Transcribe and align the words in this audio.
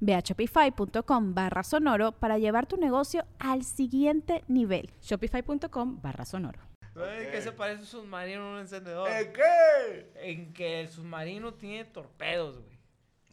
Ve 0.00 0.14
a 0.14 0.20
shopify.com 0.20 1.34
barra 1.34 1.62
sonoro 1.62 2.12
para 2.12 2.38
llevar 2.38 2.66
tu 2.66 2.76
negocio 2.76 3.24
al 3.38 3.64
siguiente 3.64 4.44
nivel. 4.48 4.90
Shopify.com 5.02 6.00
barra 6.00 6.24
sonoro. 6.24 6.60
¿En 6.96 7.30
qué 7.30 7.42
se 7.42 7.52
parece 7.52 7.82
un 7.82 7.86
submarino 7.86 8.42
a 8.42 8.52
un 8.54 8.58
encendedor? 8.58 9.08
¿En 9.08 9.32
qué? 9.32 10.10
En 10.16 10.52
que 10.52 10.80
el 10.80 10.88
submarino 10.88 11.54
tiene 11.54 11.84
torpedos, 11.84 12.60
güey. 12.60 12.76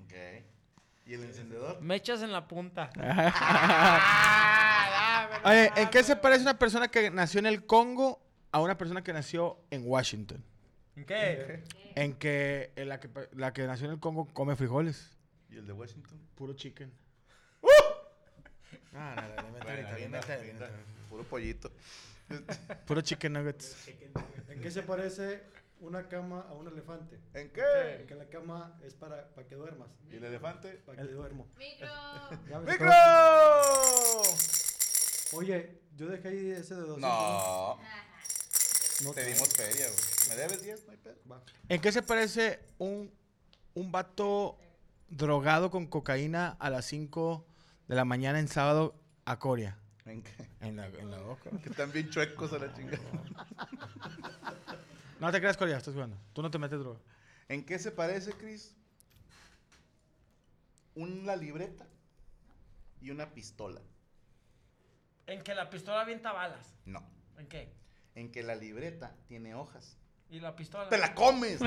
Ok. 0.03 0.43
¿Y 1.07 1.13
el 1.13 1.23
encendedor? 1.23 1.81
Mechas 1.81 2.21
en 2.21 2.31
la 2.31 2.47
punta. 2.47 2.89
Oye, 5.45 5.71
¿en 5.75 5.89
qué 5.89 6.03
se 6.03 6.15
parece 6.15 6.41
una 6.41 6.57
persona 6.57 6.87
que 6.87 7.11
nació 7.11 7.39
en 7.39 7.45
el 7.45 7.65
Congo 7.65 8.19
a 8.51 8.59
una 8.59 8.77
persona 8.77 9.03
que 9.03 9.13
nació 9.13 9.59
en 9.69 9.83
Washington? 9.85 10.43
¿En 10.95 11.05
qué? 11.05 11.63
En 11.95 12.13
que 12.13 12.71
en 12.75 12.89
la 12.89 12.99
que, 12.99 13.09
la 13.33 13.53
que 13.53 13.67
nació 13.67 13.85
en 13.85 13.93
el 13.93 13.99
Congo 13.99 14.27
come 14.33 14.55
frijoles. 14.55 15.14
¿Y 15.55 15.57
el 15.59 15.67
de 15.67 15.71
Washington? 15.71 16.19
Puro 16.35 16.53
chicken. 16.53 16.91
No, 18.91 19.15
no, 19.15 19.15
no, 19.15 19.21
inventa 19.47 19.63
Bueno, 19.63 19.69
ahorita, 19.69 19.97
linda, 19.97 20.19
inventa, 20.19 20.37
linda. 20.37 20.65
inventa. 20.65 20.69
Puro 21.09 21.23
pollito. 21.23 21.71
Puro 22.85 22.99
chicken 22.99 23.31
nuggets. 23.31 23.87
¿En 24.49 24.59
qué 24.59 24.69
se 24.69 24.83
parece 24.83 25.43
una 25.79 26.09
cama 26.09 26.41
a 26.49 26.53
un 26.53 26.67
elefante? 26.67 27.17
¿En 27.33 27.51
qué? 27.51 28.03
Que 28.05 28.15
la 28.15 28.25
cama 28.25 28.77
es 28.83 28.95
para, 28.95 29.29
para 29.33 29.47
que 29.47 29.55
duermas. 29.55 29.87
¿Y 30.11 30.17
el 30.17 30.25
elefante? 30.25 30.71
Para 30.85 31.01
que 31.01 31.13
duermo. 31.13 31.47
Micro. 31.57 31.87
Ya 32.49 32.59
¡Micro! 32.59 32.91
Oye, 35.31 35.79
yo 35.95 36.07
dejé 36.07 36.27
ahí 36.27 36.49
ese 36.51 36.75
de 36.75 36.81
200. 36.81 36.99
No. 36.99 37.79
No 39.03 39.13
Te 39.13 39.23
dimos 39.23 39.47
feria, 39.53 39.87
güey. 39.87 39.99
¿Me 40.29 40.35
debes 40.35 40.61
10? 40.61 40.85
No 40.85 40.91
hay 40.91 40.97
pedo. 40.97 41.15
Va. 41.31 41.41
¿En 41.69 41.79
qué 41.79 41.93
se 41.93 42.01
parece 42.01 42.59
un, 42.77 43.09
un 43.73 43.91
vato 43.91 44.57
drogado 45.09 45.69
con 45.71 45.87
cocaína 45.87 46.55
a 46.59 46.69
las 46.69 46.85
5 46.85 47.45
de 47.87 47.95
la 47.95 48.05
mañana 48.05 48.39
en 48.39 48.47
sábado 48.47 48.95
a 49.25 49.39
Coria? 49.39 49.77
¿En 50.05 50.21
qué? 50.21 50.49
En 50.61 50.75
la, 50.75 50.87
en 50.87 51.09
la 51.11 51.19
boca. 51.19 51.49
Que 51.63 51.69
están 51.69 51.91
bien 51.91 52.09
chuecos 52.09 52.53
a 52.53 52.59
la 52.59 52.73
chingada. 52.73 53.03
No 55.17 55.31
te 55.31 55.39
creas, 55.39 55.55
Coria, 55.55 55.77
estás 55.77 55.93
jugando. 55.93 56.17
Tú 56.33 56.41
no 56.41 56.51
te 56.51 56.59
metes 56.59 56.77
droga. 56.77 56.99
¿En 57.47 57.65
qué 57.65 57.79
se 57.79 57.89
parece, 57.91 58.33
Chris? 58.33 58.75
Una 60.93 61.37
libreta 61.37 61.87
y 63.01 63.11
una 63.11 63.33
pistola. 63.33 63.79
En 65.25 65.41
que 65.41 65.55
la 65.55 65.69
pistola 65.69 66.01
avienta 66.01 66.33
balas. 66.33 66.75
No. 66.85 67.01
¿En 67.37 67.47
qué? 67.47 67.73
En 68.13 68.29
que 68.31 68.43
la 68.43 68.55
libreta 68.55 69.15
tiene 69.27 69.55
hojas. 69.55 69.97
¿Y 70.29 70.41
la 70.41 70.55
pistola? 70.55 70.89
¡Te 70.89 70.97
la 70.97 71.15
comes! 71.15 71.61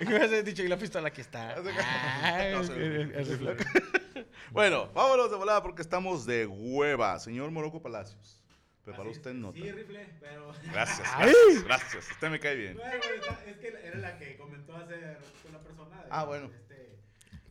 ¿Qué 0.00 0.06
me 0.08 0.16
has 0.16 0.44
dicho? 0.44 0.62
Y 0.62 0.68
la 0.68 0.76
pistola 0.78 1.08
aquí 1.08 1.20
está. 1.20 1.54
Ay, 2.22 2.52
No, 2.54 2.62
bueno, 4.50 4.90
vámonos 4.92 5.30
de 5.30 5.36
volada 5.36 5.62
porque 5.62 5.82
estamos 5.82 6.26
de 6.26 6.46
hueva. 6.46 7.18
Señor 7.20 7.50
Moroco 7.50 7.80
Palacios. 7.82 8.42
Preparó 8.84 9.10
usted 9.10 9.34
nota. 9.34 9.58
Sí, 9.58 9.70
rifle, 9.70 10.08
pero. 10.20 10.52
Gracias, 10.72 11.06
gracias, 11.18 11.64
gracias. 11.64 12.10
Usted 12.10 12.30
me 12.30 12.40
cae 12.40 12.56
bien. 12.56 12.76
Bueno, 12.76 12.92
es 13.46 13.56
que 13.58 13.68
era 13.68 13.98
la 13.98 14.18
que 14.18 14.36
comentó 14.36 14.74
hace 14.76 14.94
una 15.48 15.60
persona. 15.60 16.02
de- 16.02 16.08
Ah, 16.10 16.24
bueno. 16.24 16.46
Este, 16.52 16.98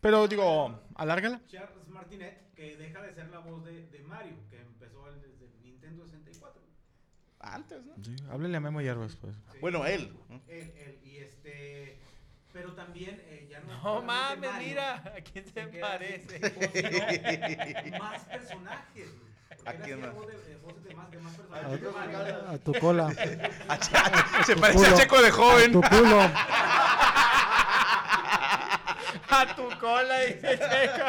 Pero 0.00 0.26
digo, 0.28 0.80
alárgala. 0.96 1.40
Charles 1.46 1.88
Martinet, 1.88 2.52
que 2.54 2.76
deja 2.76 3.00
de 3.02 3.14
ser 3.14 3.28
la 3.30 3.38
voz 3.38 3.64
de, 3.64 3.86
de 3.86 4.00
Mario, 4.00 4.34
que 4.50 4.60
empezó 4.60 5.08
el, 5.08 5.22
desde 5.22 5.46
el 5.46 5.62
Nintendo 5.62 6.04
64. 6.04 6.60
Antes, 7.38 7.84
¿no? 7.86 7.94
Sí, 8.04 8.16
háblele 8.28 8.56
a 8.56 8.60
Memo 8.60 8.80
Hierbas, 8.82 9.16
pues. 9.16 9.34
Sí. 9.52 9.58
Bueno, 9.60 9.86
él. 9.86 10.12
Él, 10.48 10.74
él, 10.76 11.00
y 11.04 11.16
este. 11.18 12.00
Pero 12.52 12.72
también 12.72 13.22
eh, 13.28 13.46
ya 13.50 13.60
no. 13.60 13.82
No 13.82 14.02
mames, 14.02 14.50
Mario, 14.50 14.68
mira. 14.68 14.94
¿A 15.16 15.20
quién 15.20 15.44
se 15.46 15.62
parece? 15.80 16.40
sin- 17.82 17.90
más 17.98 18.24
personajes. 18.24 19.08
¿A 19.66 19.72
quién 19.74 20.00
más? 20.00 20.14
voz 20.14 20.26
de- 20.26 20.56
voces 20.56 20.84
de 20.84 20.94
más, 20.94 21.10
de 21.10 21.18
más 21.18 21.32
¿A 21.34 21.36
personajes. 21.68 22.64
tu-. 22.64 22.76
A 22.76 22.80
cola. 22.80 23.10
Se 24.46 24.56
parece 24.56 24.86
a 24.86 24.94
Checo 24.94 25.20
de 25.22 25.30
joven. 25.30 25.72
Tu 25.72 25.80
culo. 25.82 26.20
A 29.32 29.46
tu 29.54 29.68
cola, 29.78 30.20
dice 30.20 30.58
Checo. 30.58 31.04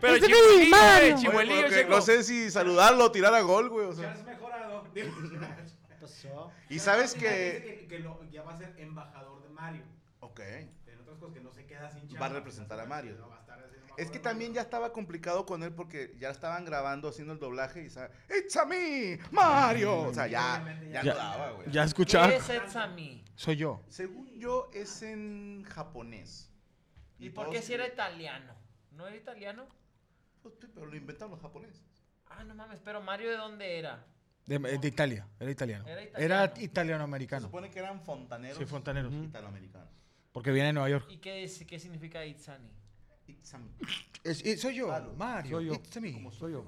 Pero 0.00 0.14
¡Ese 0.16 0.26
chihuelillo, 0.26 0.62
es 0.62 0.68
Mario! 0.68 1.14
Oye, 1.14 1.22
chihuelillo, 1.22 1.56
pero 1.62 1.68
que 1.70 1.74
Checo. 1.76 1.90
no 1.90 2.00
sé 2.02 2.22
si 2.24 2.50
saludarlo 2.50 3.04
o 3.06 3.12
tirar 3.12 3.34
a 3.34 3.40
gol, 3.40 3.68
güey. 3.70 3.86
o 3.86 3.92
sea. 3.94 4.08
Charles 4.08 4.24
mejorado. 4.26 4.84
Y 6.68 6.78
sabes 6.78 7.14
que. 7.14 7.60
dice 7.60 7.78
que, 7.80 7.86
que 7.88 7.98
lo- 8.00 8.22
ya 8.30 8.42
va 8.42 8.52
a 8.52 8.56
ser 8.56 8.74
embajador 8.78 9.42
de 9.42 9.48
Mario. 9.50 9.82
Ok. 10.20 10.40
En 10.40 11.00
otras 11.00 11.18
cosas 11.18 11.34
que 11.34 11.40
no 11.40 11.52
se 11.52 11.66
queda 11.66 11.90
sin 11.90 12.08
Va 12.20 12.26
a 12.26 12.28
representar 12.30 12.78
a 12.80 12.86
Mario. 12.86 13.16
no 13.18 13.28
va 13.28 13.36
a 13.36 13.40
estar 13.40 13.58
haciendo 13.58 13.76
embajador 13.78 14.00
Es 14.00 14.10
que 14.10 14.18
también 14.18 14.52
ya 14.52 14.60
Mario. 14.60 14.66
estaba 14.66 14.92
complicado 14.92 15.44
con 15.46 15.62
él 15.62 15.72
porque 15.74 16.14
ya 16.18 16.30
estaban 16.30 16.64
grabando, 16.64 17.08
haciendo 17.08 17.32
el 17.32 17.38
doblaje 17.40 17.82
y 17.84 17.90
sa- 17.90 18.10
¡It's 18.28 18.56
a 18.56 18.64
me, 18.64 19.18
Mario! 19.30 20.00
O 20.02 20.14
sea, 20.14 20.26
ya, 20.26 20.64
ya, 20.90 21.02
Ya- 21.02 21.12
no 21.12 21.18
daba, 21.18 21.50
güey. 21.52 21.70
Ya 21.70 21.82
¿Qué 21.82 21.86
escuchaba. 21.88 22.32
es 22.32 22.48
Etsami? 22.48 23.24
Soy 23.34 23.56
yo. 23.56 23.82
Según 23.88 24.30
yo, 24.38 24.70
es 24.72 25.02
en 25.02 25.64
japonés. 25.68 26.50
¿Y 27.18 27.30
por 27.30 27.50
qué 27.50 27.62
si 27.62 27.74
era 27.74 27.86
italiano? 27.86 28.54
¿No 28.92 29.06
era 29.06 29.16
italiano? 29.16 29.66
Pues, 30.42 30.54
Pero 30.74 30.86
lo 30.86 30.96
inventaron 30.96 31.30
los 31.32 31.40
japoneses. 31.40 31.82
Ah, 32.26 32.42
no 32.44 32.54
mames, 32.54 32.80
pero 32.84 33.00
Mario 33.00 33.30
de 33.30 33.36
dónde 33.36 33.78
era? 33.78 34.04
De, 34.46 34.58
de 34.58 34.88
Italia. 34.88 35.26
Era 35.38 35.50
italiano. 35.50 35.84
Era 35.86 36.00
Era 36.02 36.08
italiano. 36.10 36.52
Se 36.56 36.62
italiano-americano. 36.64 37.46
supone 37.46 37.70
que 37.70 37.78
eran 37.78 38.00
fontaneros. 38.02 38.58
Sí, 38.58 38.64
fontaneros. 38.66 39.12
Italoamericanos. 39.12 39.88
Porque 40.32 40.50
viene 40.50 40.68
de 40.68 40.72
Nueva 40.72 40.88
York. 40.88 41.06
¿Y 41.10 41.18
qué, 41.18 41.44
es- 41.44 41.64
qué 41.66 41.78
significa 41.78 42.24
Itzani? 42.24 42.68
Y 44.24 44.56
soy 44.56 44.74
yo, 44.76 44.86
Claro. 44.86 45.14
Mario. 45.16 45.58
Soy 45.58 45.66
yo. 45.66 46.12
Como 46.12 46.32
Soy 46.32 46.52
yo. 46.52 46.64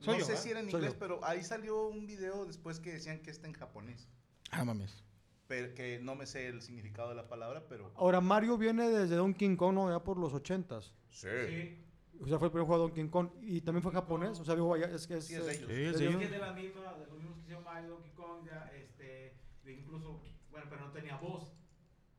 Soy 0.00 0.14
no 0.14 0.18
yo, 0.20 0.24
sé 0.26 0.34
¿eh? 0.34 0.36
si 0.36 0.50
era 0.50 0.60
en 0.60 0.66
Soy 0.70 0.74
inglés, 0.80 0.92
yo. 0.94 0.98
pero 0.98 1.24
ahí 1.24 1.42
salió 1.42 1.86
un 1.88 2.06
video 2.06 2.44
después 2.44 2.78
que 2.80 2.92
decían 2.92 3.20
que 3.20 3.30
está 3.30 3.46
en 3.48 3.54
japonés. 3.54 4.08
Ah, 4.50 4.64
mames. 4.64 5.02
Pero 5.48 5.74
que 5.74 5.98
no 6.02 6.14
me 6.14 6.26
sé 6.26 6.48
el 6.48 6.60
significado 6.62 7.08
de 7.08 7.14
la 7.14 7.28
palabra, 7.28 7.64
pero. 7.68 7.92
Ahora, 7.96 8.20
Mario 8.20 8.58
viene 8.58 8.88
desde 8.90 9.14
Donkey 9.16 9.56
Kong, 9.56 9.74
¿no? 9.74 9.90
Ya 9.90 10.02
por 10.02 10.18
los 10.18 10.32
ochentas. 10.34 10.92
Sí. 11.08 11.28
Sí, 11.48 11.78
O 12.20 12.26
sea, 12.28 12.38
fue 12.38 12.48
el 12.48 12.52
primer 12.52 12.66
juego 12.66 12.82
de 12.82 12.88
Donkey 12.88 13.08
Kong. 13.10 13.28
Y 13.42 13.60
también 13.60 13.82
fue 13.82 13.92
japonés. 13.92 14.38
O 14.40 14.44
sea, 14.44 14.54
digo, 14.54 14.68
vaya, 14.68 14.86
es 14.86 15.06
que 15.06 15.18
es... 15.18 15.24
Sí, 15.26 15.34
es 15.34 15.46
de 15.46 15.52
ellos. 15.54 15.68
Sí, 15.68 15.74
es 15.74 15.86
es 15.88 15.98
de 15.98 15.98
de 15.98 16.04
ellos. 16.10 16.12
es 16.12 16.18
que 16.18 16.24
es 16.24 16.30
de 16.30 16.38
la 16.38 16.52
misma, 16.52 16.94
de 16.94 17.06
los 17.06 17.16
mismos 17.18 17.34
que 17.36 17.40
hicieron 17.42 17.64
Mario, 17.64 17.88
Donkey 17.90 18.12
Kong, 18.12 18.46
ya, 18.46 18.70
este, 18.74 19.34
de 19.64 19.72
incluso, 19.72 20.20
bueno, 20.50 20.66
pero 20.70 20.86
no 20.86 20.92
tenía 20.92 21.16
voz. 21.16 21.52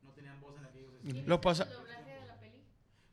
No 0.02 0.10
tenían 0.12 0.40
voz 0.40 0.56
en 0.58 0.64
aquellos. 0.64 1.26
Lo 1.26 1.40
pasa- 1.40 1.64
¿El 1.64 1.72
doblaje 1.72 2.10
de 2.20 2.26
la 2.26 2.38
peli? 2.40 2.62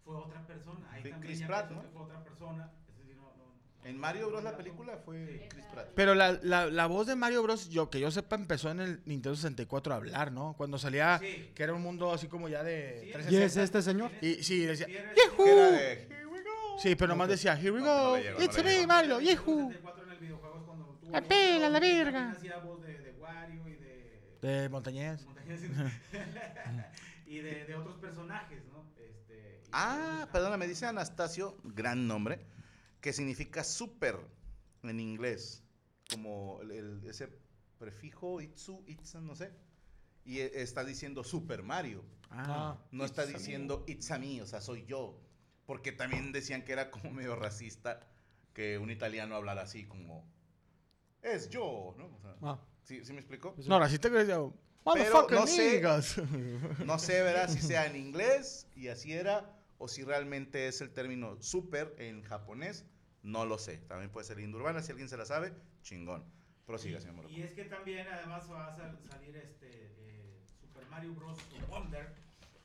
Fue 0.03 0.15
otra 0.15 0.45
persona. 0.45 0.91
Ahí 0.91 1.03
Sí, 1.03 1.09
también 1.09 1.27
Chris 1.29 1.39
ya 1.39 1.47
Pratt, 1.47 1.71
¿no? 1.71 1.81
que 1.81 1.87
Fue 1.89 2.01
otra 2.01 2.23
persona. 2.23 2.71
ese 2.89 3.03
sí, 3.03 3.13
no- 3.15 3.21
no- 3.37 3.53
no- 3.83 3.85
En 3.89 3.97
Mario 3.97 4.29
Bros. 4.29 4.43
la 4.43 4.55
película 4.57 4.97
fue 5.03 5.25
Sí. 5.27 5.47
Chris 5.49 5.65
Pratt. 5.71 5.89
Pero 5.95 6.13
la, 6.15 6.39
la, 6.43 6.65
la 6.67 6.85
voz 6.87 7.07
de 7.07 7.15
Mario 7.15 7.41
Bros, 7.43 7.69
yo 7.69 7.89
que 7.89 7.99
yo 7.99 8.11
sepa, 8.11 8.35
empezó 8.35 8.69
en 8.71 8.79
el 8.79 9.01
Nintendo 9.05 9.35
64 9.35 9.93
a 9.93 9.97
hablar, 9.97 10.31
¿no? 10.31 10.53
Cuando 10.57 10.77
salía, 10.77 11.19
Sí. 11.19 11.51
que 11.55 11.63
era 11.63 11.73
un 11.73 11.81
mundo 11.81 12.11
así 12.11 12.27
como 12.27 12.47
ya 12.49 12.63
de 12.63 12.99
Sí, 13.03 13.09
¿Y 13.09 13.11
360. 13.11 13.45
es 13.45 13.57
este 13.57 13.81
señor? 13.81 14.11
Y 14.21 14.35
sí, 14.43 14.65
decía, 14.65 14.87
Sí, 14.87 14.93
sí, 16.77 16.95
pero 16.95 17.09
nomás 17.09 17.29
decía, 17.29 17.53
here 17.57 17.71
we 17.71 17.79
No, 17.81 17.85
no 17.85 18.09
go, 18.11 18.17
le 18.17 18.31
no 18.33 18.39
it's 18.43 18.57
le 18.57 18.63
me, 18.63 18.71
llego. 18.73 18.87
Mario, 18.87 19.19
En 19.19 19.25
yehoo. 19.25 19.67
64 19.69 20.03
en 20.03 20.11
el 20.11 20.19
videojuego 20.19 20.57
es 20.57 20.63
cuando 20.63 20.85
tuvo 21.01 21.11
La 21.11 21.19
voz, 21.19 21.27
pela, 21.29 21.49
pero 21.57 21.69
la 21.69 21.79
también 21.79 22.03
verga. 22.05 22.31
hacía 22.31 22.57
voz 22.59 22.81
de, 22.81 22.99
de 22.99 23.11
Wario 23.13 23.67
y 23.67 23.75
de... 23.75 24.37
De 24.41 24.69
Montañés. 24.69 25.25
Y 27.27 27.39
de, 27.39 27.65
de 27.65 27.75
otros 27.75 27.97
personajes, 27.97 28.63
¿no? 28.67 28.85
Este, 28.97 29.61
y 29.65 29.69
Ah, 29.71 30.29
perdona, 30.31 30.57
me 30.57 30.67
dice 30.67 30.85
Anastasio, 30.85 31.57
gran 31.63 32.07
nombre, 32.07 32.45
que 33.01 33.13
significa 33.13 33.63
super 33.63 34.17
en 34.83 34.99
inglés. 34.99 35.63
como 36.11 36.59
el, 36.61 36.71
el- 36.71 37.03
ese 37.09 37.27
prefijo, 37.79 38.41
itsu, 38.41 38.83
itsan, 38.85 39.25
no 39.25 39.35
sé. 39.35 39.51
Y 40.23 40.39
e- 40.39 40.61
está 40.61 40.83
diciendo 40.83 41.23
Super 41.23 41.63
Mario. 41.63 42.03
Ah, 42.29 42.77
No 42.91 43.05
está 43.05 43.25
diciendo 43.25 43.83
it's 43.87 44.11
a 44.11 44.19
me, 44.19 44.41
o 44.43 44.45
sea, 44.45 44.61
soy 44.61 44.85
yo. 44.85 45.19
Porque 45.65 45.91
también 45.91 46.31
decían 46.31 46.63
que 46.63 46.73
era 46.73 46.91
como 46.91 47.09
medio 47.11 47.35
racista 47.35 47.99
que 48.53 48.77
un 48.77 48.89
italiano 48.91 49.35
hablara 49.35 49.63
así 49.63 49.85
como 49.85 50.25
es 51.21 51.49
yo, 51.49 51.95
¿no? 51.97 52.05
O 52.05 52.19
sea, 52.21 52.35
Ah, 52.41 52.59
¿sí, 52.83 53.03
sí 53.03 53.11
me 53.13 53.19
explicó? 53.19 53.55
No, 53.67 53.79
la 53.79 53.89
cita 53.89 54.09
que 54.09 54.17
decía, 54.17 54.35
Pero 54.35 54.53
motherfucker 54.85 55.39
no 55.39 55.47
sé. 55.47 55.81
No 56.85 56.99
sé, 56.99 57.21
¿verdad? 57.23 57.49
Si 57.49 57.59
sea 57.61 57.85
en 57.87 57.95
inglés 57.95 58.67
y 58.75 58.87
así 58.89 59.13
era, 59.13 59.51
o 59.77 59.87
si 59.87 60.03
realmente 60.03 60.67
es 60.67 60.81
el 60.81 60.91
término 60.91 61.41
super 61.41 61.95
en 61.97 62.21
japonés, 62.23 62.85
no 63.23 63.45
lo 63.45 63.57
sé. 63.57 63.77
También 63.79 64.11
puede 64.11 64.25
ser 64.27 64.37
linda 64.37 64.81
si 64.83 64.91
alguien 64.91 65.09
se 65.09 65.17
la 65.17 65.25
sabe, 65.25 65.53
chingón. 65.81 66.23
Prosiga, 66.67 66.99
señor 66.99 67.15
Morocco. 67.15 67.33
Y 67.35 67.41
es 67.43 67.53
que 67.53 67.65
también 67.65 68.07
además 68.07 68.49
va 68.49 68.67
a 68.67 68.75
sal- 68.75 68.99
salir 69.09 69.35
este 69.35 69.67
eh, 69.97 70.39
Super 70.61 70.87
Mario 70.89 71.13
Bros. 71.13 71.37
Wonder. 71.69 72.13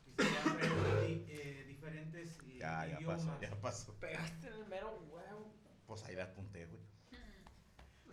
Y 0.06 0.22
se 0.22 0.48
van 0.48 0.48
a 0.48 0.54
ver 0.54 1.06
di- 1.06 1.24
eh, 1.28 1.64
diferentes 1.80 2.38
eh, 2.46 2.58
Ya, 2.58 2.86
ya 2.86 2.96
idiomas. 2.98 3.24
pasó, 3.24 3.40
ya 3.40 3.50
pasó. 3.60 3.94
Pegaste 3.94 4.46
en 4.48 4.54
el 4.54 4.66
mero 4.66 4.98
huevo. 5.10 5.52
Pues 5.86 6.04
ahí 6.04 6.14
la 6.14 6.24
apunté, 6.24 6.66
güey. 6.66 6.80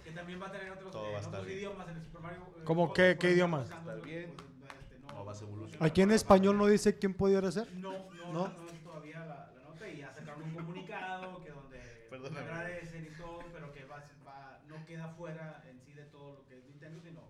Que 0.04 0.12
también 0.12 0.42
va 0.42 0.48
a 0.48 0.52
tener 0.52 0.72
otros, 0.72 0.92
Todo 0.92 1.08
eh, 1.10 1.12
va 1.12 1.18
a 1.18 1.22
estar 1.22 1.34
otros 1.34 1.48
bien. 1.48 1.60
idiomas 1.60 1.88
en 1.90 1.98
el 1.98 2.04
Super 2.04 2.22
Mario. 2.22 2.40
eh, 2.58 2.62
¿Cómo 2.64 2.94
qué- 2.94 3.18
qué 3.20 3.32
idiomas? 3.32 3.70
Está 3.70 3.96
bien. 3.96 4.34
pues, 4.38 4.72
este, 4.80 5.00
no- 5.00 5.08
No 5.14 5.26
vas 5.26 5.42
a 5.42 5.86
Aquí 5.86 6.02
en 6.02 6.12
español 6.12 6.58
no 6.58 6.68
dice 6.68 6.98
quién 6.98 7.14
pudiera 7.14 7.52
ser. 7.52 7.72
No, 7.74 7.92
no, 8.14 8.34
¿No? 8.34 8.48
no, 8.48 8.54
todavía 8.84 9.20
la, 9.26 9.52
la 9.54 9.64
nota 9.64 9.88
y 9.90 9.98
ya 9.98 10.14
sacaron 10.14 10.44
un 10.44 10.56
comunicado 10.56 11.42
que 11.44 11.50
donde 11.52 11.80
Perdóname. 12.10 12.40
agradecen 12.40 13.06
y 13.06 13.18
todo, 13.18 13.40
pero 13.52 13.74
que 13.74 13.84
va, 13.86 14.02
va- 14.26 14.60
no 14.68 14.86
queda 14.86 15.10
fuera 15.10 15.62
en 15.70 15.80
sí 15.82 15.92
de 15.94 16.06
todo 16.06 16.36
lo 16.36 16.46
que 16.46 16.58
es 16.58 16.66
Nintendo, 16.66 17.02
sino 17.02 17.22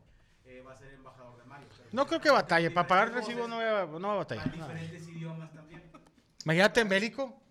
eh, 0.45 0.61
va 0.61 0.73
a 0.73 0.77
ser 0.77 0.93
embajador 0.93 1.37
de 1.39 1.43
Mario. 1.45 1.67
No 1.91 2.05
creo 2.05 2.21
que 2.21 2.29
batalle. 2.29 2.69
Para 2.71 2.87
pagar 2.87 3.11
recibo 3.11 3.47
no 3.47 3.57
va, 3.57 3.85
no 3.99 4.07
va 4.07 4.13
a 4.13 4.17
batallar. 4.17 4.51
diferentes 4.51 5.07
idiomas 5.09 5.51
también. 5.51 5.81
Imagínate 6.47 6.79
en 6.79 6.87
bélico. 6.87 7.41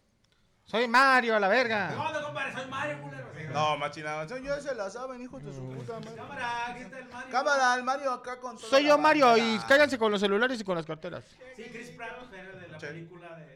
Soy 0.64 0.88
Mario, 0.88 1.36
a 1.36 1.40
la 1.40 1.50
¿Qué 1.50 1.54
verga. 1.54 1.94
onda, 2.08 2.22
compadre? 2.22 2.52
Soy 2.54 2.66
Mario, 2.70 3.02
culero. 3.02 3.50
No, 3.52 3.76
machinado. 3.76 4.38
Yo 4.38 4.58
se 4.58 4.74
la 4.74 4.88
saben, 4.88 5.20
hijo 5.20 5.38
de 5.38 5.52
su 5.52 5.68
puta 5.68 6.00
madre. 6.00 6.16
Cámara, 6.16 6.70
aquí 6.70 6.80
está 6.80 6.98
el 7.00 7.08
Mario. 7.10 7.30
Cámara, 7.30 7.74
el 7.74 7.82
Mario 7.84 8.10
acá 8.12 8.40
con 8.40 8.56
toda 8.56 8.70
Soy 8.70 8.86
yo 8.86 8.96
Mario 8.96 9.36
y 9.36 9.58
cáiganse 9.68 9.98
con 9.98 10.10
los 10.10 10.18
celulares 10.22 10.58
y 10.58 10.64
con 10.64 10.76
las 10.76 10.86
carteras. 10.86 11.24
Sí, 11.56 11.64
Chris 11.70 11.90
Pratt, 11.90 12.30
de 12.30 12.68
la 12.68 12.78
película 12.78 13.36
de, 13.36 13.44
de- 13.44 13.54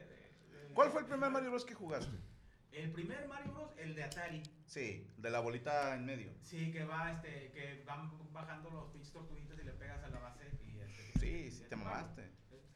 de- 0.69 0.75
¿Cuál 0.75 0.91
fue 0.91 1.01
el 1.01 1.07
primer 1.07 1.31
Mario 1.31 1.49
Bros 1.53 1.65
que 1.65 1.73
jugaste? 1.75 2.15
El 2.73 2.93
primer 2.93 3.27
Mario 3.27 3.53
Bros, 3.55 3.71
el 3.79 3.95
de 3.95 4.05
Atari. 4.05 4.43
Sí, 4.67 5.11
de 5.17 5.31
la 5.31 5.41
bolita 5.41 5.95
en 5.95 6.05
medio. 6.05 6.33
Sí, 6.43 6.71
que 6.71 6.85
va, 6.85 7.13
este, 7.13 7.51
que 7.53 7.83
van 7.87 8.13
bajando 8.31 8.69
los 8.71 8.91
pinches 8.93 9.11
tortuguitas 9.11 9.59
y 9.59 9.65
le 9.65 9.73
pegas 9.73 10.05
a 10.05 10.09
la 10.09 10.19
base 10.19 10.51
y 10.67 10.79
este, 10.81 11.19
Sí, 11.19 11.51
sí, 11.51 11.65
te 11.71 11.77
mamaste. 11.77 12.31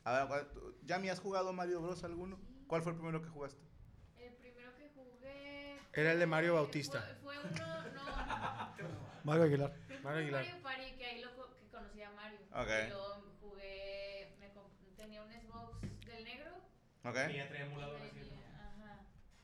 A 0.04 0.12
ver, 0.12 0.28
¿cuál- 0.28 0.48
tú- 0.50 0.74
¿Yami, 0.84 1.10
has 1.10 1.20
jugado 1.20 1.52
Mario 1.52 1.82
Bros 1.82 2.02
alguno? 2.04 2.38
¿Cuál 2.66 2.82
fue 2.82 2.92
el 2.92 2.98
primero 2.98 3.22
que 3.22 3.28
jugaste? 3.28 3.60
El 4.18 4.32
primero 4.34 4.74
que 4.76 4.88
jugué. 4.94 5.80
Era 5.92 6.12
el 6.12 6.18
de 6.18 6.26
Mario 6.26 6.54
Bautista. 6.54 7.00
Fue, 7.22 7.34
fue 7.36 7.50
uno, 7.50 7.82
no. 7.92 8.74
Mario 9.24 9.42
Aguilar. 9.44 9.76
Mario 10.02 10.20
Aguilar. 10.20 10.44
Mario 10.44 10.62
Party, 10.62 10.92
que 10.98 11.06
ahí 11.06 11.20
lo 11.22 11.34
co- 11.36 11.54
que 11.56 11.66
conocí 11.68 12.02
a 12.02 12.10
Mario. 12.12 12.38
Ok. 12.52 12.68
Y 12.86 12.90
luego 12.90 13.24
jugué. 13.40 14.36
Me 14.40 14.50
tenía 14.96 15.22
un 15.22 15.30
Xbox 15.32 15.80
del 16.06 16.24
negro. 16.24 16.50
¿Ok? 17.04 17.14
que 17.28 17.36
ya 17.36 17.48
trae 17.48 17.60
y 17.60 17.62
emulador. 17.66 18.00
Ajá. 18.00 19.00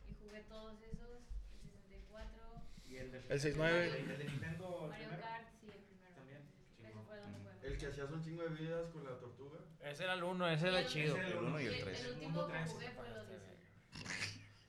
Y 0.08 0.14
jugué 0.22 0.40
todos 0.48 0.82
esos. 0.82 1.20
El 1.62 1.70
64. 1.70 2.62
Y 2.88 2.96
el, 2.96 3.12
de, 3.12 3.18
El 3.28 3.40
69. 3.40 3.98
El 4.00 4.18
de 4.18 4.24
Nintendo, 4.24 4.84
el 4.84 4.90
Mario. 4.90 5.20
Kart, 5.20 5.48
sí, 5.60 5.66
el 5.70 5.82
primero. 5.84 6.14
También. 6.16 6.42
Ese 6.78 6.88
Chingón. 6.88 7.04
fue 7.06 7.16
donde 7.18 7.38
jugué. 7.38 7.66
El 7.68 7.69
que 7.80 7.86
hacías 7.86 8.10
un 8.10 8.22
chingo 8.22 8.42
de 8.42 8.48
vidas 8.50 8.90
con 8.92 9.04
la 9.04 9.18
tortuga. 9.18 9.58
Ese 9.82 10.04
era 10.04 10.14
el 10.14 10.22
uno, 10.22 10.48
ese 10.48 10.68
era 10.68 10.80
el- 10.80 10.86
chido. 10.86 11.16
ese 11.16 11.30
El 11.32 11.38
uno 11.38 11.60
y 11.60 11.66
el 11.66 11.74
Y 11.78 11.80
tres. 11.82 12.04
El 12.04 12.12
último 12.14 12.46
que 12.46 12.64
jugué 12.66 12.90
fue 12.90 13.06
el 13.08 13.12
Odyssey. 13.16 13.56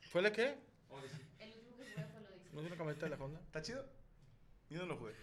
¿Fue 0.10 0.22
la 0.22 0.32
qué? 0.32 0.58
Odyssey. 0.90 1.26
El 1.40 1.50
último 1.50 1.76
que 1.78 1.84
jugué 1.84 2.06
fue 2.06 2.20
el 2.22 2.26
Odyssey. 2.28 2.50
¿No 2.54 2.62
es 2.62 2.68
una 2.68 2.78
camioneta 2.78 3.06
de 3.06 3.10
la 3.18 3.24
Honda? 3.24 3.40
¿Está 3.42 3.62
chido? 3.62 3.86
Yo 4.70 4.80
no 4.80 4.86
lo 4.88 4.98
jugué. 4.98 5.14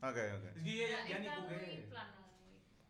Ah, 0.00 0.10
Ok, 0.10 0.16
ok. 0.16 0.56
Es 0.56 0.62
que 0.62 0.76
ya, 0.78 1.08
ya 1.08 1.18
ni 1.18 1.26
Está 1.26 1.40
muy 1.40 1.54
jugué. 1.54 1.88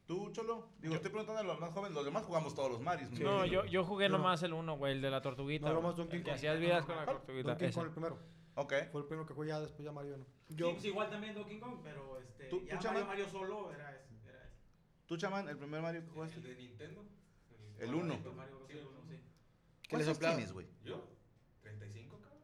¿Tú, 0.07 0.31
Cholo? 0.33 0.69
Digo, 0.79 0.95
estoy 0.95 1.11
preguntando 1.11 1.41
a 1.41 1.45
los 1.45 1.61
más 1.61 1.71
jóvenes. 1.73 1.95
Los 1.95 2.05
demás 2.05 2.25
jugamos 2.25 2.55
todos 2.55 2.71
los 2.71 2.81
Marios. 2.81 3.11
me 3.11 3.19
No, 3.21 3.45
yo, 3.45 3.65
yo 3.67 3.85
jugué 3.85 4.07
Yo 4.07 4.13
no. 4.13 4.19
nomás 4.19 4.43
el 4.43 4.55
uno, 4.55 4.77
güey, 4.79 4.93
el 4.95 5.03
de 5.03 5.11
la 5.11 5.21
tortuguita. 5.21 5.69
No, 5.69 5.75
nomás 5.75 5.97
Donkey 5.97 6.19
El 6.19 6.25
que 6.25 6.31
Kong. 6.31 6.37
hacías 6.37 6.59
vidas 6.61 6.85
con 6.87 6.97
la 6.97 7.05
tortuguita. 7.07 7.49
Donkey. 7.51 7.73
Kong 7.73 7.85
el 7.87 7.91
primero. 7.93 8.19
Ok. 8.61 8.73
Fue 8.91 9.01
el 9.03 9.07
primero 9.07 9.27
que 9.27 9.35
jugué 9.35 9.49
ya, 9.49 9.61
después 9.61 9.85
ya 9.85 9.93
Mario 9.93 10.17
no. 10.19 10.27
Yo, 10.49 10.73
pues 10.73 10.85
igual 10.85 11.09
también 11.11 11.35
Donkey 11.35 11.59
Kong, 11.61 11.81
pero 11.83 12.19
este, 12.21 12.45
¿Tú- 12.47 12.65
ya 12.65 12.79
tú, 12.79 12.87
Mario, 12.87 13.01
chama? 13.01 13.05
Mario 13.07 13.29
solo 13.29 13.73
era 13.73 13.95
ese. 13.95 14.15
Era 14.29 14.45
ese. 14.45 14.57
¿Tú, 15.07 15.17
chamán, 15.17 15.49
el 15.49 15.57
primer 15.59 15.81
Mario 15.81 16.03
que 16.05 16.11
jugaste? 16.11 16.37
El 16.39 16.43
de 16.43 16.55
Nintendo. 16.57 17.05
El 17.79 17.95
uno. 17.95 18.15
Super 18.17 18.33
Mario 18.33 18.57
Bros. 18.59 18.71
el 18.71 18.79
uno, 18.87 19.03
sí. 19.09 19.21
¿Qué 19.89 19.97
le 19.97 20.15
tienes, 20.15 20.53
güey? 20.53 20.67
¿Yo? 20.85 21.09
35, 21.63 22.21
cabrón. 22.21 22.43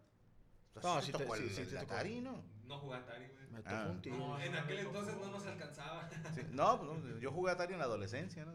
No, 0.83 1.01
sí 1.01 1.07
sí 1.07 1.13
te- 1.13 1.19
tocó 1.19 1.35
el, 1.35 1.51
sí, 1.51 1.65
sí. 1.65 1.77
Atari, 1.77 2.21
¿no? 2.21 2.45
No 2.65 2.79
jugué 2.79 2.97
Atari, 2.97 3.27
güey. 3.27 3.47
Me 3.51 3.59
Ah. 3.65 3.81
tocó 3.83 3.91
un 3.93 4.01
tiro. 4.03 4.17
No, 4.19 4.41
En 4.41 4.55
aquel 4.55 4.77
no, 4.85 4.89
entonces 4.91 5.15
no. 5.17 5.21
no 5.27 5.31
nos 5.33 5.47
alcanzaba. 5.47 6.09
Sí. 6.35 6.43
No, 6.53 6.79
pues 6.81 6.91
no, 7.05 7.19
yo 7.19 7.33
jugué 7.33 7.51
Atari 7.53 7.73
en 7.73 7.79
la 7.81 7.85
adolescencia, 7.87 8.45
¿no? 8.45 8.53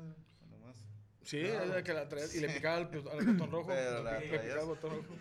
Nomás. 0.49 0.77
Sí, 1.23 1.39
era 1.39 1.65
la 1.65 1.83
que 1.83 1.93
la 1.93 2.07
traía 2.07 2.25
y 2.33 2.39
le 2.39 2.49
picaba 2.49 2.77
al, 2.77 2.83
al 2.85 3.25
botón 3.25 3.51
rojo. 3.51 3.67
Pero 3.67 4.03
la 4.03 4.19
le 4.19 4.27
traías. 4.29 4.41
picaba 4.43 4.61
el 4.61 4.67
botón 4.67 4.91
rojo. 4.91 5.13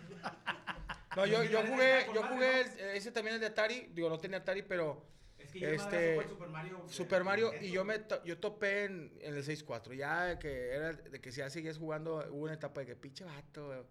No, 1.15 1.25
yo, 1.25 1.43
yo 1.43 1.65
jugué, 1.65 2.05
yo 2.13 2.23
jugué 2.23 2.61
el- 2.61 2.79
ese 2.95 3.11
también 3.11 3.35
el 3.35 3.41
de 3.41 3.47
Atari. 3.47 3.89
Digo, 3.93 4.09
no 4.09 4.17
tenía 4.17 4.37
Atari, 4.39 4.61
pero 4.63 5.05
Es 5.37 5.51
que 5.51 5.59
yo 5.59 5.69
Este, 5.69 6.15
este, 6.17 6.29
Super 6.29 6.49
Mario. 6.49 6.83
Super 6.87 7.23
Mario 7.23 7.51
y 7.61 7.71
yo 7.71 7.83
me 7.85 7.99
to- 7.99 8.23
yo 8.23 8.37
topé 8.39 8.85
en, 8.85 9.17
en 9.21 9.35
el 9.35 9.43
6-4. 9.43 9.93
Ya 9.95 10.37
que 10.39 10.69
era 10.73 10.93
de 10.93 11.19
que 11.21 11.31
si 11.31 11.39
ya 11.39 11.49
seguías 11.49 11.77
jugando, 11.77 12.17
hubo 12.31 12.43
una 12.43 12.53
etapa 12.53 12.81
de 12.81 12.87
que 12.87 12.95
pinche 12.95 13.23
vato, 13.23 13.87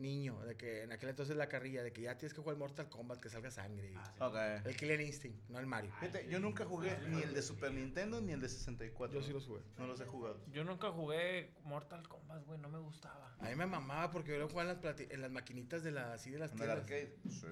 niño, 0.00 0.40
de 0.40 0.56
que 0.56 0.82
en 0.82 0.92
aquel 0.92 1.10
entonces 1.10 1.36
la 1.36 1.48
carrilla, 1.48 1.82
de 1.82 1.92
que 1.92 2.02
ya 2.02 2.16
tienes 2.16 2.34
que 2.34 2.40
jugar 2.40 2.56
Mortal 2.56 2.88
Kombat, 2.88 3.20
que 3.20 3.28
salga 3.28 3.50
sangre. 3.50 3.92
Ah, 3.96 4.60
sí. 4.62 4.68
El 4.68 4.76
Killer 4.76 5.00
Instinct, 5.00 5.48
no 5.48 5.58
el 5.58 5.66
Mario. 5.66 5.92
Fíjate, 6.00 6.28
yo 6.28 6.40
nunca 6.40 6.64
jugué 6.64 6.98
ni 7.08 7.22
el 7.22 7.34
de 7.34 7.42
Super 7.42 7.72
Nintendo 7.72 8.20
ni 8.20 8.32
el 8.32 8.40
de 8.40 8.48
64. 8.48 9.18
Yo 9.20 9.26
sí 9.26 9.32
los 9.32 9.46
jugué. 9.46 9.62
No 9.78 9.86
los 9.86 10.00
he 10.00 10.06
jugado. 10.06 10.40
Yo 10.52 10.64
nunca 10.64 10.90
jugué 10.90 11.52
Mortal 11.64 12.06
Kombat, 12.08 12.44
güey, 12.44 12.58
no 12.60 12.68
me 12.68 12.78
gustaba. 12.78 13.34
A 13.40 13.48
mí 13.48 13.54
me 13.54 13.66
mamaba 13.66 14.10
porque 14.10 14.32
yo 14.32 14.38
lo 14.38 14.48
jugaba 14.48 14.72
en 14.72 14.80
las, 14.82 15.00
en 15.00 15.20
las 15.20 15.30
maquinitas 15.30 15.82
de 15.82 15.92
la, 15.92 16.14
así 16.14 16.30
de 16.30 16.38
las 16.38 16.52
¿En 16.52 16.58
el 16.58 16.64
tiendas. 16.64 16.78
arcade? 16.78 17.16
Sí. 17.28 17.46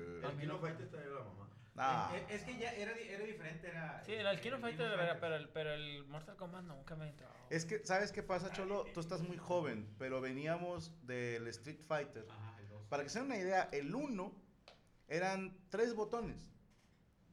Fighter 0.61 0.89
traía 0.89 1.09
la 1.09 1.25
mamá. 1.25 1.49
Ah. 1.78 2.11
Eh, 2.14 2.26
Es, 2.31 2.43
que 2.43 2.56
ya 2.58 2.73
era, 2.73 2.93
era 2.93 3.25
diferente. 3.25 3.69
Era, 3.69 4.02
Sí, 4.05 4.12
era 4.12 4.31
el 4.31 4.40
Kino 4.40 4.56
eh, 4.56 4.61
Fighter, 4.61 4.93
era, 4.93 5.20
pero 5.20 5.37
el, 5.37 5.49
pero 5.50 5.73
el 5.75 6.04
Mortal 6.06 6.37
Kombat 6.37 6.64
nunca 6.64 6.97
me 6.97 7.09
entró. 7.09 7.26
Es 7.50 7.64
que, 7.64 7.85
¿sabes 7.85 8.12
qué 8.12 8.23
pasa, 8.23 8.50
Cholo? 8.52 8.85
Tú 8.95 9.00
estás 9.00 9.21
muy 9.23 9.37
joven, 9.37 9.88
pero 9.99 10.21
veníamos 10.21 10.92
del 11.06 11.47
Street 11.49 11.80
Fighter. 11.87 12.26
Ajá, 12.30 12.56
el 12.61 12.68
dos. 12.68 12.83
Para 12.88 13.02
que 13.02 13.09
se 13.11 13.18
den 13.18 13.26
una 13.26 13.37
idea, 13.37 13.68
el 13.73 13.95
1 13.95 14.33
eran 15.09 15.56
tres 15.68 15.95
botones. 15.95 16.50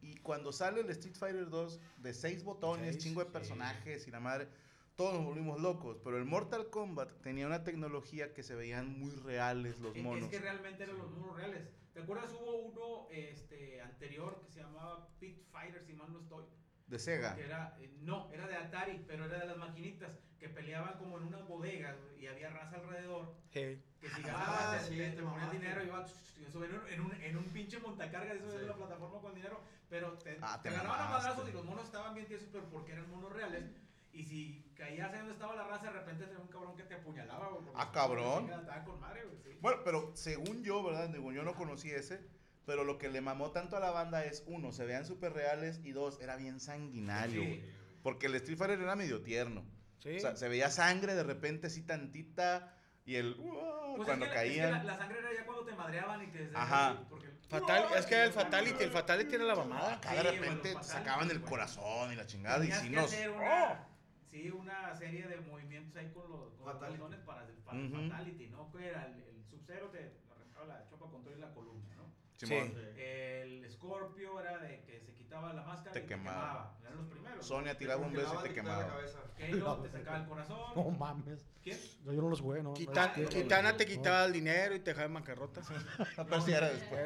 Y 0.02 0.16
cuando 0.18 0.52
sale 0.52 0.82
el 0.82 0.90
Street 0.90 1.16
Fighter 1.16 1.50
2 1.50 1.80
de 1.98 2.14
seis 2.14 2.44
botones, 2.44 2.92
Seis, 2.96 3.04
chingo 3.04 3.22
de 3.22 3.28
sí. 3.28 3.32
personajes 3.32 4.06
y 4.08 4.12
la 4.12 4.20
madre, 4.20 4.50
todos 4.96 5.14
nos 5.14 5.24
volvimos 5.24 5.62
locos. 5.62 5.98
Pero 6.04 6.18
el 6.18 6.26
Mortal 6.26 6.70
Kombat 6.70 7.22
tenía 7.22 7.48
una 7.48 7.64
tecnología 7.64 8.34
que 8.34 8.44
se 8.44 8.54
veían 8.54 9.00
muy 9.00 9.12
reales 9.16 9.80
los 9.80 9.92
Es- 9.92 9.98
Es 10.00 10.04
monos. 10.04 10.30
que 10.30 10.40
realmente 10.40 10.84
eran 10.84 10.98
los 10.98 11.10
monos 11.12 11.36
reales. 11.38 11.70
¿Te 11.94 12.02
acuerdas? 12.02 12.34
Hubo 12.34 12.56
uno 12.64 13.08
este, 13.12 13.80
anterior 13.82 14.42
que 14.42 14.52
se 14.52 14.60
llamaba 14.62 15.08
Pit 15.24 15.38
Fighter, 15.52 15.82
si 15.86 15.94
mal 15.94 16.12
no 16.12 16.20
estoy. 16.20 16.44
De 16.88 17.00
Sega. 17.00 17.34
Que 17.36 17.46
era, 17.46 17.76
eh, 17.80 17.90
no, 18.02 18.30
era 18.34 18.46
de 18.48 18.56
Atari, 18.58 19.04
pero 19.08 19.26
era 19.26 19.40
de 19.40 19.46
las 19.48 19.58
maquinitas 19.58 20.12
que 20.38 20.50
peleaban 20.50 20.98
como 20.98 21.18
en 21.18 21.24
unas 21.24 21.48
bodegas 21.48 21.96
güey, 22.02 22.24
y 22.24 22.28
había 22.28 22.50
raza 22.50 22.76
alrededor. 22.76 23.34
Sí. 23.52 23.82
Que 24.02 24.10
si 24.10 24.22
Ah, 24.24 24.28
ganabas, 24.28 24.84
te, 24.84 24.90
sí, 24.90 24.98
te, 24.98 25.10
te 25.12 25.52
dinero 25.58 25.84
y 25.84 25.88
iban 25.88 26.06
en 26.06 26.58
un, 26.76 26.88
en, 26.90 27.00
un, 27.02 27.14
en 27.14 27.38
un 27.38 27.44
pinche 27.46 27.80
montacarga, 27.80 28.34
eso 28.34 28.52
Sí. 28.52 28.58
de 28.58 28.66
la 28.68 28.76
plataforma 28.76 29.22
con 29.22 29.34
dinero, 29.34 29.62
pero 29.90 30.14
te, 30.18 30.38
Ah, 30.42 30.60
te 30.62 30.70
te 30.70 30.76
ganaban 30.76 31.00
a 31.02 31.10
madrazos 31.10 31.48
y 31.50 31.54
los 31.54 31.64
monos 31.64 31.86
estaban 31.86 32.14
bien 32.14 32.28
tiesos, 32.28 32.50
pero 32.52 32.66
porque 32.70 32.92
eran 32.92 33.10
monos 33.10 33.32
reales. 33.32 33.64
Y 34.12 34.24
si 34.24 34.72
caías 34.76 35.12
ahí 35.12 35.20
donde 35.20 35.34
estaba 35.34 35.56
la 35.56 35.64
raza, 35.68 35.86
de 35.86 35.94
repente 36.00 36.26
tenía 36.26 36.40
un 36.42 36.50
cabrón 36.50 36.76
que 36.76 36.84
te 36.84 36.96
apuñalaba. 36.96 37.50
porque 37.56 37.72
Ah, 37.74 37.92
cabrón. 37.94 38.52
Con 38.86 39.00
madre, 39.00 39.24
güey, 39.24 39.38
sí. 39.42 39.58
Bueno, 39.62 39.80
pero 39.86 40.12
según 40.16 40.62
yo, 40.64 40.84
¿verdad? 40.84 41.10
Digo, 41.10 41.32
yo 41.32 41.44
no 41.44 41.56
conocí 41.56 41.90
ese. 41.90 42.20
Pero 42.66 42.84
lo 42.84 42.98
que 42.98 43.10
le 43.10 43.20
mamó 43.22 43.52
tanto 43.52 43.76
a 43.76 43.80
la 43.80 43.92
banda 43.92 44.24
es, 44.26 44.44
uno, 44.48 44.72
se 44.72 44.86
vean 44.86 45.06
súper 45.06 45.34
reales 45.34 45.82
y 45.84 45.92
dos, 45.92 46.20
era 46.22 46.36
bien 46.38 46.60
sanguinario. 46.60 47.42
Sí. 47.42 47.48
güey. 47.48 47.64
Porque 48.02 48.28
el 48.28 48.36
Street 48.36 48.58
Fighter 48.58 48.80
era 48.82 48.96
medio 48.96 49.22
tierno. 49.22 49.64
Sí. 50.00 50.18
O 50.18 50.20
sea, 50.20 50.36
se 50.36 50.48
veía 50.50 50.70
sangre 50.70 51.14
de 51.16 51.24
repente 51.24 51.68
así 51.68 51.82
tantita 51.82 52.74
y 53.06 53.16
el... 53.16 53.36
¡Uah! 53.40 53.96
Pues 53.96 54.08
cuando 54.08 54.26
es 54.26 54.32
que, 54.32 54.38
la- 54.38 54.44
es 54.44 54.52
que 54.52 54.58
caían. 54.60 54.72
la, 54.72 54.84
la 54.84 54.98
sangre 54.98 55.20
era 55.20 55.34
ya 55.34 55.46
cuando 55.46 55.66
te 55.66 55.76
madreaban 55.76 56.24
y 56.24 56.28
te 56.28 56.50
Ajá. 56.54 57.04
Porque, 57.10 57.28
Fatal, 57.48 57.86
es 57.98 58.06
que 58.08 58.16
era 58.16 58.24
el 58.26 58.32
Fatality, 58.34 58.84
el 58.84 58.90
Fatality 58.90 59.36
era 59.36 59.44
la 59.44 59.56
mamada. 59.56 59.94
Acá 59.96 60.14
de 60.16 60.22
Sí, 60.22 60.26
repente 60.40 60.74
los 60.74 60.86
sacaban 60.88 61.30
el 61.32 61.42
corazón 61.42 62.12
y 62.12 62.16
la 62.16 62.26
chingada 62.26 62.66
y 62.66 62.72
si 62.72 62.90
nos... 62.90 63.06
hacer 63.06 63.30
¡Oh! 63.30 63.36
una, 63.36 63.88
sí, 64.28 64.50
una 64.50 64.96
serie 64.96 65.28
de 65.28 65.38
movimientos 65.42 65.96
ahí 65.98 66.10
con 66.12 66.30
los, 66.32 66.54
con 66.56 66.66
los 66.66 66.74
Fatality. 66.74 66.98
botones 67.00 67.20
para 67.22 67.44
el 67.46 67.54
para 67.58 67.78
el 67.80 67.94
Ujú. 67.94 68.10
fatality, 68.10 68.48
¿no? 68.48 68.72
Que 68.72 68.88
era 68.88 69.06
el, 69.06 69.22
el 69.24 69.46
sub-zero 69.46 69.90
te 69.90 70.12
arrancaba 70.32 70.66
la 70.66 70.88
chopa 70.90 71.06
con 71.12 71.24
todo 71.24 71.36
y 71.36 71.40
la 71.40 71.54
columna, 71.54 71.96
¿no? 72.44 72.48
Simón. 72.48 72.78
El 72.98 73.72
Scorpio 73.72 74.40
era 74.40 74.58
de 74.60 74.82
que 74.84 75.00
se 75.02 75.14
quitaba 75.14 75.54
la 75.54 75.64
máscara 75.64 75.92
Te 75.92 76.00
y 76.00 76.02
te 76.04 76.08
quemaba. 76.08 76.78
Eran 76.82 76.98
los 76.98 77.08
primeros. 77.08 77.46
Sonia 77.46 77.78
tiraba 77.78 78.06
un 78.06 78.14
beso 78.14 78.36
y 78.40 78.48
te 78.48 78.54
quemaba. 78.54 78.98
Halo 79.42 79.78
te 79.82 79.90
sacaba 79.90 80.18
el 80.18 80.28
corazón. 80.28 80.60
No 80.76 80.90
mames. 80.92 81.46
¿Quién? 81.62 81.78
Yo, 82.06 82.14
yo 82.14 82.22
no 82.22 82.30
los 82.30 82.40
jugué, 82.42 82.62
no. 82.64 82.74
Quitan- 82.74 83.12
no, 83.22 83.30
Kitana 83.30 83.76
te 83.76 83.86
quitaba 83.86 84.26
el 84.26 84.34
dinero 84.34 84.76
y 84.76 84.80
te 84.80 84.92
dejaba 84.92 85.08
en 85.08 85.14
bancarrota. 85.16 85.62
Pero 86.16 86.42
sí 86.42 86.52
era 86.52 86.70
después. 86.70 87.04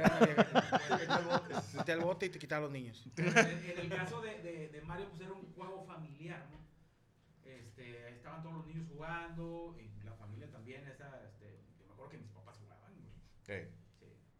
Metía 1.75 1.93
al 1.95 2.01
bote 2.01 2.25
y 2.25 2.29
te 2.29 2.39
quitaba 2.39 2.59
a 2.59 2.63
los 2.63 2.71
niños. 2.71 3.07
En, 3.15 3.27
en 3.27 3.79
el 3.79 3.89
caso 3.89 4.21
de, 4.21 4.41
de, 4.41 4.69
de 4.69 4.81
Mario, 4.81 5.07
pues 5.09 5.21
era 5.21 5.31
un 5.31 5.53
juego 5.53 5.83
familiar, 5.85 6.45
¿no? 6.51 6.57
Este, 7.49 8.09
estaban 8.09 8.41
todos 8.43 8.55
los 8.55 8.67
niños 8.67 8.85
jugando 8.91 9.75
y 9.79 10.03
la 10.03 10.13
familia 10.13 10.49
también. 10.51 10.85
Esa, 10.87 11.23
este, 11.23 11.61
yo 11.79 11.85
me 11.87 11.93
acuerdo 11.93 12.11
que 12.11 12.17
mis 12.17 12.29
papás 12.31 12.57
jugaban, 12.57 12.93
güey. 12.99 13.61
Ok. 13.63 13.71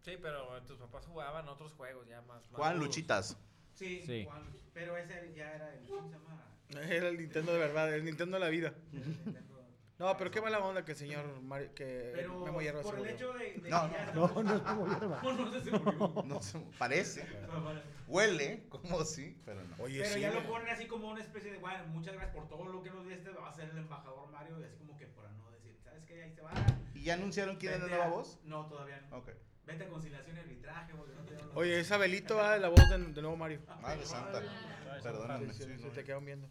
Sí, 0.08 0.18
pero 0.22 0.62
tus 0.64 0.78
papás 0.78 1.06
jugaban 1.06 1.50
otros 1.50 1.74
juegos 1.74 2.08
ya 2.08 2.22
más. 2.22 2.50
duros. 2.50 2.76
luchitas. 2.78 3.38
sí, 3.74 4.02
Sí. 4.06 4.24
jugaban, 4.24 4.48
pero 4.74 4.96
ese 4.96 5.34
ya 5.36 5.54
era 5.54 5.74
el. 5.74 5.86
¿Cómo 5.86 6.08
se 6.08 6.14
llama? 6.14 6.44
Era 6.90 7.10
el 7.10 7.18
Nintendo 7.18 7.52
de 7.52 7.60
verdad, 7.60 7.94
el 7.94 8.06
Nintendo 8.06 8.38
de 8.38 8.40
la 8.46 8.50
vida. 8.50 8.74
El 8.94 9.06
Nintendo. 9.06 9.58
No, 10.00 10.16
pero 10.16 10.30
qué 10.32 10.40
mala 10.42 10.60
onda 10.60 10.86
que 10.86 10.92
el 10.92 10.98
señor 10.98 11.42
Mario, 11.42 11.74
que 11.74 12.12
Pero 12.16 12.40
Memo 12.46 12.62
Hierro 12.62 12.78
se 12.80 12.84
por 12.84 12.94
el 12.94 13.00
murió. 13.00 13.16
hecho 13.16 13.34
de, 13.34 13.46
de 13.62 13.70
No, 13.70 13.90
que 13.90 13.96
ya 13.98 14.12
No, 14.14 14.44
no 14.44 14.56
es 14.56 14.62
como 14.62 14.88
hierba. 14.88 15.22
No, 15.24 15.34
no 15.34 15.52
sé 15.52 15.60
si 15.62 15.70
se 15.72 15.80
murió. 15.80 16.24
No 16.26 16.42
sé, 16.42 16.60
parece. 16.78 17.28
Huele 18.08 18.64
como 18.70 19.04
sí, 19.04 19.36
pero 19.44 19.62
no. 19.64 19.76
Oye, 19.84 20.02
Pero 20.04 20.14
sí, 20.14 20.20
ya 20.22 20.30
lo 20.30 20.36
güey. 20.36 20.48
ponen 20.48 20.70
así 20.70 20.88
como 20.88 21.10
una 21.10 21.20
especie 21.22 21.52
de, 21.52 21.58
bueno, 21.58 21.84
muchas 21.88 22.14
gracias 22.14 22.34
por 22.36 22.48
todo 22.48 22.66
lo 22.66 22.82
que 22.84 22.92
nos 22.92 23.06
diste, 23.08 23.30
va 23.32 23.50
a 23.50 23.54
ser 23.54 23.70
el 23.72 23.78
embajador 23.80 24.30
Mario, 24.30 24.58
y 24.62 24.64
así 24.64 24.78
como 24.78 24.96
que 24.98 25.08
para 25.08 25.32
no 25.32 25.50
decir, 25.52 25.76
¿sabes 25.84 26.04
qué? 26.06 26.24
Ahí 26.24 26.32
se 26.32 26.42
va. 26.42 26.52
¿Y 26.94 27.04
ya 27.04 27.16
anunciaron 27.16 27.56
quién 27.58 27.74
es 27.74 27.80
la 27.82 27.88
nueva 27.88 28.08
voz? 28.08 28.40
No, 28.46 28.68
todavía 28.68 29.02
no. 29.10 29.18
Ok. 29.18 29.30
Vete 29.68 29.84
a 29.84 29.90
conciliación 29.90 30.38
y 30.38 30.40
arbitraje, 30.40 30.94
porque 30.96 31.14
no 31.14 31.22
te 31.24 31.36
Oye, 31.56 31.80
esa 31.80 31.98
velito 31.98 32.38
va 32.38 32.54
de 32.54 32.60
la 32.60 32.70
voz 32.70 32.90
de, 32.90 32.98
de 32.98 33.22
nuevo 33.22 33.36
Mario. 33.38 33.62
Madre 33.82 34.06
santa. 34.06 34.42
Perdóname. 35.04 35.54
Sí, 35.54 35.64
sí, 35.64 35.78
sí, 35.78 35.84
no. 35.86 35.92
te 35.92 36.04
quedan 36.04 36.26
viendo. 36.26 36.50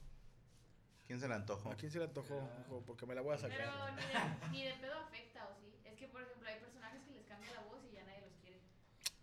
¿Quién 1.07 1.21
se 1.21 1.29
le 1.29 1.35
antojó? 1.35 1.71
¿A 1.71 1.77
quién 1.77 1.91
se 1.91 1.99
le 1.99 2.05
antojó? 2.05 2.37
Ojo, 2.69 2.83
Porque 2.87 3.07
me 3.07 3.15
la 3.15 3.23
voy 3.23 3.35
a 3.35 3.39
Pero 3.39 3.53
sacar. 3.55 3.95
ni 3.95 4.03
de, 4.03 4.49
ni 4.51 4.65
de 4.65 4.75
pedo 4.81 4.99
afecta, 4.99 5.47
¿o 5.49 5.55
sí? 5.61 5.73
Es 5.85 5.95
que, 5.97 6.09
por 6.09 6.21
ejemplo, 6.23 6.49
hay 6.49 6.59
personajes 6.61 7.01
que 7.05 7.13
les 7.13 7.25
cambia 7.27 7.53
la 7.55 7.61
voz 7.63 7.79
y 7.91 7.95
ya 7.95 8.03
nadie 8.05 8.21
los 8.23 8.33
quiere. 8.43 8.61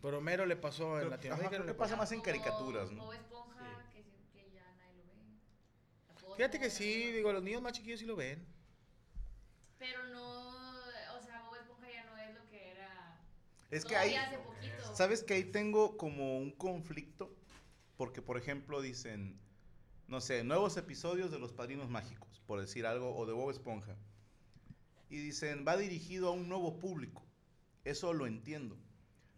Pero 0.01 0.21
Mero 0.21 0.45
le 0.45 0.55
pasó 0.55 0.99
en 1.01 1.09
Latinoamérica. 1.09 1.55
creo 1.57 1.65
que 1.67 1.73
pasa 1.73 1.95
más 1.97 2.11
en 2.13 2.21
caricaturas, 2.21 2.89
¿no? 2.91 3.03
Bob 3.05 3.13
Esponja, 3.13 3.83
Sí. 3.91 4.01
que, 4.33 4.39
que 4.41 4.51
ya 4.53 4.63
nadie 4.79 5.03
lo 5.03 5.13
ve. 5.13 6.29
La 6.29 6.35
Fíjate 6.37 6.59
que 6.59 6.69
sí, 6.69 7.11
digo, 7.11 7.31
los 7.33 7.43
niños 7.43 7.61
más 7.61 7.73
chiquillos 7.73 7.99
sí 7.99 8.05
lo 8.05 8.15
ven. 8.15 8.43
Pero 9.77 10.03
no, 10.05 10.77
o 11.17 11.21
sea, 11.21 11.41
Bob 11.43 11.55
Esponja 11.57 11.91
ya 11.91 12.05
no 12.05 12.17
es 12.17 12.33
lo 12.33 12.47
que 12.49 12.71
era. 12.71 13.19
Es 13.73 13.85
que 13.85 13.95
ahí, 13.95 14.11
todavía 14.11 14.27
hace 14.27 14.37
poquito. 14.39 14.95
¿sabes 14.95 15.23
que 15.23 15.33
ahí 15.35 15.43
tengo 15.45 15.97
como 15.97 16.37
un 16.37 16.51
conflicto? 16.51 17.33
Porque, 17.97 18.21
por 18.21 18.37
ejemplo, 18.37 18.81
dicen, 18.81 19.39
no 20.07 20.21
sé, 20.21 20.43
nuevos 20.43 20.77
episodios 20.77 21.31
de 21.31 21.39
Los 21.39 21.53
Padrinos 21.53 21.89
Mágicos, 21.89 22.41
por 22.45 22.59
decir 22.59 22.85
algo, 22.85 23.15
o 23.15 23.25
de 23.25 23.33
Bob 23.33 23.49
Esponja. 23.51 23.95
Y 25.09 25.17
dicen, 25.17 25.63
va 25.67 25.77
dirigido 25.77 26.29
a 26.29 26.31
un 26.31 26.49
nuevo 26.49 26.79
público. 26.79 27.23
Eso 27.83 28.13
lo 28.13 28.25
entiendo. 28.25 28.77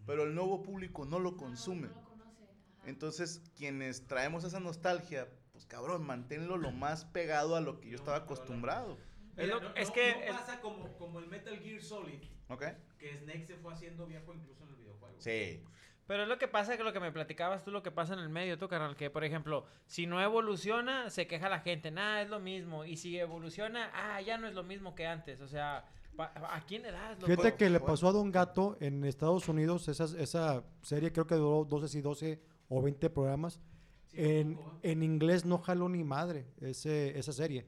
Pero 0.05 0.23
el 0.23 0.35
nuevo 0.35 0.61
público 0.63 1.05
no 1.05 1.19
lo 1.19 1.31
No, 1.31 1.37
consume. 1.37 1.87
No, 1.87 1.93
lo 1.95 2.03
conoce. 2.05 2.43
Entonces, 2.85 3.41
quienes 3.57 4.07
traemos 4.07 4.43
esa 4.43 4.59
nostalgia, 4.59 5.27
pues 5.51 5.65
cabrón, 5.65 6.05
manténlo 6.05 6.57
lo 6.57 6.71
más 6.71 7.05
pegado 7.05 7.55
a 7.55 7.61
lo 7.61 7.79
que 7.81 7.89
yo 7.89 7.95
estaba 7.97 8.17
acostumbrado. 8.17 8.97
Es 9.35 9.47
lo- 9.49 9.55
Mira, 9.59 9.69
no, 9.69 9.75
es 9.75 9.91
que 9.91 10.15
no 10.29 10.37
pasa 10.37 10.61
como, 10.61 10.95
como 10.97 11.19
el 11.19 11.27
Metal 11.27 11.57
Gear 11.59 11.81
Solid, 11.81 12.21
¿Ok? 12.49 12.63
que 12.97 13.17
Snake 13.17 13.45
se 13.45 13.55
fue 13.57 13.73
haciendo 13.73 14.05
viejo 14.05 14.33
incluso 14.33 14.63
en 14.63 14.69
el 14.69 14.75
videojuego. 14.75 15.15
Sí. 15.19 15.61
Pero 16.07 16.23
es 16.23 16.29
lo 16.29 16.37
que 16.37 16.47
pasa 16.47 16.77
que 16.77 16.83
lo 16.83 16.93
que 16.93 16.99
me 16.99 17.11
platicabas 17.11 17.63
tú, 17.63 17.71
lo 17.71 17.81
que 17.81 17.91
pasa 17.91 18.13
en 18.13 18.19
el 18.19 18.29
medio, 18.29 18.57
tú, 18.57 18.67
carnal, 18.67 18.95
que 18.95 19.09
por 19.09 19.23
ejemplo, 19.23 19.65
si 19.87 20.05
no 20.05 20.21
evoluciona, 20.21 21.09
se 21.09 21.27
queja 21.27 21.49
la 21.49 21.59
gente, 21.59 21.89
nada, 21.89 22.21
es 22.21 22.29
lo 22.29 22.39
mismo. 22.39 22.85
Y 22.85 22.97
si 22.97 23.17
evoluciona, 23.17 23.91
ah, 23.93 24.21
ya 24.21 24.37
no 24.37 24.47
es 24.47 24.53
lo 24.53 24.63
mismo 24.63 24.93
que 24.93 25.07
antes. 25.07 25.41
O 25.41 25.47
sea, 25.47 25.85
¿a 26.17 26.63
quién 26.67 26.83
le 26.83 26.91
das? 26.91 27.19
loco? 27.19 27.25
Fíjate 27.25 27.55
que 27.55 27.69
le 27.69 27.79
pasó 27.79 28.09
a 28.09 28.11
Don 28.11 28.31
Gato 28.31 28.77
en 28.79 29.03
Estados 29.03 29.47
Unidos, 29.49 29.87
esa, 29.87 30.05
esa 30.19 30.63
serie 30.81 31.11
creo 31.11 31.25
que 31.25 31.35
duró 31.35 31.65
12 31.65 31.87
si 31.87 32.01
12 32.01 32.39
o 32.69 32.81
20 32.81 33.09
programas. 33.09 33.59
Sí, 34.07 34.17
En, 34.19 34.59
en 34.83 35.01
inglés 35.01 35.43
no 35.43 35.57
jaló 35.57 35.89
ni 35.89 36.03
madre 36.03 36.45
ese, 36.61 37.17
esa 37.17 37.33
serie. 37.33 37.65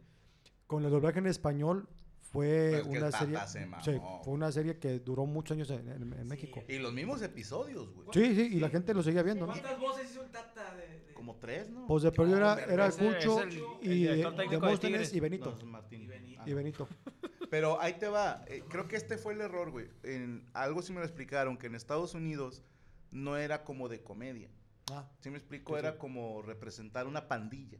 Con 0.67 0.85
el 0.85 0.91
doblaje 0.91 1.19
en 1.19 1.27
español 1.27 1.89
fue 2.31 2.81
Pues 2.85 2.97
una 2.97 3.11
serie. 3.11 3.37
se 3.47 3.65
mamó. 3.65 3.83
sí, 3.83 3.91
fue 4.23 4.33
una 4.33 4.51
serie 4.51 4.77
que 4.77 4.99
duró 4.99 5.25
muchos 5.25 5.55
años 5.55 5.69
en, 5.71 5.87
en- 5.89 6.13
en 6.13 6.19
Sí. 6.19 6.25
México. 6.25 6.63
Y 6.67 6.77
los 6.79 6.93
mismos 6.93 7.21
episodios, 7.21 7.89
güey. 7.93 8.07
Sí, 8.13 8.35
sí, 8.35 8.55
y 8.55 8.59
la 8.59 8.69
gente 8.69 8.93
lo 8.93 9.01
seguía 9.03 9.23
viendo, 9.23 9.45
¿no? 9.45 9.53
¿Cuántas 9.53 9.79
voces 9.79 10.11
hizo 10.11 10.23
el 10.23 10.29
Tata 10.31 10.75
de...? 10.75 10.87
de- 11.07 11.13
Como 11.13 11.35
tres, 11.37 11.69
¿no? 11.69 11.87
Pues 11.87 12.03
de 12.03 12.11
perdió 12.11 12.37
era, 12.37 12.63
era 12.65 12.87
ese 12.87 13.05
Cucho 13.15 13.41
el- 13.43 13.49
el 13.81 13.91
y 13.93 14.03
de 14.03 14.47
Demóstenes 14.49 15.13
y 15.13 15.19
Benito. 15.19 15.51
No, 15.51 15.57
es 15.57 15.63
Martín. 15.63 16.03
Y 16.03 16.07
Benito. 16.07 16.43
Y 16.45 16.53
Benito. 16.53 16.87
Pero 17.49 17.79
ahí 17.81 17.93
te 17.93 18.07
va. 18.09 18.43
eh, 18.47 18.61
creo 18.69 18.87
que 18.89 18.97
este 18.97 19.17
fue 19.17 19.33
el 19.33 19.41
error, 19.41 19.71
güey. 19.71 19.87
En 20.03 20.45
algo 20.53 20.81
sí 20.81 20.91
me 20.93 20.99
lo 20.99 21.05
explicaron, 21.05 21.57
que 21.57 21.67
en 21.67 21.75
Estados 21.75 22.13
Unidos 22.13 22.61
no 23.09 23.37
era 23.37 23.63
como 23.63 23.87
de 23.87 24.03
comedia. 24.03 24.49
Ah, 24.91 25.09
¿Sí 25.21 25.29
me 25.29 25.37
explico? 25.37 25.77
Era 25.77 25.97
como 25.97 26.41
representar 26.41 27.07
una 27.07 27.27
pandilla. 27.27 27.79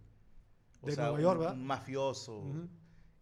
De 0.82 0.96
Nueva 0.96 1.20
York, 1.22 1.40
¿verdad? 1.40 1.54
Un 1.56 1.66
mafioso. 1.66 2.44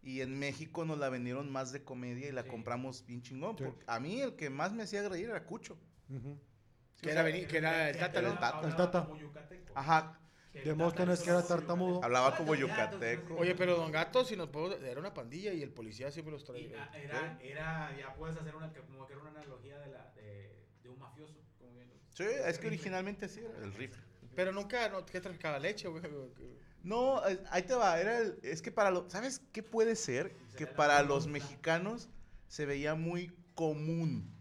Y 0.06 0.20
en 0.20 0.38
México 0.38 0.84
nos 0.84 0.98
la 0.98 1.08
vendieron 1.08 1.50
más 1.50 1.72
de 1.72 1.82
comedia 1.82 2.28
y 2.28 2.32
la 2.32 2.44
Sí. 2.44 2.48
compramos 2.48 3.04
bien 3.06 3.22
chingón. 3.22 3.58
Sí. 3.58 3.64
porque 3.64 3.84
a 3.88 3.98
mí 3.98 4.20
el 4.22 4.36
que 4.36 4.48
más 4.50 4.72
me 4.72 4.84
hacía 4.84 5.06
reír 5.08 5.28
era 5.28 5.44
Cucho. 5.44 5.76
Que 7.02 7.10
era, 7.10 7.24
que 7.24 7.56
era 7.58 7.90
el 7.90 7.96
Tata, 7.98 8.20
el 8.20 8.38
Tata. 8.38 8.60
El 8.68 8.76
Tata. 8.76 9.04
Como 9.06 9.20
yucateco. 9.20 9.72
Ajá. 9.74 10.20
Que 10.52 10.62
Demóstenes 10.62 11.20
que 11.22 11.30
era 11.30 11.42
tartamudo. 11.44 12.02
Hablaba 12.04 12.36
como 12.36 12.54
yucateco. 12.54 13.34
Oye, 13.36 13.54
pero 13.56 13.76
Don 13.76 13.90
Gato, 13.90 14.24
si 14.24 14.36
nos 14.36 14.48
puedo, 14.48 14.76
era 14.78 14.98
una 15.00 15.12
pandilla 15.12 15.52
y 15.52 15.60
el 15.62 15.70
policía 15.70 16.10
siempre 16.12 16.32
los 16.32 16.44
traía. 16.44 16.88
era, 16.94 17.38
era, 17.42 17.96
ya 17.98 18.14
puedes 18.14 18.36
hacer 18.36 18.54
una, 18.54 18.72
que- 18.72 18.80
como 18.80 19.06
que 19.06 19.12
era 19.12 19.22
una 19.22 19.30
analogía 19.32 19.78
de, 19.80 19.88
la, 19.90 20.12
de, 20.14 20.56
de 20.84 20.88
un 20.88 20.98
mafioso. 21.00 21.34
Como 21.58 21.72
bien 21.74 21.88
lo- 21.90 21.96
Sí, 22.10 22.24
es 22.46 22.58
que 22.60 22.68
originalmente 22.68 23.28
sí 23.28 23.40
era 23.40 23.58
el 23.64 23.74
rifle. 23.74 24.00
Pero 24.36 24.52
nunca, 24.52 24.88
no, 24.88 25.04
¿qué 25.04 25.20
traficaba 25.20 25.58
leche, 25.58 25.88
güey? 25.88 26.02
No, 26.86 27.20
ahí 27.50 27.62
te 27.62 27.74
va. 27.74 28.00
Era 28.00 28.18
el- 28.18 28.38
es 28.42 28.62
que 28.62 28.70
para 28.70 28.90
los. 28.90 29.10
¿Sabes 29.12 29.42
qué 29.52 29.62
puede 29.62 29.96
ser? 29.96 30.34
Que 30.56 30.66
para 30.66 31.02
los 31.02 31.26
mexicanos 31.26 32.08
se 32.48 32.64
veía 32.64 32.94
muy 32.94 33.32
común. 33.54 34.32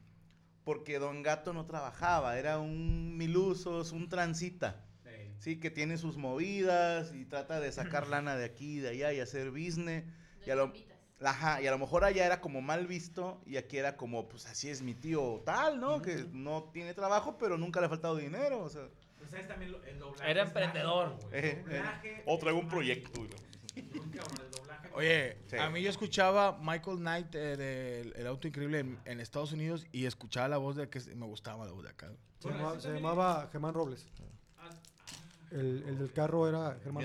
Porque 0.64 1.00
Don 1.00 1.22
Gato 1.24 1.54
no 1.54 1.66
trabajaba. 1.66 2.38
Era 2.38 2.60
un 2.60 3.18
milusos, 3.18 3.92
un 3.92 4.10
transita. 4.10 4.86
Sí. 5.04 5.10
Sí, 5.40 5.60
que 5.60 5.70
tiene 5.72 5.98
sus 5.98 6.18
movidas 6.18 7.14
y 7.14 7.26
trata 7.26 7.60
de 7.60 7.72
sacar 7.72 8.08
lana 8.08 8.36
de 8.36 8.46
aquí 8.46 8.78
y 8.78 8.80
de 8.80 8.90
allá 8.90 9.14
y 9.14 9.20
hacer 9.20 9.52
business. 9.52 10.04
Y 10.46 10.50
a 10.52 10.56
lo, 10.56 10.66
Invitas. 10.66 10.98
ajá, 11.24 11.62
y 11.62 11.68
a 11.68 11.72
lo 11.72 11.78
mejor 11.80 12.04
allá 12.04 12.26
era 12.26 12.42
como 12.42 12.62
mal 12.62 12.86
visto 12.88 13.42
y 13.48 13.58
aquí 13.58 13.78
era 13.78 13.98
como, 13.98 14.28
pues 14.30 14.46
así 14.46 14.70
es 14.70 14.82
mi 14.84 14.94
tío 14.94 15.42
tal, 15.46 15.80
¿no? 15.80 16.02
Que 16.02 16.26
no 16.32 16.70
tiene 16.74 16.94
trabajo, 16.94 17.38
pero 17.40 17.58
nunca 17.58 17.80
le 17.80 17.88
ha 17.88 17.90
faltado 17.90 18.16
dinero. 18.18 18.62
O 18.64 18.70
sea, 18.70 18.88
Pues 19.26 19.32
sabes 19.32 19.48
también 19.48 19.72
lo- 19.72 19.84
el 19.84 19.98
doblaje. 19.98 20.30
Era 20.32 20.44
emprendedor. 20.44 21.18
Eh, 21.32 21.64
doblaje 21.66 22.24
o 22.28 22.38
traigo 22.38 22.60
un 22.60 22.68
proyecto. 22.68 23.22
Oye, 24.94 25.38
Sí. 25.48 25.58
a 25.58 25.70
mí 25.70 25.82
yo 25.82 25.90
escuchaba 25.90 26.58
Michael 26.62 26.98
Knight 26.98 27.34
eh, 27.36 27.58
del 27.58 28.14
El 28.16 28.28
Auto 28.28 28.48
Increíble 28.48 28.80
en, 28.80 29.00
en 29.06 29.20
Estados 29.20 29.52
Unidos 29.52 29.86
y 29.92 30.06
escuchaba 30.06 30.48
la 30.48 30.58
voz 30.58 30.76
de 30.76 30.88
que 30.90 31.00
me 31.16 31.26
gustaba 31.26 31.66
la 31.66 31.72
voz 31.72 31.84
de 31.84 31.90
acá. 31.90 32.12
Se, 32.40 32.50
llamaba, 32.50 32.80
se 32.80 32.94
llamaba 32.94 33.50
Germán 33.52 33.74
Robles. 33.74 34.08
Ah, 34.60 34.70
El, 35.52 35.84
el 35.88 35.98
del 36.00 36.12
carro 36.12 36.48
era 36.50 36.76
Germán. 36.84 37.04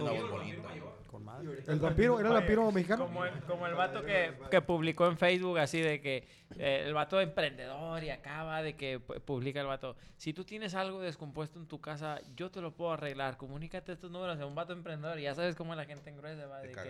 Con 1.11 1.25
madre. 1.25 1.59
El 1.67 1.81
vampiro, 1.81 2.21
era 2.21 2.29
el 2.29 2.35
vampiro 2.35 2.71
mexicano. 2.71 3.07
Como 3.07 3.25
el, 3.25 3.33
como 3.43 3.67
el 3.67 3.75
vato 3.75 4.05
que, 4.05 4.33
que 4.49 4.61
publicó 4.63 5.07
en 5.09 5.19
Facebook 5.19 5.59
así 5.59 5.81
de 5.81 6.01
que 6.01 6.29
eh, 6.57 6.85
el 6.87 6.95
vato 6.95 7.21
emprendedor 7.21 8.03
y 8.05 8.11
acaba 8.11 8.63
de 8.63 8.77
que 8.77 9.01
pu- 9.01 9.21
publica 9.21 9.61
el 9.61 9.67
vato. 9.67 9.97
Si 10.17 10.33
tú 10.33 10.45
tienes 10.45 10.77
algo 10.77 11.01
descompuesto 11.01 11.59
en 11.59 11.67
tu 11.67 11.81
casa, 11.81 12.21
yo 12.37 12.51
te 12.53 12.61
lo 12.61 12.73
puedo 12.73 12.93
arreglar. 12.93 13.37
Comunícate 13.37 13.91
estos 13.93 14.11
números 14.13 14.39
de 14.39 14.45
un 14.45 14.55
vato 14.55 14.73
emprendedor 14.73 15.19
y 15.19 15.23
ya 15.23 15.35
sabes 15.35 15.57
cómo 15.57 15.75
la 15.75 15.85
gente 15.85 16.11
en 16.11 16.17
gruesa 16.17 16.47
va 16.47 16.61
De 16.61 16.69
de 16.69 16.75
que, 16.75 16.81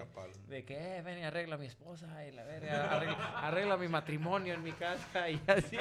de 0.49 0.65
que 0.67 0.99
eh, 0.99 1.03
ven 1.03 1.19
y 1.19 1.23
arregla 1.23 1.55
a 1.55 1.59
mi 1.59 1.67
esposa 1.67 2.27
y 2.27 2.33
la 2.33 2.45
verga, 2.45 2.91
arregla, 2.95 3.39
arregla 3.41 3.77
mi 3.79 3.89
matrimonio 3.89 4.53
en 4.53 4.63
mi 4.63 4.73
casa 4.73 5.31
y 5.31 5.41
así. 5.47 5.79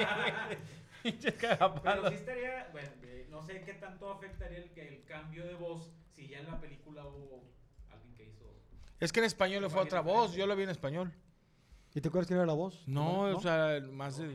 Pinches 1.02 1.34
Pero 1.82 2.08
sí 2.08 2.14
estaría, 2.14 2.68
bueno, 2.72 2.88
no 3.30 3.42
sé 3.42 3.60
qué 3.62 3.74
tanto 3.74 4.10
afectaría 4.10 4.58
el, 4.58 4.70
que 4.72 4.88
el 4.88 5.04
cambio 5.04 5.46
de 5.46 5.54
voz 5.54 5.90
si 6.14 6.28
ya 6.28 6.40
en 6.40 6.46
la 6.46 6.60
película 6.60 7.04
hubo 7.06 7.42
alguien 7.90 8.14
que 8.14 8.24
hizo. 8.24 8.44
Es 8.98 9.12
que 9.12 9.20
en 9.20 9.26
español 9.26 9.62
le 9.62 9.70
fue 9.70 9.80
otra 9.80 10.00
voz, 10.00 10.34
yo 10.34 10.46
lo 10.46 10.56
vi 10.56 10.64
en 10.64 10.70
español. 10.70 11.12
¿Y 11.94 12.00
te 12.00 12.08
acuerdas 12.08 12.26
quién 12.28 12.38
era 12.38 12.46
la 12.46 12.52
voz? 12.52 12.86
No, 12.86 13.22
o 13.22 13.40
sea, 13.40 13.80
más 13.90 14.18
de... 14.18 14.26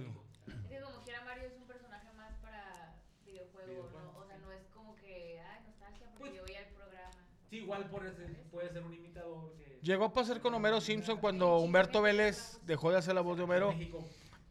Es 0.47 0.67
que 0.69 0.81
como 0.81 1.01
quiera 1.03 1.23
Mario 1.23 1.45
es 1.45 1.53
un 1.55 1.67
personaje 1.67 2.11
más 2.13 2.33
para 2.41 2.95
videojuego, 3.25 3.89
¿no? 3.93 4.19
O 4.19 4.25
sea, 4.25 4.37
no 4.39 4.51
es 4.51 4.65
como 4.73 4.95
que, 4.95 5.39
ay, 5.39 5.63
nostalgia 5.67 6.07
porque 6.07 6.19
Pues- 6.19 6.33
yo 6.35 6.43
veía 6.45 6.59
el 6.61 6.73
programa. 6.73 7.11
Sí, 7.49 7.57
igual 7.57 7.89
por 7.89 8.05
ese- 8.05 8.25
puede 8.51 8.69
ser 8.71 8.83
un 8.83 8.93
imitador 8.93 9.53
que. 9.57 9.79
Llegó 9.81 10.05
a 10.05 10.13
pasar 10.13 10.41
con 10.41 10.53
Homero 10.53 10.81
Simpson 10.81 11.17
cuando 11.19 11.59
Humberto 11.59 12.01
Vélez 12.01 12.59
dejó 12.65 12.91
de 12.91 12.97
hacer 12.97 13.13
la 13.13 13.21
voz 13.21 13.37
de 13.37 13.43
Homero. 13.43 13.71
México. 13.71 14.03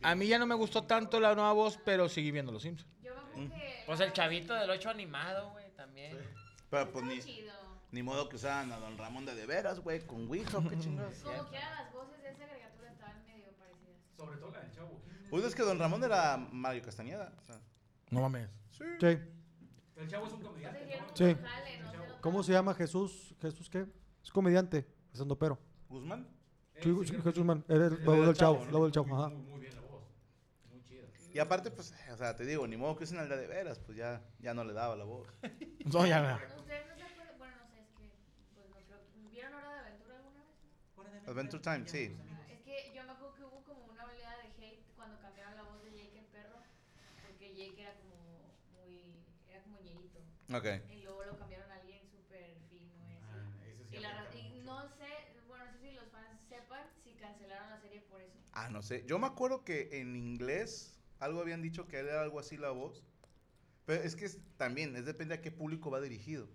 A 0.05 0.15
mí 0.15 0.27
ya 0.27 0.39
no 0.39 0.47
me 0.47 0.55
gustó 0.55 0.85
tanto 0.85 1.19
la 1.19 1.35
nueva 1.35 1.53
voz, 1.53 1.79
pero 1.85 2.09
seguí 2.09 2.31
viendo 2.31 2.53
los 2.53 2.63
Simpsons. 2.63 2.91
Yo 3.03 3.13
acuerdo 3.19 3.51
que 3.55 3.83
Pues 3.87 4.01
el 4.01 4.13
chavito 4.13 4.55
del 4.55 4.71
8 4.71 4.91
animado, 4.91 5.51
güey, 5.53 5.71
también. 5.75 6.17
Pero 6.71 6.91
pues 6.93 7.05
ni, 7.05 7.21
chido. 7.21 7.53
ni 7.91 8.03
modo 8.03 8.29
que 8.29 8.37
usaban 8.37 8.71
a 8.73 8.79
Don 8.79 8.99
Ramón 8.99 9.25
de 9.27 9.35
de 9.35 9.47
veras, 9.47 9.81
güey, 9.81 10.01
con 10.07 10.29
Ouija, 10.29 10.59
qué 10.69 10.79
chingados. 10.81 11.17
Como 11.23 11.49
quiera, 11.49 11.83
las 11.83 11.93
voces 11.93 12.23
de 12.23 12.31
esa 12.31 12.47
caricatura 12.47 12.91
estaban 12.91 13.25
medio 13.27 13.53
parecidas. 13.59 13.97
Sobre 14.17 14.37
todo 14.39 14.51
la 14.51 14.61
del 14.61 14.73
chavo. 14.73 15.01
Pues 15.31 15.45
es 15.45 15.55
que 15.55 15.63
Don 15.63 15.79
Ramón 15.79 16.05
era 16.05 16.37
Mario 16.37 16.83
Castañeda. 16.83 17.33
o 17.41 17.45
sea, 17.45 17.61
No 18.11 18.21
mames. 18.21 18.49
Sí. 18.71 18.85
El 19.97 20.09
chavo 20.09 20.27
es 20.27 20.33
un 20.33 20.43
comediante. 20.43 20.99
Sí. 21.15 21.25
lo 21.35 22.21
¿Cómo 22.21 22.43
se 22.43 22.53
llama 22.53 22.75
Jesús? 22.75 23.35
¿Jesús 23.41 23.69
qué? 23.71 23.87
Es 24.23 24.31
comediante, 24.31 24.87
es 25.13 25.23
pero. 25.39 25.59
Guzmán. 25.89 26.27
Sí, 26.75 26.81
sí 26.83 26.91
creo 26.91 27.05
que 27.05 27.31
Jesús 27.31 27.45
Man, 27.45 27.65
era 27.69 27.87
el 27.87 27.99
lado 28.05 28.15
el 28.15 28.27
del 28.27 28.35
chavo, 28.35 28.65
chavo, 28.65 28.85
del 28.85 28.93
chavo, 28.93 29.07
Muy, 29.07 29.19
ajá. 29.19 29.29
muy, 29.29 29.43
muy 29.43 29.61
bien 29.61 29.75
la 29.77 29.81
voz. 29.83 30.03
Muy 30.73 30.83
chida. 30.83 31.05
Y 31.35 31.41
aparte, 31.41 31.71
pues, 31.73 31.93
o 32.13 32.17
sea, 32.17 32.37
te 32.37 32.45
digo, 32.47 32.67
ni 32.69 32.77
modo 32.77 32.97
que 32.97 33.05
usen 33.05 33.19
al 33.19 33.29
de 33.29 33.37
de 33.37 33.49
veras, 33.49 33.81
pues 33.81 33.99
ya, 33.99 34.23
ya 34.39 34.55
no 34.55 34.63
le 34.65 34.73
daba 34.73 34.95
la 34.97 35.05
voz. 35.05 35.29
No, 35.93 36.07
ya 36.07 36.23
no. 36.23 36.35
¿Ustedes 36.61 36.87
no 36.89 36.95
se 36.97 37.03
acuerdan? 37.03 37.37
Bueno, 37.39 37.55
no 37.59 37.67
sé, 37.69 37.81
es 37.83 37.89
que. 37.99 38.11
Pues 38.55 38.67
no 38.71 38.73
creo. 38.87 39.01
¿Vieron 39.31 39.55
Hora 39.55 39.73
de 39.75 39.79
Aventura 39.81 40.17
alguna 40.17 40.45
vez? 40.45 41.29
Adventure 41.29 41.63
Time, 41.63 41.89
sí. 41.89 42.17
Ah, 42.31 42.47
Es 42.51 42.61
que 42.63 42.93
yo 42.95 43.03
me 43.05 43.13
acuerdo 43.13 43.35
que 43.35 43.43
hubo 43.45 43.65
como 43.65 43.85
una 43.93 44.05
oleada 44.05 44.37
de 44.43 44.49
hate 44.65 44.87
cuando 44.97 45.21
cambiaron 45.21 45.57
la 45.57 45.63
voz 45.65 45.83
de 45.83 45.91
Jake 45.91 46.19
el 46.21 46.25
perro. 46.27 46.57
Porque 47.27 47.49
Jake 47.55 47.83
era 47.83 47.95
como 47.99 48.15
muy. 48.81 49.19
Era 49.51 49.61
como 49.65 49.81
ñerito. 49.81 50.21
Ok. 50.55 50.67
Y 50.91 51.03
luego 51.03 51.25
lo 51.25 51.37
cambiaron 51.37 51.71
a 51.71 51.75
alguien 51.75 52.01
súper 52.09 52.57
fino. 52.71 52.95
y 53.11 53.13
así. 53.13 53.27
Ah, 53.29 53.67
ese 53.67 53.85
sí 53.91 53.97
Y, 53.97 54.01
la 54.01 54.11
y 54.35 54.61
no 54.65 54.89
sé, 54.89 55.11
bueno, 55.49 55.65
no 55.67 55.73
sé 55.73 55.79
si 55.81 55.93
los 55.93 56.09
fans 56.11 56.41
sepan 56.49 56.87
si 57.03 57.13
cancelaron 57.15 57.71
la 57.71 57.81
serie 57.81 58.01
por 58.03 58.21
eso. 58.23 58.39
Ah, 58.53 58.69
no 58.71 58.83
sé. 58.83 59.05
Yo 59.07 59.19
me 59.19 59.27
acuerdo 59.27 59.65
que 59.65 60.01
en 60.01 60.17
inglés 60.17 60.94
algo 61.21 61.41
habían 61.41 61.63
dicho 61.63 61.87
que 61.87 61.99
era 61.99 62.23
algo 62.23 62.39
así 62.39 62.57
la 62.57 62.71
voz. 62.71 63.03
Pero 63.87 64.03
es 64.03 64.17
que 64.17 64.25
es- 64.25 64.39
también, 64.57 64.97
es 64.97 65.05
depende 65.05 65.35
a 65.35 65.43
qué 65.43 65.51
público 65.51 65.91
va 65.91 66.01
dirigido. 66.01 66.47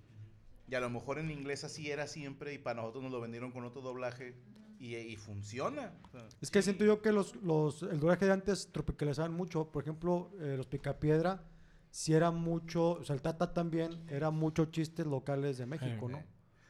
Y 0.68 0.76
a 0.76 0.80
lo 0.80 0.90
mejor 0.90 1.20
en 1.20 1.32
inglés 1.32 1.64
así 1.64 1.90
era 1.90 2.08
siempre 2.08 2.54
y 2.54 2.58
para 2.58 2.82
nosotros 2.82 3.04
nos 3.04 3.12
lo 3.12 3.22
vendieron 3.22 3.52
con 3.52 3.64
otro 3.64 3.82
doblaje 3.82 4.36
y, 4.80 4.96
y 4.96 5.16
funciona. 5.18 5.94
O 6.04 6.10
sea, 6.10 6.28
Es 6.42 6.52
que 6.52 6.62
siento 6.62 6.86
yo 6.86 7.02
que 7.02 7.12
los, 7.12 7.36
los, 7.38 7.84
el 7.84 8.00
doblaje 8.00 8.26
de 8.26 8.32
antes 8.34 8.72
tropicalizaban 8.72 9.34
mucho. 9.34 9.72
Por 9.72 9.84
ejemplo, 9.84 10.32
eh, 10.40 10.56
los 10.58 10.68
Picapiedra, 10.68 11.44
si 11.92 12.14
era 12.14 12.30
mucho, 12.32 12.92
o 12.92 13.04
sea, 13.04 13.16
el 13.16 13.22
Tata 13.22 13.54
también, 13.54 14.04
era 14.10 14.30
mucho 14.30 14.66
chistes 14.66 15.06
locales 15.08 15.58
de 15.58 15.66
México, 15.66 16.08
¿no? 16.08 16.24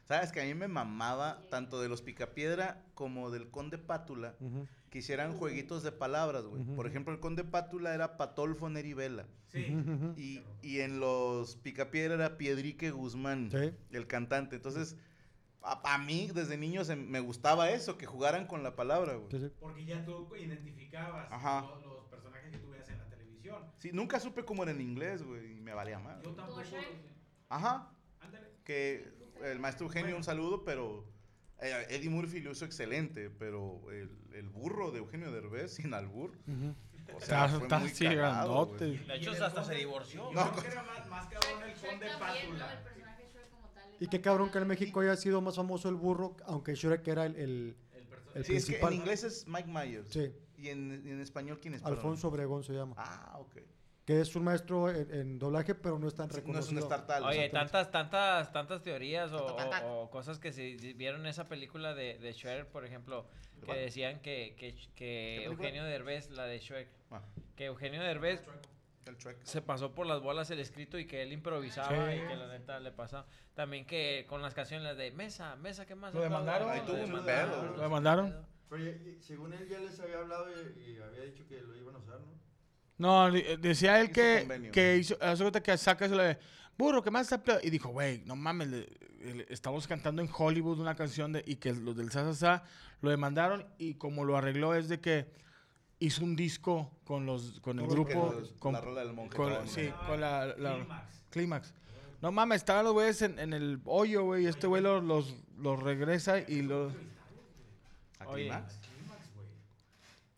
Sabes 0.08 0.32
que 0.32 0.42
a 0.42 0.46
mí 0.46 0.56
me 0.56 0.68
mamaba 0.68 1.42
tanto 1.52 1.80
de 1.82 1.88
los 1.90 2.02
Picapiedra 2.02 2.84
como 2.96 3.30
del 3.30 3.52
Conde 3.52 3.78
Pátula 3.78 4.36
Ujú. 4.40 4.66
Que 4.90 5.00
hicieran 5.00 5.34
jueguitos 5.38 5.84
de 5.84 5.92
palabras, 5.92 6.46
güey. 6.46 6.64
Por 6.76 6.88
ejemplo, 6.88 7.14
el 7.14 7.20
Conde 7.20 7.44
Pátula 7.44 7.94
era 7.94 8.18
Patolfo 8.18 8.70
Nerivela. 8.70 9.28
Sí. 9.48 9.66
Y, 10.18 10.42
y 10.62 10.80
en 10.80 11.00
los 11.00 11.56
Picapiedra 11.58 12.16
era 12.16 12.38
Piedrique 12.38 12.90
Guzmán, 12.92 13.50
Sí. 13.52 13.72
el 13.92 14.08
cantante. 14.08 14.56
Entonces, 14.56 14.98
a, 15.62 15.94
a 15.94 15.98
mí 16.00 16.30
desde 16.34 16.58
niño 16.58 16.84
se- 16.86 16.96
me 16.96 17.20
gustaba 17.20 17.70
eso, 17.70 17.98
que 17.98 18.06
jugaran 18.08 18.48
con 18.48 18.64
la 18.64 18.76
palabra, 18.76 19.16
güey. 19.16 19.30
Sí, 19.32 19.40
sí. 19.40 19.52
Porque 19.60 19.86
ya 19.86 20.04
tú 20.06 20.28
identificabas 20.36 21.32
Ajá. 21.32 21.62
Los, 21.62 21.86
los 21.86 22.06
personajes 22.06 22.52
que 22.52 22.58
tú 22.58 22.70
veías 22.70 22.90
en 22.90 22.98
la 22.98 23.10
televisión. 23.10 23.64
Sí, 23.78 23.92
nunca 23.94 24.20
supe 24.20 24.44
cómo 24.46 24.64
era 24.64 24.72
en 24.72 24.82
inglés, 24.82 25.22
güey, 25.24 25.58
y 25.58 25.62
me 25.62 25.74
valía 25.74 26.00
más. 26.00 26.22
Yo 26.24 26.32
tampoco. 26.32 26.62
Ajá, 27.50 27.92
Ándale. 28.22 28.48
que 28.64 29.08
el 29.44 29.60
maestro 29.60 29.86
Eugenio, 29.88 30.16
un 30.18 30.24
saludo, 30.24 30.64
pero 30.64 31.06
eh, 31.62 31.86
Eddie 31.90 32.10
Murphy 32.10 32.40
lo 32.42 32.52
hizo 32.52 32.66
excelente, 32.66 33.30
pero 33.30 33.82
el, 33.92 34.10
el 34.34 34.50
burro 34.50 34.92
de 34.92 35.00
Eugenio 35.00 35.32
Derbez, 35.32 35.74
sin 35.76 35.94
albur, 35.94 36.32
Ujú. 36.48 36.76
o 37.16 37.20
sea, 37.22 37.46
Está- 37.46 37.50
fue 37.50 37.64
está 37.64 37.80
muy 37.80 37.90
así 37.90 38.04
cagado, 38.06 38.54
grandote. 38.66 38.86
güey. 38.88 39.06
De 39.06 39.16
hecho, 39.16 39.32
Y 39.32 39.36
el 39.36 39.44
hasta 39.44 39.64
se 39.64 39.76
divorció. 39.76 40.32
No, 40.34 40.52
creo 40.52 40.64
que 40.64 40.68
era 40.70 40.84
más, 40.84 41.10
más 41.10 41.28
cabrón 41.28 41.64
el 41.70 41.74
conde 41.76 42.08
Pátula. 42.20 42.84
Y 44.02 44.08
qué 44.08 44.22
cabrón 44.22 44.50
que 44.50 44.58
en. 44.60 44.68
México 44.68 45.02
haya 45.02 45.16
sido 45.18 45.42
más 45.42 45.56
famoso 45.58 45.90
el 45.90 45.96
burro, 45.96 46.38
aunque 46.46 46.74
Shrek 46.76 47.06
era 47.08 47.26
el, 47.26 47.36
el, 47.36 47.76
El 47.94 48.08
el 48.36 48.46
Sí, 48.46 48.56
es 48.56 48.66
que 48.66 48.72
en 48.76 48.80
principal. 48.80 48.94
inglés 48.94 49.24
es 49.26 49.46
Mike 49.48 49.68
Myers. 49.70 50.08
Sí, 50.10 50.32
¿Y 50.58 50.70
en, 50.70 50.92
en 51.08 51.20
español 51.20 51.60
quién 51.62 51.74
es? 51.74 51.84
Alfonso 51.84 52.30
Obregón 52.30 52.64
se 52.64 52.74
llama. 52.74 52.96
Ah, 52.98 53.38
ok. 53.40 53.58
Que 54.10 54.22
es 54.22 54.36
un 54.36 54.44
maestro 54.44 54.90
en, 54.90 55.14
en 55.14 55.38
doblaje, 55.38 55.76
pero 55.76 56.00
no 56.00 56.08
es 56.08 56.16
tan 56.16 56.32
Sí, 56.32 56.38
No 56.38 56.40
es 56.40 56.46
reconocido. 56.48 56.78
un 56.88 56.92
Star 56.92 57.06
Talent. 57.06 57.28
Oye, 57.32 57.48
tantas, 57.50 57.92
tantas, 57.92 58.52
tantas 58.52 58.82
teorías 58.82 59.32
o, 59.34 60.10
cosas 60.10 60.40
que 60.40 60.52
se 60.52 60.78
vieron 60.96 61.22
en 61.22 61.28
esa 61.28 61.48
película 61.48 61.94
de, 61.94 62.18
de 62.18 62.34
Shrek, 62.34 62.66
por 62.70 62.86
ejemplo, 62.86 63.28
que 63.64 63.72
decían 63.76 64.20
que, 64.20 64.56
que. 64.96 65.44
Eugenio 65.44 65.84
Derbez, 65.84 66.32
la 66.32 66.46
de 66.46 66.58
Shrek, 66.58 66.88
Ah, 67.12 67.22
que 67.56 67.66
Eugenio 67.66 68.02
Derbez 68.02 68.44
el 69.06 69.16
se 69.44 69.62
pasó 69.62 69.94
por 69.94 70.08
las 70.08 70.22
bolas 70.22 70.50
el 70.50 70.60
escrito 70.60 70.98
y 70.98 71.06
que 71.06 71.22
él 71.22 71.32
improvisaba 71.32 71.90
Sí. 72.12 72.18
y 72.18 72.28
que 72.28 72.36
la 72.36 72.48
neta 72.48 72.80
le 72.80 72.92
pasaba. 72.92 73.28
También 73.54 73.86
que 73.86 74.26
con 74.28 74.42
las 74.42 74.56
canciones 74.56 74.88
las 74.88 74.98
de 74.98 75.12
Mesa, 75.12 75.56
Mesa, 75.58 75.86
¿qué 75.86 75.94
más? 75.94 76.16
¿Lo 76.16 76.22
demandaron? 76.22 76.68
Ahí 76.72 76.82
tuvo 76.82 76.98
Lo 76.98 77.04
un 77.04 77.10
demandaron. 77.12 77.52
pedo. 77.52 77.76
¿Lo 77.78 77.82
demandaron? 77.84 78.36
Pero 78.72 78.84
según 79.20 79.54
él 79.54 79.68
ya 79.70 79.78
les 79.78 80.00
había 80.00 80.18
hablado 80.18 80.48
y, 80.50 80.94
y 80.94 80.98
había 81.00 81.26
dicho 81.26 81.46
que 81.48 81.62
lo 81.62 81.78
iban 81.78 81.94
a 81.94 82.00
usar, 82.00 82.20
¿no? 82.22 82.49
No, 83.00 83.32
di- 83.32 83.44
decía 83.60 84.00
él 84.00 84.12
que, 84.12 84.40
convenio. 84.42 84.72
que 84.72 84.98
hizo, 84.98 85.18
hace 85.22 85.42
cuenta 85.44 85.64
que 85.64 85.76
saca 85.78 86.06
eso 86.06 86.16
de, 86.18 86.38
burro, 86.78 87.02
¿qué 87.02 87.10
más 87.10 87.24
está 87.24 87.42
ple-?" 87.44 87.60
Y 87.64 87.70
dijo, 87.72 87.90
güey, 87.90 88.22
no 88.26 88.36
mames, 88.36 88.68
le- 88.68 88.90
le- 89.34 89.46
estamos 89.50 89.88
cantando 89.88 90.22
en 90.22 90.30
Hollywood 90.32 90.80
una 90.80 90.96
canción 90.96 91.32
de, 91.34 91.44
y 91.48 91.56
que 91.56 91.74
los 91.74 91.96
del 91.96 92.12
Sasasa 92.12 92.62
lo 93.02 93.10
demandaron 93.10 93.66
y 93.78 93.96
como 93.96 94.24
lo 94.26 94.38
arregló 94.38 94.76
es 94.76 94.88
de 94.90 95.00
que 95.00 95.28
hizo 96.00 96.24
un 96.24 96.36
disco 96.36 96.92
con 97.06 97.26
los 97.26 97.60
con 97.62 97.80
el 97.80 97.88
grupo, 97.88 98.34
los- 98.38 98.52
con, 98.60 98.74
la 98.74 98.82
rola 98.82 99.02
del 99.04 99.14
monje. 99.14 99.36
con- 99.36 99.68
sí, 99.68 99.90
con 100.06 100.20
la, 100.22 100.46
la- 100.58 100.76
Clímax. 100.76 101.24
Clímax. 101.30 101.74
No 102.22 102.34
mames, 102.34 102.58
estaban 102.58 102.84
los 102.84 102.92
güeyes 102.94 103.22
en, 103.22 103.40
en 103.40 103.54
el 103.54 103.80
hoyo, 103.86 104.24
güey, 104.26 104.44
y 104.44 104.48
este 104.48 104.68
güey 104.68 104.82
los, 104.84 105.02
los, 105.02 105.36
los 105.58 105.82
regresa 105.82 106.40
y 106.40 106.62
los... 106.64 106.92
¿A. 108.20 108.26
Climax? 108.26 108.78
Güey. 109.36 109.48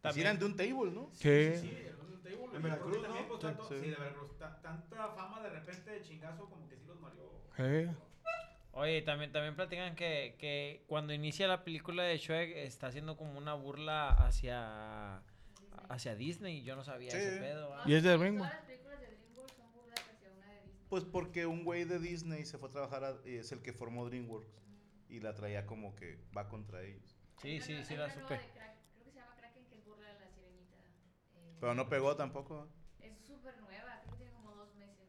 Así 0.04 0.22
eran 0.22 0.38
de 0.38 0.46
un 0.46 0.56
table, 0.56 0.92
¿no? 0.92 1.10
Sí. 1.14 1.58
Sí, 1.60 1.74
el 1.88 1.91
table, 2.38 2.56
En 2.58 2.62
Veracruz, 2.64 3.02
también, 3.02 3.24
¿no? 3.24 3.28
pues, 3.30 3.40
tanto- 3.42 3.64
Sí. 3.68 3.76
sí, 3.80 3.90
de 3.90 3.96
Veracruz. 3.96 4.38
ta- 4.38 4.62
tanta 4.62 5.08
fama 5.10 5.42
de 5.42 5.50
repente 5.50 5.90
de 5.92 6.02
chingazo 6.02 6.50
como 6.50 6.68
que 6.68 6.76
sí 6.78 6.84
los 6.86 7.00
mareó. 7.00 7.32
Oye, 8.74 9.02
también, 9.02 9.32
también 9.34 9.56
platican 9.56 9.96
que, 9.96 10.36
que 10.40 10.84
cuando 10.88 11.14
inicia 11.14 11.48
la 11.48 11.64
película 11.66 12.04
de 12.04 12.18
Shrek 12.18 12.56
está 12.56 12.88
haciendo 12.88 13.18
como 13.18 13.38
una 13.38 13.54
burla 13.54 14.10
hacia, 14.10 15.22
hacia 15.90 16.16
Disney. 16.16 16.64
Yo 16.64 16.76
no 16.78 16.84
sabía 16.86 17.12
Sí. 17.12 17.18
ese 17.18 17.38
pedo. 17.40 17.74
¿ah? 17.76 17.84
Y 17.86 17.96
es 17.96 18.04
de 18.04 18.18
DreamWorks. 18.18 18.54
las 18.56 18.64
películas 18.66 19.00
de 19.02 19.08
DreamWorks 19.08 19.54
son 19.58 19.74
burlas 19.74 20.00
hacia 20.10 20.30
una 20.32 20.46
de 20.48 20.62
Disney. 20.62 20.86
Pues 20.90 21.04
porque 21.04 21.46
un 21.46 21.66
güey 21.66 21.84
de 21.84 22.00
Disney 22.00 22.46
se 22.46 22.58
fue 22.58 22.70
a 22.70 22.72
trabajar, 22.72 23.04
a- 23.04 23.18
y 23.26 23.36
es 23.36 23.52
el 23.52 23.62
que 23.62 23.74
formó 23.74 24.06
DreamWorks. 24.10 24.58
Y 25.10 25.20
la 25.20 25.36
traía 25.36 25.66
como 25.66 25.94
que 25.98 26.18
va 26.36 26.48
contra 26.48 26.82
ellos. 26.82 27.18
Sí, 27.42 27.60
sí, 27.60 27.84
sí 27.84 27.98
la 27.98 28.10
supe. 28.10 28.36
de 28.36 28.40
Krak- 28.40 28.46
Creo 28.94 29.04
que 29.04 29.12
se 29.12 29.20
llama 29.20 29.36
Kraken, 29.36 29.66
que 29.66 29.76
es 29.76 29.84
burla 29.86 30.08
de 30.08 30.20
la 30.22 30.28
sirenita. 30.30 30.78
eh, 31.36 31.51
Pero 31.62 31.76
no 31.76 31.88
pegó 31.88 32.16
tampoco. 32.16 32.68
Es 33.00 33.16
súper 33.20 33.56
nueva, 33.62 34.02
creo 34.02 34.12
que 34.12 34.18
tiene 34.18 34.32
como 34.34 34.56
dos 34.56 34.74
meses. 34.76 35.08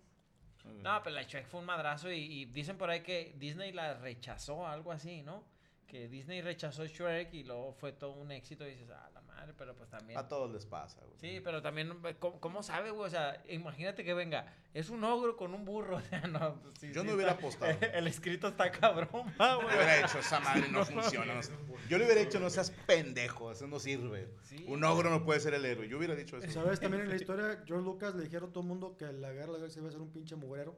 No, 0.82 1.02
pero 1.02 1.16
la 1.16 1.22
Shrek 1.22 1.46
fue 1.46 1.60
un 1.60 1.66
madrazo 1.66 2.12
y, 2.12 2.18
y 2.18 2.44
dicen 2.44 2.76
por 2.76 2.90
ahí 2.90 3.02
que 3.02 3.34
Disney 3.38 3.72
la 3.72 3.94
rechazó, 3.94 4.66
algo 4.66 4.92
así, 4.92 5.22
¿no? 5.22 5.44
Que 5.86 6.08
Disney 6.08 6.42
rechazó 6.42 6.84
Shrek 6.84 7.32
y 7.32 7.44
luego 7.44 7.72
fue 7.72 7.92
todo 7.92 8.12
un 8.12 8.30
éxito 8.30 8.66
y 8.68 8.72
dices, 8.72 8.90
ah, 8.90 9.10
la 9.14 9.21
madre, 9.42 9.54
pero 9.58 9.74
pues 9.74 9.88
también... 9.90 10.18
A 10.18 10.28
todos 10.28 10.50
les 10.52 10.64
pasa, 10.66 11.00
güey. 11.04 11.18
Sí, 11.18 11.40
pero 11.42 11.60
también, 11.62 11.92
¿cómo, 12.18 12.40
cómo 12.40 12.62
sabe, 12.62 12.90
güey? 12.90 13.06
O 13.06 13.10
sea, 13.10 13.42
imagínate 13.48 14.04
que 14.04 14.14
venga, 14.14 14.52
es 14.72 14.88
un 14.90 15.02
ogro 15.04 15.36
con 15.36 15.54
un 15.54 15.64
burro, 15.64 15.96
o 15.98 16.00
sea, 16.00 16.20
no... 16.26 16.60
pues, 16.62 16.78
sí, 16.78 16.92
Yo 16.92 17.02
sí 17.02 17.06
no 17.08 17.14
hubiera 17.14 17.32
está- 17.32 17.42
apostado. 17.42 17.72
El 17.92 18.06
escrito 18.06 18.48
está 18.48 18.70
cabrón, 18.70 19.10
va, 19.40 19.50
Yo 19.54 19.62
güey. 19.62 19.74
hubiera 19.76 20.00
hecho 20.00 20.18
esa 20.18 20.40
madre, 20.40 20.68
no 20.70 20.84
funciona. 20.84 21.34
no. 21.34 21.40
Yo 21.88 21.98
le 21.98 22.04
hubiera 22.04 22.20
dicho, 22.20 22.38
no 22.40 22.48
seas 22.50 22.70
pendejo, 22.86 23.50
eso 23.52 23.66
no 23.66 23.78
sirve. 23.78 24.28
Sí. 24.42 24.64
Un 24.68 24.84
ogro 24.84 25.10
no 25.10 25.24
puede 25.24 25.40
ser 25.40 25.54
el 25.54 25.64
héroe. 25.64 25.88
Yo 25.88 25.98
hubiera 25.98 26.14
dicho 26.14 26.38
eso. 26.38 26.50
¿Sabes? 26.62 26.80
También 26.80 27.02
en 27.02 27.08
la 27.10 27.16
historia, 27.16 27.62
George 27.66 27.84
Lucas 27.84 28.14
le 28.14 28.24
dijeron 28.24 28.50
a 28.50 28.52
todo 28.52 28.62
el 28.62 28.68
mundo 28.68 28.96
que 28.96 29.12
la 29.12 29.32
guerra 29.32 29.52
la 29.52 29.58
galaxia 29.58 29.80
iba 29.80 29.88
a 29.88 29.92
ser 29.92 30.00
un 30.00 30.12
pinche 30.12 30.36
mugrero. 30.36 30.76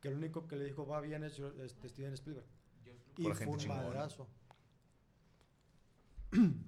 Que 0.00 0.08
el 0.08 0.14
único 0.14 0.46
que 0.46 0.56
le 0.56 0.64
dijo 0.64 0.86
va 0.86 1.00
bien 1.00 1.24
es 1.24 1.38
este, 1.38 1.88
Steven 1.88 2.12
Spielberg. 2.14 2.46
Y 3.18 3.22
Por 3.24 3.34
fue 3.36 3.46
un 3.46 3.68
madrazo. 3.68 4.28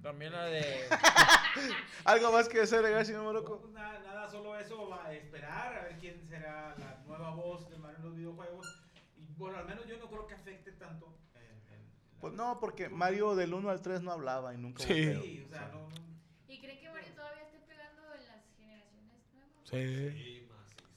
También 0.01 0.31
la 0.31 0.45
de... 0.45 0.85
¿Algo 2.05 2.31
más 2.31 2.47
que 2.49 2.61
hacer, 2.61 2.83
señor 3.05 3.21
No, 3.23 3.27
Moroco? 3.33 3.59
pues 3.61 3.73
nada, 3.73 3.99
nada, 3.99 4.29
solo 4.29 4.57
eso, 4.57 4.87
va 4.89 5.05
a 5.05 5.13
esperar 5.13 5.75
a 5.77 5.83
ver 5.83 5.97
quién 5.99 6.27
será 6.27 6.75
la 6.77 7.01
nueva 7.05 7.31
voz 7.31 7.69
de 7.69 7.77
Mario 7.77 7.97
en 7.97 8.03
los 8.05 8.15
videojuegos. 8.15 8.81
Y 9.17 9.25
bueno, 9.37 9.57
al 9.57 9.65
menos 9.65 9.85
yo 9.87 9.97
no 9.97 10.07
creo 10.07 10.27
que 10.27 10.33
afecte 10.35 10.71
tanto. 10.73 11.17
en- 11.35 11.41
en 11.73 11.81
la- 11.85 12.19
Pues 12.21 12.33
no, 12.33 12.59
porque 12.59 12.89
Mario 12.89 13.35
del 13.35 13.53
1 13.53 13.69
al 13.69 13.81
3 13.81 14.01
no 14.01 14.11
hablaba 14.11 14.53
y 14.53 14.57
nunca 14.57 14.83
Sí. 14.83 14.93
pedo. 14.93 15.21
Sí, 15.23 15.43
o 15.45 15.49
sea, 15.49 15.67
no, 15.73 15.89
no- 15.89 16.09
¿Y 16.47 16.59
creen 16.61 16.79
que 16.79 16.89
Mario 16.89 17.13
todavía 17.15 17.43
esté 17.43 17.59
pegando 17.67 18.01
en 18.15 18.25
las 18.27 18.45
generaciones 18.57 19.33
nuevas? 19.33 19.69
Sí. 19.69 20.39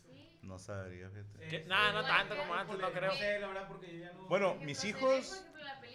Sí. 0.07 0.39
No 0.43 0.59
sabría, 0.59 1.09
fíjate. 1.09 1.51
sí. 1.51 1.65
no 1.69 2.03
tanto 2.05 2.37
como 2.37 2.55
antes, 2.55 2.79
no 2.79 2.91
creo. 2.93 3.13
No 3.41 3.53
no. 3.55 4.29
Bueno, 4.29 4.55
mis 4.57 4.85
hijos 4.85 5.45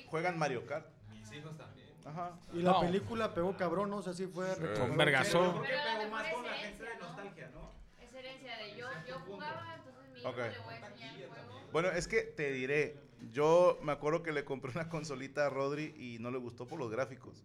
juegan 0.07 0.37
Mario 0.39 0.65
Kart. 0.65 0.87
Mis 1.11 1.31
hijos 1.33 1.57
también. 1.57 1.76
Ajá. 2.07 2.39
Y 2.53 2.61
la 2.61 2.71
No. 2.71 2.81
película 2.81 3.33
pegó 3.33 3.55
cabrón, 3.57 3.89
no 3.89 4.01
sé 4.01 4.13
si 4.13 4.27
fue... 4.27 4.47
recuperó- 4.55 4.79
Con 4.87 4.97
vergazo. 4.97 5.61
Pegó 5.61 6.09
más 6.11 6.33
con 6.33 6.45
la 6.45 6.53
gente 6.53 6.83
de 6.83 6.97
nostalgia, 6.97 7.49
¿no? 7.53 7.71
Es 8.01 8.13
herencia 8.13 8.57
de 8.57 8.77
yo, 8.77 8.87
yo 9.07 9.19
jugaba, 9.19 9.75
entonces 9.75 10.11
Mi 10.13 10.19
hijo 10.19 10.29
Ok. 10.29 10.37
le 10.37 10.59
voy 10.59 10.73
a 10.73 10.77
enseñar 10.87 11.15
el 11.15 11.27
juego. 11.29 11.61
Bueno, 11.71 11.89
es 11.89 12.07
que 12.07 12.21
te 12.21 12.51
diré, 12.51 12.95
yo 13.31 13.77
me 13.81 13.91
acuerdo 13.91 14.23
que 14.23 14.31
le 14.31 14.45
compré 14.45 14.71
una 14.71 14.89
consolita 14.89 15.45
a 15.45 15.49
Rodri 15.49 15.93
y 15.97 16.17
no 16.19 16.31
le 16.31 16.37
gustó 16.37 16.65
por 16.65 16.79
los 16.79 16.89
gráficos. 16.89 17.43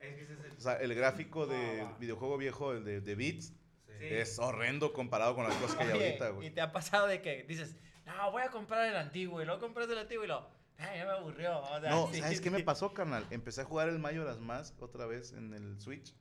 Es 0.00 0.14
que 0.14 0.22
ese 0.22 0.32
es 0.32 0.40
el. 0.44 0.52
O 0.52 0.60
sea, 0.60 0.74
el 0.76 0.94
gráfico 0.94 1.46
de 1.46 1.82
Ah. 1.82 1.96
videojuego 2.00 2.38
viejo, 2.38 2.72
el 2.72 2.84
de, 2.84 3.00
de 3.02 3.14
Beats, 3.14 3.52
Sí. 3.98 4.06
es 4.06 4.38
horrendo 4.38 4.94
comparado 4.94 5.34
con 5.34 5.44
las 5.44 5.54
cosas 5.56 5.76
que 5.76 5.82
hay 5.84 5.90
ahorita, 5.90 6.30
y 6.30 6.32
güey. 6.32 6.50
te 6.54 6.62
ha 6.62 6.72
pasado 6.72 7.06
de 7.06 7.20
que 7.20 7.42
dices, 7.44 7.76
no, 8.06 8.32
voy 8.32 8.40
a 8.42 8.48
comprar 8.50 8.88
el 8.88 8.96
antiguo, 8.96 9.42
y 9.42 9.44
luego 9.44 9.60
compras 9.60 9.90
el 9.90 9.98
antiguo 9.98 10.24
y 10.24 10.26
lo, 10.28 10.48
ay, 10.80 10.98
ya 10.98 11.04
me 11.04 11.10
aburrió. 11.12 11.60
O 11.60 11.80
sea, 11.80 11.90
No, 11.90 12.10
sí, 12.12 12.20
¿sabes 12.20 12.40
qué 12.40 12.48
sí. 12.48 12.54
me 12.56 12.62
pasó, 12.62 12.92
carnal? 12.94 13.26
Empecé 13.30 13.60
a 13.62 13.64
jugar 13.64 13.88
el 13.88 13.98
Majora's 13.98 14.40
Mask 14.40 14.80
otra 14.82 15.06
vez 15.06 15.32
en 15.32 15.52
el 15.54 15.80
Switch. 15.80 16.14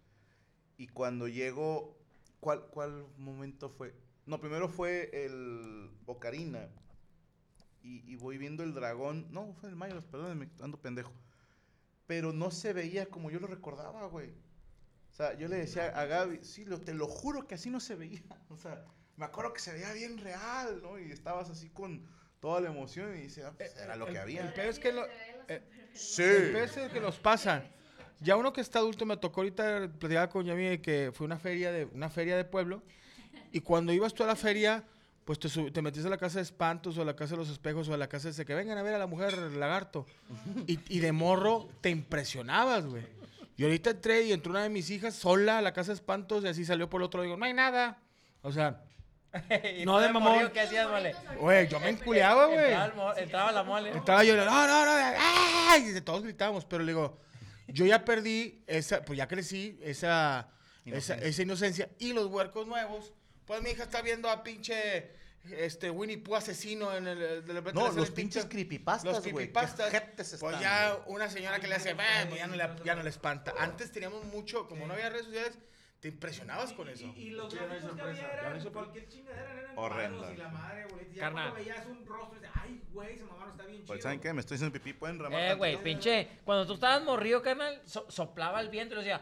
Y 0.78 0.88
cuando 0.88 1.28
llego, 1.28 1.98
¿cuál, 2.39 2.65
cuál 2.67 3.06
momento 3.17 3.69
fue? 3.69 3.93
No, 4.26 4.39
primero 4.39 4.69
fue 4.69 5.10
el 5.26 5.89
Ocarina. 6.06 6.69
Y, 7.82 8.04
y 8.12 8.15
voy 8.15 8.38
viendo 8.38 8.63
el 8.63 8.74
dragón. 8.74 9.28
No, 9.32 9.54
fue 9.54 9.69
el 9.69 9.76
Majora's, 9.76 10.06
perdónenme, 10.06 10.50
ando 10.62 10.80
pendejo. 10.82 11.12
Pero 12.08 12.34
no 12.34 12.52
se 12.52 12.74
veía 12.74 13.06
como 13.08 13.30
yo 13.32 13.39
lo 13.39 13.48
recordaba, 13.48 14.08
güey. 14.08 14.30
O 15.12 15.13
sea, 15.13 15.34
yo 15.38 15.48
le 15.48 15.58
decía 15.58 15.88
a 16.00 16.06
Gaby, 16.06 16.39
sí, 16.43 16.65
lo, 16.65 16.80
te 16.82 16.93
lo 16.93 17.08
juro 17.08 17.48
que 17.48 17.56
así 17.56 17.69
no 17.69 17.80
se 17.80 17.95
veía. 17.95 18.22
O 18.50 18.58
sea, 18.58 18.84
me 19.17 19.26
acuerdo 19.26 19.54
que 19.54 19.60
se 19.60 19.74
veía 19.74 19.91
bien 19.93 20.17
real, 20.17 20.82
¿no? 20.82 20.98
Y 20.98 21.12
estabas 21.12 21.50
así 21.50 21.69
con 21.69 22.06
toda 22.39 22.62
la 22.62 22.69
emoción 22.69 23.15
y 23.17 23.21
dice, 23.21 23.43
ah, 23.43 23.54
pues, 23.56 23.75
era 23.78 23.95
lo 23.95 24.06
que 24.06 24.17
había. 24.17 24.41
El 24.41 24.54
peor 24.54 24.67
es 24.67 24.80
que 24.80 24.91
lo- 24.91 25.06
eh, 25.47 25.62
Sí. 25.93 26.23
El 26.23 26.52
peor 26.52 26.63
es 26.63 26.91
que 26.91 26.99
nos 26.99 27.17
pasa. 27.17 27.63
Ya 28.21 28.36
uno 28.36 28.54
que 28.54 28.62
está 28.62 28.80
adulto 28.80 29.06
me 29.06 29.17
tocó 29.17 29.41
ahorita 29.41 29.89
platicar 29.99 30.30
con 30.30 30.45
Yami 30.45 30.65
de 30.65 30.82
que 30.82 31.12
fue 31.13 31.25
una 31.25 31.38
feria 31.39 31.71
de 31.71 31.86
una 31.86 32.10
feria 32.10 32.36
de 32.38 32.43
pueblo 32.45 32.84
y 33.52 33.62
cuando 33.62 33.93
ibas 33.93 34.13
tú 34.13 34.23
a 34.23 34.28
la 34.28 34.36
feria 34.36 34.84
pues 35.25 35.39
te, 35.39 35.47
te 35.71 35.82
metías 35.82 36.06
a 36.06 36.10
la 36.10 36.17
casa 36.17 36.39
de 36.39 36.43
espantos 36.43 36.97
o 36.97 37.02
a 37.02 37.06
la 37.06 37.15
casa 37.15 37.32
de 37.32 37.38
los 37.38 37.49
espejos 37.49 37.88
o 37.88 37.93
a 37.93 37.97
la 37.97 38.08
casa 38.10 38.28
de 38.28 38.32
ese 38.32 38.45
que 38.45 38.56
vengan 38.56 38.78
a 38.78 38.84
ver 38.84 38.93
a 38.93 38.97
la 38.97 39.08
mujer 39.08 39.38
lagarto 39.38 40.06
y, 40.67 40.80
y 40.89 40.99
de 40.99 41.12
morro 41.12 41.69
te 41.82 41.89
impresionabas, 41.89 42.86
güey. 42.86 43.04
Y 43.58 43.63
ahorita 43.63 43.91
entré 43.91 44.23
y 44.23 44.32
entró 44.34 44.52
una 44.52 44.63
de 44.63 44.69
mis 44.69 44.89
hijas 44.89 45.15
sola 45.15 45.60
a 45.60 45.62
la 45.62 45.71
casa 45.73 45.91
de 45.91 45.95
espantos 45.95 46.43
y 46.43 46.47
así 46.47 46.65
salió 46.65 46.89
por 46.89 47.02
el 47.02 47.06
otro 47.06 47.21
digo, 47.23 47.38
no 47.38 47.45
hay 47.45 47.54
nada. 47.54 47.99
O 48.41 48.52
sea, 48.52 48.84
No, 49.86 50.00
de 50.00 50.10
mamón. 50.10 50.50
¿Qué 50.52 50.62
hacías, 50.62 50.89
mole? 50.89 51.15
güey, 51.38 51.68
yo 51.68 51.80
me 51.80 51.89
enculeaba, 51.89 52.46
güey. 52.48 52.74
Entraba, 52.74 53.13
entraba 53.20 53.52
la 53.52 53.63
mole. 53.63 53.92
Estaba 53.92 54.24
yo, 54.24 54.36
no, 54.36 54.46
no, 54.46 54.86
no, 54.86 54.92
¡ay! 55.20 55.94
Y 55.96 56.02
todos 56.02 56.24
gritábamos, 56.24 56.65
pero 56.65 56.84
le 56.84 56.92
digo, 56.94 57.20
yo 57.68 57.86
ya 57.86 58.04
perdí 58.04 58.63
esa, 58.68 59.04
pues 59.06 59.18
ya 59.18 59.28
crecí, 59.28 59.80
esa 59.84 60.50
esa, 60.86 61.13
Inocencia. 61.13 61.28
esa 61.28 61.42
inocencia. 61.44 61.89
Y 62.00 62.13
los 62.13 62.26
huercos 62.28 62.65
nuevos, 62.65 63.13
pues 63.46 63.62
mi 63.62 63.70
hija 63.72 63.84
está 63.84 64.02
viendo 64.02 64.30
a 64.30 64.44
pinche 64.44 65.12
este 65.52 65.89
Winnie 65.92 66.18
Pooh 66.18 66.36
asesino 66.36 66.94
en 66.96 67.08
el, 67.08 67.46
No, 67.74 67.92
los 67.92 68.10
pinches 68.12 68.46
pinche- 68.46 68.50
creepypastas, 68.50 69.13
los 69.13 69.22
creepypastas. 69.22 69.92
Jetes 69.92 70.36
Pues 70.39 70.56
están, 70.56 70.60
ya 70.62 70.98
una 71.06 71.30
señora 71.30 71.60
que 71.60 71.68
le 71.68 71.76
hace, 71.76 71.94
"Bah", 71.94 72.04
pues 72.28 72.39
ya 72.42 72.48
no 72.48 72.56
le, 72.56 72.68
ya 72.84 72.96
no 72.96 73.04
le 73.04 73.10
espanta. 73.10 73.54
Antes 73.60 73.92
teníamos 73.92 74.26
mucho, 74.26 74.68
como 74.68 74.86
no 74.88 74.94
había 74.94 75.10
redes 75.10 75.26
sociales, 75.28 75.58
te 75.99 76.07
impresionabas 76.07 76.71
con 76.73 76.88
eso. 76.89 77.05
Y, 77.15 77.19
y 77.21 77.29
los 77.31 77.51
Sí, 77.51 77.59
gráficos 77.59 77.91
que 77.95 78.01
había 78.01 78.21
no 78.21 78.49
eran 78.57 78.69
cualquier 78.71 79.07
chingadera, 79.09 79.51
eran 79.62 79.77
Horrenda. 79.77 80.17
cuadros 80.17 80.33
y 80.33 80.38
la 80.38 80.49
madre, 80.49 80.85
güey. 80.89 81.13
Ya 81.13 81.21
Carnal. 81.21 81.49
cuando 81.51 81.55
veías 81.69 81.85
un 81.88 82.05
rostro 82.05 82.38
y 82.38 82.39
dices, 82.39 82.51
ay, 82.55 82.81
güey, 82.93 83.13
ese 83.15 83.23
mamá 83.25 83.45
no 83.45 83.51
está 83.51 83.63
bien 83.65 83.77
chido. 83.77 83.88
Pues, 83.88 84.03
¿saben 84.03 84.19
qué? 84.19 84.33
Me 84.33 84.39
estoy 84.39 84.55
haciendo 84.55 84.73
pipí, 84.73 84.93
pueden 84.93 85.19
ramar. 85.19 85.41
Eh, 85.41 85.53
güey, 85.55 85.83
pinche. 85.83 86.27
Cuando 86.45 86.65
tú 86.65 86.73
estabas 86.75 87.03
morrido, 87.03 87.41
carnal, 87.41 87.81
so- 87.85 88.09
soplaba 88.09 88.62
el 88.62 88.69
viento 88.69 88.95
y 88.95 88.99
decía. 88.99 89.21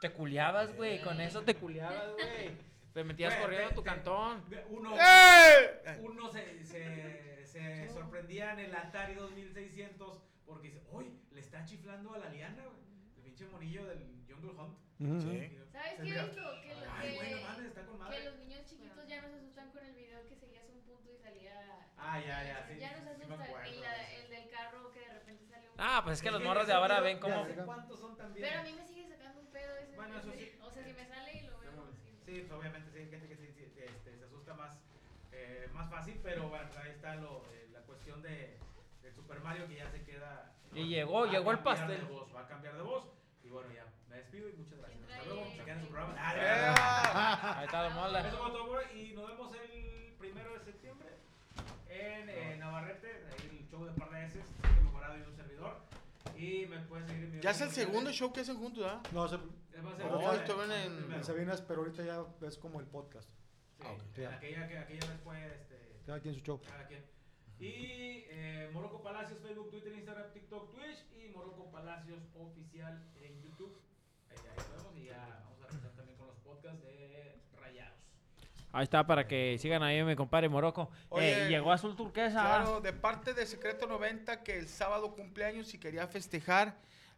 Te 0.00 0.10
culiabas, 0.10 0.74
güey. 0.74 1.00
Con 1.02 1.20
eso 1.20 1.42
te 1.42 1.54
culiabas, 1.54 2.12
güey. 2.14 2.72
Te 2.92 3.04
metías 3.04 3.32
Güey, 3.34 3.42
corriendo 3.44 3.68
a 3.68 3.74
tu 3.74 3.82
te- 3.82 3.88
cantón. 3.88 4.42
Uno, 4.70 4.94
¡Eh! 4.98 5.98
uno 6.02 6.30
se, 6.30 6.64
se, 6.64 7.46
se 7.46 7.88
sorprendía 7.90 8.52
en 8.52 8.58
el 8.58 8.74
Atari 8.74 9.14
2600 9.14 10.20
porque 10.44 10.68
dice, 10.68 10.82
uy, 10.90 11.06
le 11.30 11.40
está 11.40 11.64
chiflando 11.64 12.12
a 12.14 12.18
la 12.18 12.28
liana, 12.30 12.64
güey. 12.64 12.82
El 13.16 13.22
pinche 13.22 13.46
monillo 13.46 13.86
del 13.86 14.04
Jungle 14.28 14.50
Hunt. 14.60 14.76
Sí. 15.02 15.58
¿Sabes 15.72 15.94
qué 16.00 16.08
he 16.08 16.22
visto? 16.22 16.42
Que, 16.62 16.74
lo- 16.74 16.92
Ay, 16.92 17.10
que- 17.10 17.16
güey, 17.16 17.30
no 17.34 17.40
mames, 17.42 17.66
está 17.66 17.82
con 17.86 17.96
que 17.96 18.02
madre. 18.04 18.24
los 18.24 18.36
niños 18.38 18.64
chiquitos 18.66 19.08
ya 19.08 19.20
no 19.22 19.28
se 19.28 19.36
asustan 19.36 19.70
con 19.72 19.84
el 19.84 19.94
video 19.94 20.26
que 20.28 20.36
seguías 20.36 20.68
un 20.70 20.80
punto 20.82 21.10
y 21.12 21.18
salía. 21.18 21.88
Ah, 21.96 22.20
ya, 22.20 22.44
ya, 22.44 22.66
sí. 22.68 22.78
Ya 22.78 22.92
no 22.92 22.98
se 23.04 23.14
sí 23.16 23.26
me 23.26 23.34
asustan. 23.34 23.80
la- 23.80 24.02
eso. 24.02 24.20
el 24.22 24.30
del 24.30 24.50
carro 24.50 24.92
que 24.92 25.00
de 25.00 25.12
repente 25.12 25.46
salió 25.48 25.70
un 25.72 25.76
Ah, 25.78 26.00
pues 26.04 26.18
es 26.18 26.22
que 26.22 26.30
los 26.30 26.42
morros 26.42 26.66
de 26.66 26.72
ahora 26.72 27.00
ven 27.00 27.16
sé 27.20 27.64
¿Cuántos 27.64 27.98
son 28.00 28.16
también? 28.16 28.46
Pero 28.48 28.60
a 28.60 28.62
mí 28.62 28.72
me 28.74 28.86
sigue 28.86 29.08
sacando 29.08 29.40
un 29.40 29.46
pedo 29.48 29.76
ese. 29.78 29.96
Bueno, 29.96 30.18
eso 30.18 30.32
sí. 30.32 30.52
O 30.62 30.70
sea, 30.70 30.84
si 30.84 30.92
me 30.92 31.04
sale 31.06 31.32
y 31.34 31.46
lo 31.46 31.58
veo. 31.58 31.70
sí. 32.04 32.18
Sí, 32.24 32.40
pues 32.46 32.52
obviamente 32.52 32.90
sí, 32.92 32.98
hay 32.98 33.08
gente 33.10 33.28
que 33.28 33.36
sí, 33.36 33.52
sí, 33.52 33.64
este, 33.64 34.16
se 34.16 34.24
asusta 34.24 34.54
más, 34.54 34.78
eh, 35.32 35.68
más 35.72 35.90
fácil, 35.90 36.20
pero 36.22 36.48
bueno, 36.48 36.66
pues 36.68 36.78
ahí 36.78 36.90
está 36.92 37.16
lo, 37.16 37.44
eh, 37.52 37.68
la 37.72 37.80
cuestión 37.80 38.22
de, 38.22 38.58
del 39.02 39.14
Super 39.14 39.40
Mario 39.40 39.66
que 39.66 39.74
ya 39.76 39.90
se 39.90 40.04
queda. 40.04 40.54
Y 40.72 40.86
llegó, 40.86 41.22
va 41.22 41.28
a 41.28 41.32
llegó 41.32 41.50
el 41.50 41.56
cambiar 41.58 41.62
pastel. 41.64 42.06
de 42.06 42.12
voz, 42.12 42.34
va 42.34 42.40
a 42.42 42.46
cambiar 42.48 42.76
de 42.76 42.82
voz. 42.82 43.04
Bueno, 43.52 43.68
ya 43.74 43.84
me 44.08 44.16
despido 44.16 44.48
y 44.48 44.52
muchas 44.54 44.78
gracias. 44.78 45.00
Hasta 45.10 45.24
luego, 45.26 45.50
se 45.50 45.64
quedan 45.64 45.78
en 45.78 45.84
su 45.84 45.90
programa. 45.90 46.14
Ah, 46.18 46.34
de. 46.34 47.58
Ahí 47.58 47.64
está 47.66 47.82
la 47.82 47.90
mola. 47.90 48.26
Eso 48.28 48.38
fue 48.38 48.50
todo, 48.50 48.80
y 48.94 49.12
nos 49.12 49.28
vemos 49.28 49.52
el 49.54 50.12
primero 50.18 50.52
de 50.54 50.60
septiembre 50.64 51.08
en 51.88 52.28
eh, 52.30 52.56
Navarrete, 52.58 53.08
ahí 53.08 53.58
el 53.60 53.68
show 53.70 53.84
de 53.84 53.92
Pardeses, 53.92 54.44
que 54.62 54.80
mejorado 54.82 55.18
y 55.18 55.22
un 55.22 55.36
servidor. 55.36 55.76
Y 56.36 56.66
me 56.66 56.78
pueden 56.80 57.06
seguir 57.06 57.24
en 57.24 57.36
mi 57.36 57.40
Ya 57.42 57.50
es 57.50 57.60
el 57.60 57.70
segundo 57.70 58.10
show 58.12 58.32
que 58.32 58.40
hacen 58.40 58.56
juntos, 58.56 58.84
¿ah? 58.86 59.02
No, 59.12 59.28
se, 59.28 59.36
Oh, 60.10 60.32
estaban 60.32 60.70
el 60.70 61.04
en- 61.04 61.12
en 61.12 61.24
Sabinas, 61.24 61.60
pero 61.62 61.80
ahorita 61.80 62.04
ya 62.04 62.24
es 62.46 62.56
como 62.58 62.80
el 62.80 62.86
podcast. 62.86 63.28
Sí, 63.28 63.84
Ah, 63.84 63.92
ok. 63.92 64.34
aquella, 64.36 64.68
que- 64.68 64.78
aquella 64.78 65.06
vez 65.08 65.20
fue 65.24 65.46
este, 65.46 65.98
Cada 66.06 66.20
quien 66.20 66.34
su 66.34 66.40
show. 66.40 66.60
cada 66.60 66.86
quien. 66.86 67.02
Y 67.62 68.24
eh, 68.28 68.68
Morocco 68.72 69.00
Palacios, 69.02 69.38
Facebook, 69.40 69.70
Twitter, 69.70 69.92
Instagram, 69.94 70.32
TikTok, 70.32 70.74
Twitch 70.74 70.98
y 71.16 71.28
Morocco 71.28 71.70
Palacios 71.70 72.18
Oficial 72.34 73.00
en 73.22 73.40
YouTube. 73.40 73.80
Ahí, 74.30 74.36
ahí 74.50 74.56
nos 74.56 74.68
vemos 74.76 74.96
y 74.96 75.04
ya 75.06 75.42
vamos 75.44 75.62
a 75.62 75.68
empezar 75.68 75.92
también 75.92 76.18
con 76.18 76.26
los 76.26 76.36
podcasts 76.38 76.82
de 76.82 77.38
Rayados. 77.60 77.94
Ahí 78.72 78.82
está 78.82 79.06
para 79.06 79.28
que 79.28 79.58
sigan 79.60 79.82
ahí, 79.84 80.02
mi 80.02 80.16
compadre 80.16 80.48
Morocco. 80.48 80.90
Oye, 81.10 81.44
Eh, 81.46 81.48
llegó 81.50 81.70
azul 81.70 81.94
turquesa. 81.94 82.40
Claro, 82.40 82.80
de 82.80 82.92
parte 82.92 83.32
de 83.32 83.46
Secreto 83.46 83.86
90, 83.86 84.42
que 84.42 84.58
el 84.58 84.66
sábado 84.68 85.14
cumpleaños 85.14 85.72
y 85.74 85.78
quería 85.78 86.08
festejar 86.08 86.76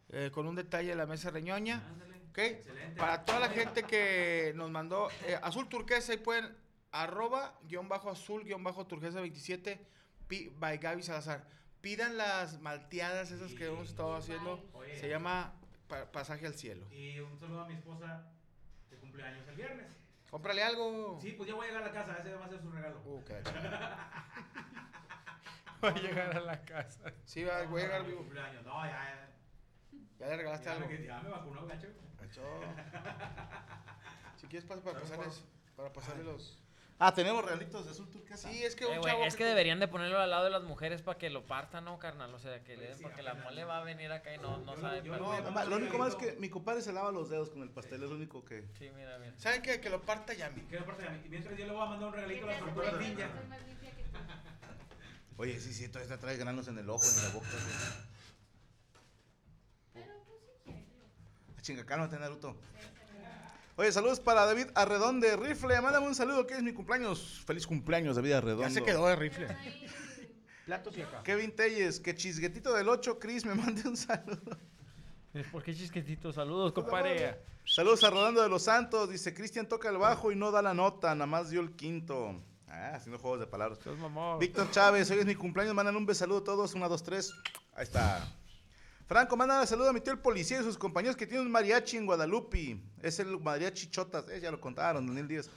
eh, 0.09 0.29
con 0.31 0.45
un 0.45 0.53
detalle 0.55 0.89
de 0.89 0.95
la 0.95 1.07
mesa 1.07 1.31
reñoña. 1.31 1.81
Ándale. 1.87 2.15
¿ok? 2.29 2.37
Excelente. 2.37 2.99
Para 2.99 3.25
toda 3.25 3.39
la 3.39 3.49
gente 3.49 3.81
que 3.81 4.53
nos 4.55 4.69
mandó 4.69 5.09
eh, 5.25 5.39
azul 5.41 5.67
turquesa, 5.69 6.13
y 6.13 6.17
pueden 6.17 6.55
arroba 6.91 7.57
guion 7.63 7.89
bajo 7.89 8.11
azul 8.11 8.43
guion 8.43 8.63
bajo 8.63 8.85
turquesa 8.85 9.19
27 9.21 9.75
pi- 9.77 9.85
by 10.57 10.77
Gaby 10.77 11.03
Salazar. 11.03 11.43
Pidan 11.81 12.17
las 12.17 12.59
malteadas 12.61 13.31
esas 13.31 13.53
que 13.53 13.67
hemos 13.67 13.89
estado 13.89 14.15
haciendo. 14.15 14.63
Oye, 14.73 14.97
Se 14.99 15.07
llama 15.09 15.53
pa- 15.87 16.11
Pasaje 16.11 16.47
al 16.47 16.55
Cielo. 16.55 16.87
Y 16.91 17.19
un 17.19 17.37
saludo 17.39 17.61
a 17.61 17.67
mi 17.67 17.75
esposa 17.75 18.27
que 18.89 18.97
cumpleaños 18.97 19.47
el 19.47 19.55
viernes. 19.55 19.87
Cómprale 20.31 20.63
algo. 20.63 21.19
Sí, 21.21 21.31
pues 21.33 21.47
ya 21.47 21.55
voy 21.55 21.65
a 21.67 21.69
llegar 21.69 21.83
a 21.83 21.87
la 21.87 21.93
casa, 21.93 22.17
ese 22.19 22.33
va 22.33 22.45
a 22.45 22.49
ser 22.49 22.59
su 22.61 22.71
regalo. 22.71 22.99
Uh. 23.05 23.21
Va 25.83 25.89
a 25.89 25.93
llegar 25.93 26.35
a 26.35 26.39
la 26.39 26.61
casa. 26.65 27.13
Sí, 27.25 27.43
va, 27.43 27.63
voy 27.63 27.81
a 27.81 27.85
llegar 27.85 28.05
vivo. 28.05 28.19
cumpleaños. 28.19 28.65
No, 28.65 28.83
ya. 28.85 29.29
Ya 30.17 30.27
le 30.27 30.37
regalaste 30.37 30.65
Ya, 30.65 30.71
algo. 30.71 30.87
me, 30.87 31.03
ya 31.03 31.19
me 31.21 31.29
vacunó, 31.29 31.65
gacho. 31.67 31.87
Gacho. 32.19 32.41
Si 34.37 34.47
quieres, 34.47 34.67
pasa 34.67 34.81
para 34.83 34.99
pasarles, 34.99 35.43
para 35.75 35.93
pasarle 35.93 36.23
los. 36.23 36.57
Ah, 36.97 37.13
tenemos 37.13 37.43
regalitos 37.43 37.83
de 37.85 37.91
azul 37.91 38.09
turquesa. 38.09 38.49
Sí, 38.49 38.63
es 38.63 38.73
que 38.73 38.85
Eh, 38.85 38.97
un 38.97 39.03
chavo. 39.03 39.23
es 39.25 39.35
que 39.35 39.43
deberían 39.43 39.81
de 39.81 39.87
ponerlo 39.89 40.17
al 40.17 40.29
lado 40.29 40.45
de 40.45 40.49
las 40.49 40.63
mujeres 40.63 41.01
para 41.01 41.17
que 41.17 41.29
lo 41.29 41.45
partan, 41.45 41.83
¿no, 41.83 41.99
carnal? 41.99 42.33
O 42.33 42.39
sea, 42.39 42.63
que 42.63 42.77
le 42.77 42.87
den, 42.87 42.97
Sí, 42.97 43.03
porque 43.03 43.21
la 43.21 43.33
mole 43.33 43.65
va 43.65 43.79
a 43.79 43.83
venir 43.83 44.09
acá 44.13 44.33
y 44.33 44.37
no, 44.37 44.57
no 44.59 44.75
Yo- 44.75 44.81
sabe. 44.81 45.01
yo-. 45.03 45.17
No, 45.17 45.31
a 45.33 45.65
lo 45.65 45.75
único 45.75 45.97
más 45.97 46.09
es 46.09 46.15
que 46.15 46.31
mi 46.39 46.49
compadre 46.49 46.81
se 46.81 46.93
lava 46.93 47.11
los 47.11 47.29
dedos 47.29 47.49
con 47.49 47.63
el 47.63 47.69
pastel, 47.69 48.01
es 48.03 48.09
lo 48.09 48.15
único 48.15 48.45
que... 48.45 48.61
Sí, 48.79 48.89
mira, 48.95 49.17
mira. 49.17 49.33
¿Saben 49.37 49.61
qué? 49.61 49.81
Que 49.81 49.89
lo 49.89 50.01
parta 50.03 50.33
Yami. 50.33 50.61
Que 50.61 50.79
aparte 50.79 51.03
de 51.03 51.09
mí. 51.09 51.21
Y 51.25 51.29
mientras 51.29 51.57
yo 51.57 51.65
le 51.65 51.71
voy 51.73 51.81
a 51.81 51.85
mandar 51.89 52.07
un 52.07 52.13
¿Qué 52.15 52.21
regalito 52.21 52.47
a 52.47 52.51
las 52.51 52.59
tortugas 52.61 52.97
ninja. 52.97 53.29
Oye, 55.37 55.59
sí, 55.59 55.73
sí, 55.73 55.89
todavía 55.89 56.15
te 56.15 56.21
trae 56.21 56.37
granos 56.37 56.65
en 56.69 56.77
el 56.77 56.89
ojo, 56.89 57.03
en 57.05 57.23
la 57.23 57.29
boca. 57.31 57.47
Pero 59.93 60.13
pues 60.25 60.39
sí 60.45 60.49
quiere. 60.63 60.95
Ah, 61.57 61.61
Chinga, 61.61 61.85
cálmate, 61.85 62.17
Naruto. 62.17 62.55
Oye, 63.77 63.91
saludos 63.91 64.21
para 64.21 64.45
David 64.45 64.67
Arredón 64.73 65.19
de 65.19 65.35
Rifle. 65.35 65.81
Mándame 65.81 66.07
un 66.07 66.15
saludo, 66.15 66.47
que 66.47 66.53
es 66.53 66.63
mi 66.63 66.71
cumpleaños. 66.71 67.43
Feliz 67.45 67.67
cumpleaños, 67.67 68.15
David 68.15 68.31
Arredón. 68.33 68.61
Ya 68.61 68.69
se 68.69 68.83
quedó 68.83 69.05
de 69.07 69.17
rifle. 69.17 69.47
Platos 70.65 70.97
y 70.97 71.01
acá. 71.01 71.21
Kevin 71.23 71.53
Telles, 71.53 71.99
que 71.99 72.15
chisguetito 72.15 72.73
del 72.73 72.87
8, 72.87 73.19
Chris, 73.19 73.45
me 73.45 73.53
mande 73.53 73.87
un 73.87 73.97
saludo. 73.97 74.57
¿Por 75.51 75.61
qué 75.61 75.75
chisquetito? 75.75 76.31
Saludos, 76.31 76.71
compadre. 76.71 77.37
Saludos 77.65 78.03
a 78.05 78.09
Rodando 78.09 78.41
de 78.41 78.47
los 78.47 78.63
Santos. 78.63 79.09
Dice, 79.09 79.33
Cristian 79.33 79.67
toca 79.67 79.89
el 79.89 79.97
bajo 79.97 80.31
y 80.31 80.35
no 80.35 80.51
da 80.51 80.61
la 80.61 80.73
nota, 80.73 81.13
nada 81.13 81.25
más 81.25 81.49
dio 81.49 81.59
el 81.59 81.75
quinto. 81.75 82.41
Ah, 82.69 82.93
haciendo 82.95 83.19
juegos 83.19 83.41
de 83.41 83.47
palabras. 83.47 83.79
Víctor 84.39 84.71
Chávez, 84.71 85.11
hoy 85.11 85.19
es 85.19 85.25
mi 85.25 85.35
cumpleaños, 85.35 85.75
mandan 85.75 85.97
un 85.97 86.05
besaludo 86.05 86.39
a 86.39 86.43
todos. 86.45 86.73
Una, 86.75 86.87
dos, 86.87 87.03
tres. 87.03 87.33
Ahí 87.75 87.83
está. 87.83 88.25
Franco, 89.07 89.37
manda 89.37 89.61
un 89.61 89.67
saludo 89.67 89.89
a 89.89 89.93
mi 89.93 90.01
tío 90.01 90.13
el 90.13 90.19
policía 90.19 90.59
y 90.59 90.63
sus 90.63 90.77
compañeros 90.77 91.15
que 91.15 91.27
tienen 91.27 91.45
un 91.45 91.51
mariachi 91.51 91.97
en 91.97 92.05
Guadalupe. 92.07 92.79
Es 93.03 93.19
el 93.19 93.39
mariachi 93.39 93.87
Chotas, 93.91 94.25
eh, 94.29 94.39
ya 94.41 94.49
lo 94.51 94.59
contaron, 94.59 95.05
Daniel 95.05 95.27
Díaz. 95.27 95.49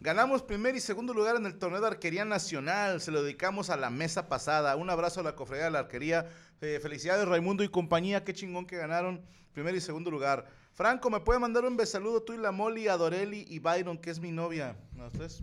Ganamos 0.00 0.42
primer 0.42 0.76
y 0.76 0.80
segundo 0.80 1.12
lugar 1.12 1.34
en 1.36 1.44
el 1.46 1.58
torneo 1.58 1.80
de 1.80 1.88
arquería 1.88 2.24
nacional. 2.24 3.00
Se 3.00 3.10
lo 3.10 3.22
dedicamos 3.24 3.68
a 3.70 3.76
la 3.76 3.90
mesa 3.90 4.28
pasada. 4.28 4.76
Un 4.76 4.90
abrazo 4.90 5.20
a 5.20 5.24
la 5.24 5.34
cofradía 5.34 5.64
de 5.64 5.70
la 5.72 5.80
arquería. 5.80 6.30
Eh, 6.60 6.78
felicidades, 6.80 7.26
Raimundo 7.26 7.64
y 7.64 7.68
compañía. 7.68 8.22
Qué 8.24 8.32
chingón 8.32 8.64
que 8.66 8.76
ganaron 8.76 9.20
primer 9.52 9.74
y 9.74 9.80
segundo 9.80 10.10
lugar. 10.12 10.46
Franco, 10.74 11.10
¿me 11.10 11.18
puede 11.18 11.40
mandar 11.40 11.64
un 11.64 11.76
besaludo 11.76 12.22
tú 12.22 12.32
y 12.34 12.36
la 12.36 12.52
Molly, 12.52 12.86
a 12.86 12.96
Doreli 12.96 13.44
y 13.48 13.58
Byron, 13.58 13.98
que 13.98 14.10
es 14.10 14.20
mi 14.20 14.30
novia? 14.30 14.76
¿No, 14.92 15.08
ustedes? 15.08 15.42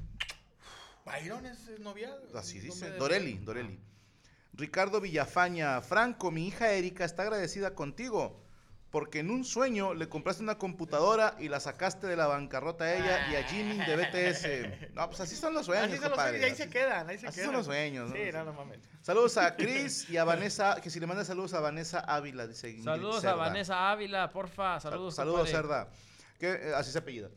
Byron 1.06 1.46
es 1.46 1.78
novia. 1.82 2.16
Así 2.34 2.60
dice. 2.60 2.90
de- 2.92 2.98
Doreli, 2.98 3.38
Doreli. 3.40 3.78
Ricardo 4.58 5.02
Villafaña. 5.02 5.82
Franco, 5.82 6.32
mi 6.32 6.48
hija 6.48 6.72
Erika 6.72 7.06
está 7.06 7.24
agradecida 7.24 7.76
contigo. 7.76 8.42
Porque 8.92 9.20
en 9.20 9.30
un 9.30 9.44
sueño 9.44 9.94
le 9.94 10.08
compraste 10.08 10.42
una 10.42 10.58
computadora 10.58 11.36
y 11.38 11.50
la 11.50 11.60
sacaste 11.60 12.08
de 12.08 12.16
la 12.16 12.28
bancarrota 12.28 12.86
a 12.86 12.96
ella 12.96 13.28
y 13.30 13.36
a 13.36 13.44
Jimmy 13.44 13.78
de 13.78 13.96
BTS. 13.98 14.94
No, 14.94 15.08
pues 15.10 15.20
así 15.20 15.36
son 15.36 15.54
los 15.54 15.66
sueños, 15.66 15.90
Así 15.90 15.98
son 15.98 16.12
los 16.12 16.20
sueños, 16.22 16.42
y 16.42 16.44
ahí 16.46 16.56
se 16.56 16.70
quedan, 16.70 17.10
ahí 17.10 17.18
se 17.18 17.28
Así 17.28 17.36
quedan. 17.36 17.48
son 17.48 17.56
los 17.56 17.66
sueños. 17.66 18.10
¿no? 18.10 18.16
Sí, 18.16 18.22
no, 18.32 18.46
no 18.46 18.54
mames. 18.54 18.80
Saludos 19.02 19.36
a 19.36 19.54
Chris 19.58 20.10
y 20.10 20.16
a 20.16 20.24
Vanessa, 20.24 20.80
que 20.82 20.90
si 20.90 21.02
le 21.02 21.08
manda 21.08 21.26
saludos 21.26 21.54
a 21.56 21.60
Vanessa 21.60 22.00
Ávila, 22.00 22.48
dice 22.48 22.70
Ingrid 22.70 22.86
Saludos 22.86 23.26
a. 23.26 23.36
Vanessa 23.36 23.92
Ávila, 23.92 24.32
porfa. 24.32 24.80
Saludos, 24.80 25.16
Saludos. 25.16 25.50
Cerda. 25.50 25.90
Que, 26.40 26.54
eh, 26.54 26.74
así 26.74 26.94
se 26.94 27.00
apellida. 27.00 27.30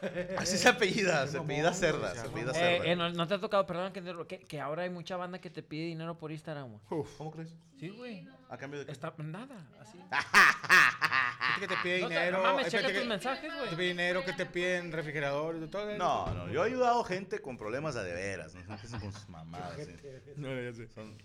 Así 0.38 0.58
se 0.58 0.68
apellida, 0.68 1.26
se 1.26 1.38
apellida 1.38 1.72
Cerda, 1.72 2.14
se 2.14 2.20
apellida 2.20 2.52
Cerda. 2.52 2.84
Eh, 2.86 2.92
eh, 2.92 2.96
no, 2.96 3.10
no 3.10 3.26
te 3.26 3.34
ha 3.34 3.38
tocado, 3.40 3.66
perdón, 3.66 3.92
que, 3.92 4.60
ahora 4.60 4.82
hay 4.82 4.90
mucha 4.90 5.16
banda 5.16 5.40
que 5.40 5.50
te 5.50 5.62
pide 5.62 5.86
dinero 5.86 6.18
por 6.18 6.32
Instagram, 6.32 6.68
güey. 6.68 7.04
¿Cómo 7.16 7.30
crees? 7.30 7.54
Sí, 7.78 7.88
güey. 7.90 8.26
¿A 8.48 8.56
cambio 8.56 8.80
de 8.80 8.86
qué? 8.86 8.92
Está, 8.92 9.12
nada, 9.18 9.68
así. 9.80 9.98
Gente 11.54 11.60
que 11.60 11.68
te 11.68 11.82
pide 11.82 12.00
No 12.00 12.08
dinero. 12.08 12.36
no 12.38 12.42
mames, 12.42 12.70
checa 12.70 12.92
tus 12.92 13.06
mensajes, 13.06 13.54
güey. 13.54 13.70
Te 13.70 13.76
pide 13.76 13.88
dinero, 13.88 14.24
que 14.24 14.32
te 14.32 14.46
piden 14.46 14.92
refrigeradores, 14.92 15.60
de 15.60 15.68
todo 15.68 15.88
eso. 15.90 15.98
No, 15.98 16.32
no, 16.34 16.50
yo 16.50 16.64
he 16.64 16.66
ayudado 16.68 17.02
gente 17.04 17.40
con 17.40 17.56
problemas 17.56 17.94
de, 17.94 18.04
de 18.04 18.12
veras, 18.12 18.54
no 18.54 18.60
empiecen 18.74 19.00
con 19.00 19.12
sus 19.12 19.28
mamadas. 19.28 19.76
sí. 19.76 19.94
No, 20.36 20.48
ya 20.60 20.72
sé. 20.72 20.88
Son- 20.88 21.16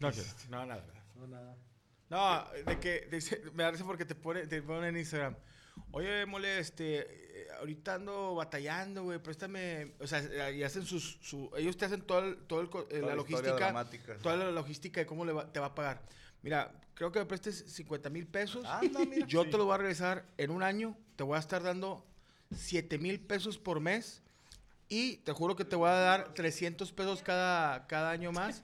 No, 0.00 0.10
no, 0.50 0.66
nada. 0.66 0.84
No, 1.16 1.26
nada. 1.26 1.56
No, 2.08 2.44
de 2.66 2.80
que 2.80 3.08
dice- 3.10 3.40
me 3.54 3.62
da 3.62 3.70
risa 3.70 3.84
porque 3.84 4.04
te 4.04 4.14
pone, 4.16 4.46
te 4.46 4.62
pone 4.62 4.88
en 4.88 4.96
Instagram. 4.96 5.36
Oye, 5.92 6.26
mole, 6.26 6.58
este, 6.58 6.98
eh, 7.42 7.48
ahorita 7.58 7.94
ando 7.94 8.34
batallando, 8.34 9.04
güey, 9.04 9.18
préstame, 9.18 9.92
o 10.00 10.06
sea, 10.06 10.50
y 10.50 10.62
hacen 10.62 10.84
sus, 10.86 11.18
su, 11.20 11.50
ellos 11.56 11.76
te 11.76 11.84
hacen 11.84 12.02
todo 12.02 12.20
el, 12.20 12.36
todo 12.46 12.60
el, 12.60 12.66
eh, 12.66 13.00
Toda 13.00 13.06
la 13.06 13.14
logística, 13.16 13.86
toda 14.22 14.36
la 14.36 14.50
logística 14.50 15.00
de 15.00 15.06
cómo 15.06 15.24
le 15.24 15.32
va- 15.32 15.52
te 15.52 15.60
va 15.60 15.66
a 15.66 15.74
pagar. 15.74 16.02
Mira, 16.42 16.72
creo 16.94 17.10
que 17.12 17.18
me 17.18 17.26
prestes 17.26 17.64
50 17.68 18.08
mil 18.10 18.26
pesos, 18.26 18.64
Anda, 18.64 19.04
mira. 19.04 19.26
yo 19.26 19.44
te 19.48 19.56
lo 19.58 19.64
voy 19.66 19.74
a 19.74 19.78
regresar 19.78 20.24
en 20.38 20.50
un 20.50 20.62
año, 20.62 20.96
te 21.16 21.24
voy 21.24 21.36
a 21.36 21.40
estar 21.40 21.62
dando 21.62 22.06
7 22.54 22.98
mil 22.98 23.20
pesos 23.20 23.58
por 23.58 23.80
mes 23.80 24.22
y 24.88 25.16
te 25.18 25.32
juro 25.32 25.54
que 25.56 25.64
te 25.64 25.76
voy 25.76 25.88
a 25.88 25.92
dar 25.94 26.34
300 26.34 26.92
pesos 26.92 27.22
cada, 27.22 27.86
cada 27.86 28.10
año 28.10 28.32
más. 28.32 28.62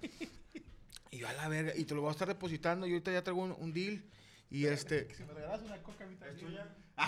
Y 1.11 1.19
yo 1.19 1.29
a 1.29 1.33
la 1.35 1.49
verga, 1.49 1.73
y 1.77 1.85
te 1.85 1.95
lo 1.95 2.01
voy 2.01 2.09
a 2.09 2.13
estar 2.13 2.27
depositando. 2.29 2.87
Y 2.87 2.91
ahorita 2.93 3.13
ya 3.13 3.23
traigo 3.23 3.43
un, 3.43 3.53
un 3.59 3.73
deal. 3.73 4.03
Y 4.51 4.67
este. 4.67 5.15
Si 5.15 5.23
me 5.23 5.33
regalas 5.35 5.63
una 5.63 5.81
coca, 5.83 6.05
a 6.05 6.09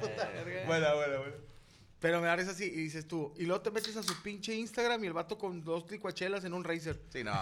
mí 0.00 0.08
también. 0.16 0.38
¿Es 0.38 0.44
tuya? 0.44 0.66
Buena, 0.66 0.94
buena, 0.94 1.18
buena. 1.18 1.34
Pero 2.00 2.18
me 2.22 2.28
da 2.28 2.36
risa 2.36 2.52
así. 2.52 2.64
Y 2.64 2.70
dices 2.76 3.06
tú. 3.06 3.34
Y 3.36 3.44
luego 3.44 3.60
te 3.60 3.70
metes 3.70 3.94
a 3.94 4.02
su 4.02 4.22
pinche 4.22 4.54
Instagram 4.54 5.04
y 5.04 5.06
el 5.08 5.12
vato 5.12 5.36
con 5.36 5.62
dos 5.62 5.90
licuachelas 5.90 6.44
en 6.44 6.54
un 6.54 6.64
Razer. 6.64 6.98
Sí, 7.10 7.22
no. 7.22 7.32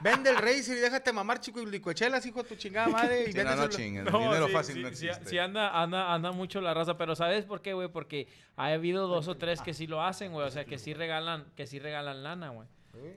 Vende 0.00 0.30
el 0.30 0.36
Razer 0.36 0.76
y 0.76 0.80
déjate 0.80 1.12
mamar, 1.12 1.40
chico, 1.40 1.60
y 1.60 1.66
licuachelas, 1.66 2.24
hijo 2.24 2.44
de 2.44 2.48
tu 2.50 2.54
chingada 2.54 2.86
madre. 2.86 3.24
Y 3.28 3.32
Sí, 3.32 3.38
no, 3.38 3.56
no. 3.56 3.64
El 3.64 4.04
No, 4.04 4.18
dinero 4.20 4.46
sí, 4.46 4.52
fácil 4.52 4.74
sí, 4.76 4.82
no 4.82 4.88
sí, 4.90 5.08
existe. 5.08 5.28
sí 5.30 5.38
anda, 5.38 5.70
anda, 5.82 6.14
anda 6.14 6.30
mucho 6.30 6.60
la 6.60 6.72
raza, 6.72 6.96
pero 6.96 7.16
¿sabes 7.16 7.44
por 7.46 7.62
qué, 7.62 7.72
güey? 7.72 7.88
Porque 7.88 8.28
ha 8.56 8.66
habido 8.66 9.08
dos 9.08 9.26
o 9.26 9.36
tres 9.36 9.60
que 9.60 9.74
sí 9.74 9.88
lo 9.88 10.04
hacen, 10.04 10.30
güey. 10.30 10.46
O 10.46 10.50
sea, 10.52 10.64
que 10.64 10.78
sí 10.78 10.94
regalan, 10.94 11.44
que 11.56 11.66
sí 11.66 11.80
regalan 11.80 12.22
lana, 12.22 12.50
güey. 12.50 12.68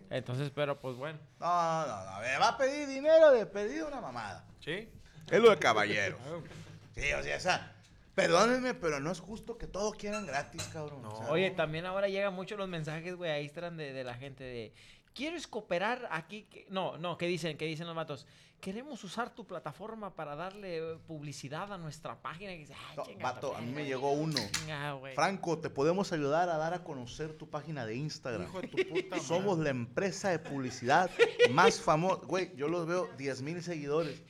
Entonces, 0.09 0.49
pero 0.49 0.79
pues 0.79 0.95
bueno. 0.97 1.19
No, 1.39 1.85
no, 1.85 2.03
no. 2.13 2.19
Me 2.21 2.35
va 2.39 2.47
a 2.49 2.57
pedir 2.57 2.87
dinero 2.87 3.29
de 3.31 3.45
pedido 3.45 3.87
una 3.87 4.01
mamada. 4.01 4.43
Sí. 4.59 4.89
Es 5.29 5.39
lo 5.41 5.49
de 5.49 5.57
caballeros. 5.57 6.19
Sí, 6.95 7.11
o 7.13 7.23
sea, 7.23 7.35
esa. 7.35 7.71
Perdónenme, 8.15 8.73
pero 8.73 8.99
no 8.99 9.11
es 9.11 9.19
justo 9.19 9.57
que 9.59 9.67
todo 9.67 9.91
quieran 9.91 10.25
gratis, 10.25 10.63
cabrón. 10.73 11.05
O 11.05 11.17
sea, 11.17 11.29
Oye, 11.29 11.51
también 11.51 11.85
ahora 11.85 12.07
llegan 12.07 12.33
mucho 12.33 12.57
los 12.57 12.67
mensajes, 12.67 13.15
güey, 13.15 13.29
a 13.29 13.39
Instagram 13.39 13.77
de, 13.77 13.93
de 13.93 14.03
la 14.03 14.15
gente 14.15 14.43
de... 14.43 14.73
¿Quieres 15.13 15.47
cooperar 15.47 16.07
aquí? 16.11 16.47
No, 16.69 16.97
no, 16.97 17.17
¿qué 17.17 17.27
dicen? 17.27 17.57
¿Qué 17.57 17.65
dicen 17.65 17.85
los 17.87 17.95
matos? 17.95 18.25
Queremos 18.59 19.03
usar 19.03 19.33
tu 19.33 19.45
plataforma 19.45 20.15
para 20.15 20.35
darle 20.35 20.97
publicidad 21.07 21.71
a 21.71 21.77
nuestra 21.77 22.19
página. 22.21 22.53
Y 22.53 22.59
dice, 22.59 22.73
"Ay, 22.89 22.97
no, 22.97 23.03
chinga 23.03 23.23
vato, 23.33 23.55
a 23.55 23.61
mí 23.61 23.67
madre". 23.67 23.83
me 23.83 23.87
llegó 23.87 24.11
uno. 24.11 24.39
Chinga. 24.51 24.99
Franco, 25.13 25.59
te 25.59 25.69
podemos 25.69 26.11
ayudar 26.11 26.49
a 26.49 26.57
dar 26.57 26.73
a 26.73 26.83
conocer 26.83 27.33
tu 27.33 27.49
página 27.49 27.85
de 27.85 27.95
Instagram. 27.95 28.43
Hijo 28.43 28.61
de 28.61 28.67
tu 28.67 28.77
puta 28.77 29.15
madre. 29.15 29.23
Somos 29.23 29.59
la 29.59 29.69
empresa 29.69 30.29
de 30.29 30.39
publicidad 30.39 31.09
más 31.51 31.79
famosa. 31.81 32.21
Güey, 32.25 32.55
yo 32.55 32.67
los 32.67 32.87
veo 32.87 33.07
10 33.17 33.41
mil 33.43 33.61
seguidores. 33.61 34.21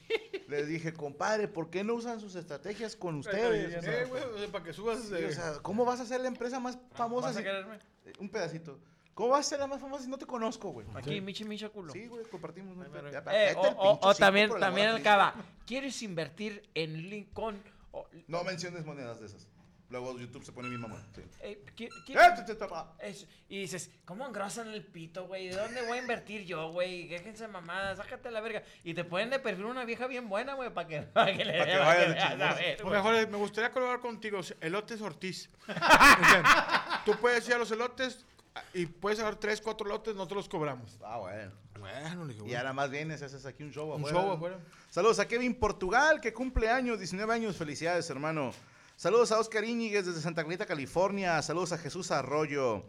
Les 0.48 0.66
dije, 0.68 0.94
compadre, 0.94 1.48
¿por 1.50 1.70
qué 1.70 1.84
no 1.84 1.94
usan 1.96 2.20
sus 2.22 2.36
estrategias 2.36 2.96
con 2.96 3.16
ustedes? 3.16 3.84
Eh, 3.86 4.06
güey, 4.10 4.24
o 4.24 4.38
sea, 4.38 4.48
para 4.50 4.64
que 4.64 4.74
subas. 4.74 5.12
eh, 5.12 5.26
o 5.26 5.32
sea, 5.32 5.54
¿cómo 5.62 5.84
vas 5.84 6.00
a 6.00 6.06
ser 6.06 6.22
la 6.22 6.30
empresa 6.30 6.60
más 6.60 6.78
famosa? 6.94 7.28
¿Vas 7.28 7.36
a 7.36 7.40
si- 7.40 7.44
quererme? 7.44 7.80
Un 8.20 8.30
pedacito. 8.30 8.80
¿Cómo 9.14 9.30
vas 9.30 9.46
a 9.48 9.50
ser 9.50 9.60
la 9.60 9.68
más 9.68 9.82
famosa 9.82 10.04
si 10.04 10.10
no 10.10 10.18
te 10.18 10.26
conozco, 10.26 10.70
güey? 10.70 10.86
Aquí, 10.94 11.20
Michi 11.20 11.44
Micha 11.44 11.70
culo. 11.70 11.92
Sí, 11.92 12.08
güey, 12.08 12.24
compartimos. 12.26 12.78
no. 12.78 13.12
Ya, 13.12 13.24
Eh, 13.32 13.56
o, 13.58 14.16
también, 14.16 14.50
también 14.60 14.88
a 14.88 14.90
el 14.92 14.96
Cristo. 14.98 15.10
cava. 15.10 15.34
¿Quieres 15.66 16.02
invertir 16.04 16.64
en 16.76 17.10
Lincoln? 17.10 17.62
O- 17.92 18.08
No 18.28 18.44
menciones 18.44 18.86
monedas 18.86 19.20
de 19.20 19.26
esas. 19.26 19.48
Luego 19.90 20.20
YouTube 20.20 20.44
se 20.44 20.52
pone 20.52 20.68
mi 20.68 20.78
mamá. 20.78 21.02
Sí. 21.16 21.22
eh, 21.42 21.64
¿qui- 21.76 21.90
qui- 22.06 22.14
Eh, 22.20 22.34
te- 22.36 22.44
te- 22.44 22.56
te-. 22.56 23.08
Es- 23.08 23.26
y 23.48 23.62
dices, 23.62 23.90
¿cómo 24.04 24.28
engrosan 24.28 24.68
el 24.68 24.84
pito, 24.84 25.28
güey? 25.28 25.48
¿De 25.48 25.56
dónde 25.56 25.82
voy 25.88 25.98
a 25.98 26.02
invertir 26.02 26.44
yo, 26.46 26.72
güey? 26.74 27.08
Déjense 27.08 27.48
mamadas, 27.48 27.98
sácate 27.98 28.30
la 28.30 28.42
verga. 28.42 28.64
Y 28.84 28.94
te 28.94 29.06
ponen 29.06 29.30
de 29.30 29.40
perfil 29.40 29.64
una 29.66 29.86
vieja 29.86 30.08
bien 30.08 30.28
buena, 30.28 30.56
güey, 30.56 30.74
para 30.74 30.88
que, 30.90 31.02
pa' 31.14 31.26
que 31.28 31.46
le 31.46 31.58
Pa' 31.58 31.66
que 31.66 31.72
pa' 31.72 31.86
vaya 31.86 32.00
que 32.02 32.08
de 32.10 32.14
veas, 32.16 32.28
chismosa. 32.30 32.50
a 32.52 32.54
ver, 32.56 32.82
O 32.82 32.84
güey. 32.86 32.96
mejor, 32.98 33.16
eh, 33.16 33.28
me 33.28 33.38
gustaría 33.38 33.72
colaborar 33.72 34.02
contigo, 34.02 34.42
Elotes 34.60 35.00
Ortiz. 35.02 35.50
O 35.68 35.74
sea, 35.74 37.02
tú 37.06 37.16
puedes 37.22 37.48
ir 37.48 37.54
a 37.54 37.58
los 37.58 37.72
elotes 37.72 38.26
ah, 38.56 38.64
y 38.74 38.86
puedes 38.88 39.20
agarrar 39.20 39.40
tres, 39.40 39.62
cuatro 39.62 39.88
lotes, 39.88 40.16
nosotros 40.16 40.38
los 40.38 40.50
cobramos. 40.50 40.98
Ah, 41.04 41.18
bueno. 41.20 41.52
Bueno, 41.80 42.26
le 42.26 42.34
dije, 42.34 42.46
Y 42.50 42.56
ahora 42.56 42.74
más 42.74 42.90
vienes, 42.90 43.22
haces 43.22 43.46
aquí 43.46 43.64
un 43.64 43.72
show 43.72 43.90
un 43.94 44.02
afuera. 44.02 44.18
show 44.20 44.32
afuera. 44.32 44.58
Saludos 44.90 45.20
a 45.20 45.28
Kevin 45.30 45.56
Portugal, 45.56 46.20
que 46.20 46.34
cumple 46.34 46.70
años, 46.70 46.98
19 47.00 47.32
años. 47.34 47.56
Felicidades, 47.56 48.10
hermano. 48.10 48.52
Saludos 48.98 49.32
a 49.32 49.40
Oscar 49.40 49.64
Íñiguez 49.64 50.08
desde 50.08 50.22
Santa 50.22 50.44
Clarita, 50.44 50.66
California. 50.66 51.40
Saludos 51.44 51.72
a 51.72 51.78
Jesús 51.78 52.10
Arroyo. 52.12 52.84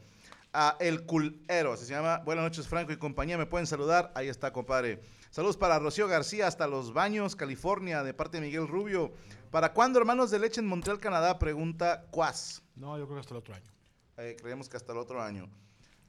A 0.54 0.78
El 0.80 1.04
Culero, 1.04 1.74
así 1.74 1.84
se 1.84 1.90
llama. 1.92 2.22
Buenas 2.24 2.42
noches, 2.44 2.66
Franco 2.66 2.90
y 2.90 2.96
compañía. 2.96 3.36
¿Me 3.36 3.44
pueden 3.44 3.66
saludar? 3.66 4.10
Ahí 4.14 4.28
está, 4.28 4.50
compadre. 4.50 5.02
Saludos 5.30 5.58
para 5.58 5.78
Rocío 5.78 6.08
García, 6.08 6.46
hasta 6.46 6.66
Los 6.66 6.94
Baños, 6.94 7.36
California, 7.36 8.02
de 8.02 8.14
parte 8.14 8.38
de 8.40 8.46
Miguel 8.46 8.66
Rubio. 8.66 9.12
¿Para 9.50 9.74
cuándo, 9.74 9.98
hermanos 9.98 10.30
de 10.30 10.38
leche 10.38 10.62
en 10.62 10.66
Montreal, 10.66 10.98
Canadá? 11.00 11.38
Pregunta 11.38 12.06
Cuas. 12.10 12.62
No, 12.76 12.96
yo 12.98 13.04
creo 13.04 13.16
que 13.16 13.20
hasta 13.20 13.34
el 13.34 13.38
otro 13.40 13.54
año. 13.54 13.70
Eh, 14.16 14.36
creemos 14.40 14.70
que 14.70 14.78
hasta 14.78 14.92
el 14.92 14.98
otro 14.98 15.22
año. 15.22 15.50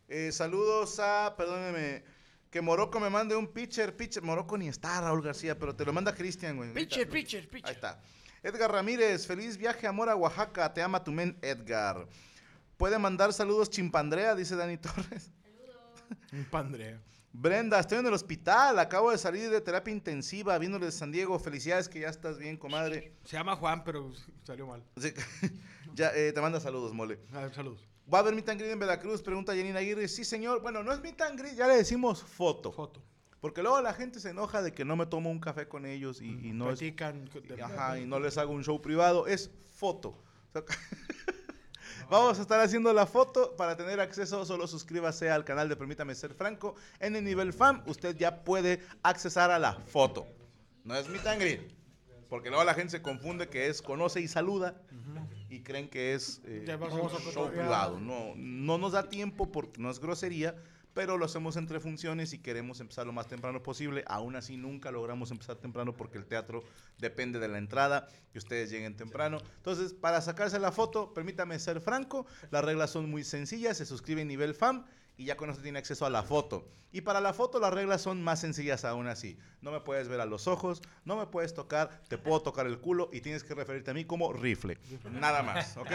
Eh, 0.07 0.31
saludos 0.31 0.97
a, 1.01 1.35
perdóneme, 1.37 2.05
que 2.49 2.61
Morocco 2.61 3.01
me 3.01 3.09
mande 3.09 3.35
un 3.35 3.47
pitcher, 3.47 3.93
pitcher. 3.97 4.23
Morocco 4.23 4.57
ni 4.57 4.69
está, 4.69 5.01
Raúl 5.01 5.21
García, 5.21 5.59
pero 5.59 5.75
te 5.75 5.83
lo 5.83 5.91
manda 5.91 6.15
Cristian, 6.15 6.55
güey. 6.55 6.73
Pitcher, 6.73 6.99
Ahorita- 7.07 7.11
pitcher, 7.13 7.41
Ahí 7.41 7.47
pitcher. 7.49 7.71
está. 7.75 8.01
Edgar 8.41 8.71
Ramírez, 8.71 9.27
feliz 9.27 9.57
viaje, 9.57 9.85
amor 9.85 10.09
a 10.09 10.15
Oaxaca. 10.15 10.73
Te 10.73 10.81
ama 10.81 11.03
tu 11.03 11.11
men, 11.11 11.37
Edgar. 11.41 12.07
Puede 12.77 12.97
mandar 12.97 13.33
saludos 13.33 13.69
Chimpandrea, 13.69 14.33
dice 14.35 14.55
Dani 14.55 14.77
Torres. 14.77 15.31
Un 16.31 16.45
pandrea. 16.45 17.01
Brenda, 17.33 17.79
estoy 17.79 17.99
en 17.99 18.07
el 18.07 18.13
hospital. 18.13 18.79
Acabo 18.79 19.11
de 19.11 19.17
salir 19.17 19.49
de 19.49 19.59
terapia 19.59 19.93
intensiva, 19.93 20.57
viéndole 20.57 20.85
de 20.85 20.91
San 20.93 21.11
Diego. 21.11 21.37
Felicidades 21.37 21.89
que 21.89 21.99
ya 21.99 22.07
estás 22.07 22.37
bien, 22.37 22.55
comadre. 22.55 23.13
Se 23.25 23.35
llama 23.35 23.57
Juan, 23.57 23.83
pero 23.83 24.11
salió 24.43 24.67
mal. 24.67 24.83
Ya, 25.95 26.11
eh, 26.15 26.31
te 26.31 26.39
manda 26.39 26.61
saludos, 26.61 26.93
mole. 26.93 27.19
A 27.33 27.41
ver, 27.41 27.53
saludos. 27.53 27.85
¿Va 28.11 28.19
a 28.19 28.21
haber 28.21 28.33
meet 28.33 28.47
and 28.47 28.59
greet 28.59 28.71
en 28.71 28.79
Veracruz? 28.79 29.21
Pregunta 29.21 29.53
Janina 29.53 29.79
Aguirre. 29.79 30.07
Sí, 30.07 30.23
señor. 30.23 30.61
Bueno, 30.61 30.81
no 30.81 30.93
es 30.93 31.01
meet 31.01 31.19
and 31.21 31.37
greet, 31.37 31.55
ya 31.55 31.67
le 31.67 31.75
decimos 31.75 32.23
foto. 32.23 32.71
Foto. 32.71 33.03
Porque 33.41 33.61
luego 33.61 33.81
la 33.81 33.93
gente 33.93 34.19
se 34.19 34.31
enoja 34.31 34.61
de 34.61 34.73
que 34.73 34.83
no 34.85 34.95
me 34.97 35.05
tomo 35.05 35.29
un 35.31 35.39
café 35.39 35.67
con 35.67 35.85
ellos 35.85 36.21
y, 36.21 36.25
y 36.25 36.53
no 36.53 36.65
es- 36.71 36.79
Platican. 36.79 37.29
y, 37.57 37.61
ajá, 37.61 37.97
y 37.99 38.05
no 38.05 38.19
les 38.19 38.37
hago 38.37 38.51
un 38.51 38.63
show 38.63 38.81
privado. 38.81 39.27
Es 39.27 39.49
foto. 39.69 40.09
O 40.09 40.51
sea, 40.51 40.63
Vamos 42.09 42.39
a 42.39 42.41
estar 42.41 42.59
haciendo 42.59 42.91
la 42.91 43.05
foto. 43.05 43.55
Para 43.55 43.77
tener 43.77 43.99
acceso, 43.99 44.43
solo 44.45 44.67
suscríbase 44.67 45.29
al 45.29 45.45
canal 45.45 45.69
de 45.69 45.75
Permítame 45.75 46.15
Ser 46.15 46.33
Franco. 46.33 46.75
En 46.99 47.15
el 47.15 47.23
nivel 47.23 47.53
FAM, 47.53 47.83
usted 47.85 48.15
ya 48.17 48.43
puede 48.43 48.81
accesar 49.03 49.51
a 49.51 49.59
la 49.59 49.73
foto. 49.73 50.27
No 50.83 50.95
es 50.95 51.07
meet 51.07 51.25
and 51.27 51.39
greet. 51.39 51.71
Porque 52.29 52.49
luego 52.49 52.63
la 52.63 52.73
gente 52.73 52.91
se 52.91 53.01
confunde 53.01 53.47
que 53.47 53.67
es 53.67 53.81
conoce 53.81 54.21
y 54.21 54.27
saluda 54.27 54.81
y 55.49 55.61
creen 55.61 55.87
que 55.89 56.13
es 56.13 56.41
eh, 56.45 56.63
show 57.33 57.49
privado. 57.51 57.99
No, 57.99 58.33
no 58.35 58.77
nos 58.77 58.91
da 58.91 59.09
tiempo 59.09 59.51
porque 59.51 59.79
no 59.81 59.89
es 59.89 59.99
grosería, 59.99 60.55
pero 60.99 61.17
lo 61.17 61.23
hacemos 61.23 61.55
entre 61.55 61.79
funciones 61.79 62.33
y 62.33 62.39
queremos 62.39 62.81
empezar 62.81 63.05
lo 63.07 63.13
más 63.13 63.25
temprano 63.25 63.63
posible. 63.63 64.03
Aún 64.05 64.35
así, 64.35 64.57
nunca 64.57 64.91
logramos 64.91 65.31
empezar 65.31 65.55
temprano 65.55 65.95
porque 65.95 66.17
el 66.17 66.25
teatro 66.25 66.61
depende 66.97 67.39
de 67.39 67.47
la 67.47 67.57
entrada, 67.57 68.09
que 68.33 68.37
ustedes 68.37 68.69
lleguen 68.69 68.97
temprano. 68.97 69.37
Entonces, 69.55 69.93
para 69.93 70.19
sacarse 70.19 70.59
la 70.59 70.73
foto, 70.73 71.13
permítame 71.13 71.57
ser 71.57 71.79
franco, 71.79 72.25
las 72.51 72.65
reglas 72.65 72.89
son 72.89 73.09
muy 73.09 73.23
sencillas, 73.23 73.77
se 73.77 73.85
suscribe 73.85 74.23
en 74.23 74.27
nivel 74.27 74.53
FAM 74.53 74.83
y 75.15 75.23
ya 75.23 75.37
con 75.37 75.49
eso 75.49 75.61
tiene 75.61 75.79
acceso 75.79 76.05
a 76.05 76.09
la 76.09 76.21
foto. 76.21 76.67
Y 76.91 76.99
para 76.99 77.21
la 77.21 77.31
foto 77.31 77.61
las 77.61 77.73
reglas 77.73 78.01
son 78.01 78.21
más 78.21 78.41
sencillas 78.41 78.83
aún 78.83 79.07
así. 79.07 79.39
No 79.61 79.71
me 79.71 79.79
puedes 79.79 80.09
ver 80.09 80.19
a 80.19 80.25
los 80.25 80.47
ojos, 80.47 80.81
no 81.05 81.15
me 81.15 81.27
puedes 81.27 81.53
tocar, 81.53 82.01
te 82.09 82.17
puedo 82.17 82.41
tocar 82.41 82.67
el 82.67 82.77
culo 82.79 83.09
y 83.13 83.21
tienes 83.21 83.45
que 83.45 83.55
referirte 83.55 83.91
a 83.91 83.93
mí 83.93 84.03
como 84.03 84.33
rifle. 84.33 84.77
Nada 85.09 85.43
más, 85.43 85.77
¿ok? 85.77 85.91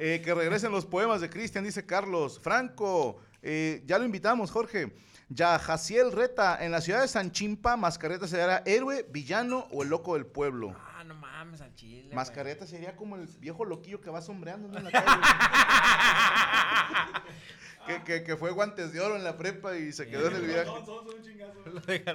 Eh, 0.00 0.22
que 0.24 0.32
regresen 0.32 0.70
los 0.70 0.86
poemas 0.86 1.20
de 1.20 1.28
Cristian, 1.28 1.64
dice 1.64 1.84
Carlos. 1.84 2.38
Franco, 2.40 3.20
eh, 3.50 3.82
ya 3.86 3.98
lo 3.98 4.04
invitamos, 4.04 4.50
Jorge. 4.50 4.92
Ya 5.30 5.58
Jaciel 5.58 6.12
Reta, 6.12 6.62
en 6.64 6.72
la 6.72 6.80
ciudad 6.80 7.02
de 7.02 7.08
San 7.08 7.32
Chimpa, 7.32 7.76
Mascareta 7.76 8.26
será 8.26 8.62
héroe, 8.64 9.06
villano 9.10 9.66
o 9.72 9.82
el 9.82 9.90
loco 9.90 10.14
del 10.14 10.24
pueblo. 10.26 10.74
Ah, 10.96 11.04
no 11.04 11.14
mames, 11.14 11.60
al 11.60 11.74
chile. 11.74 12.04
güey. 12.04 12.14
Mascareta 12.16 12.66
sería 12.66 12.96
como 12.96 13.16
el 13.16 13.26
viejo 13.38 13.64
loquillo 13.64 14.00
que 14.00 14.10
va 14.10 14.22
sombreando 14.22 14.68
en 14.78 14.84
la 14.84 14.90
calle. 14.90 15.06
que, 17.86 18.02
que- 18.04 18.22
que 18.24 18.36
fue 18.36 18.50
guantes 18.52 18.92
de 18.92 19.00
oro 19.00 19.16
en 19.16 19.24
la 19.24 19.36
prepa 19.36 19.76
y 19.76 19.92
se 19.92 20.06
quedó 20.08 20.28
en 20.28 20.36
el 20.36 20.46
viaje. 20.46 20.70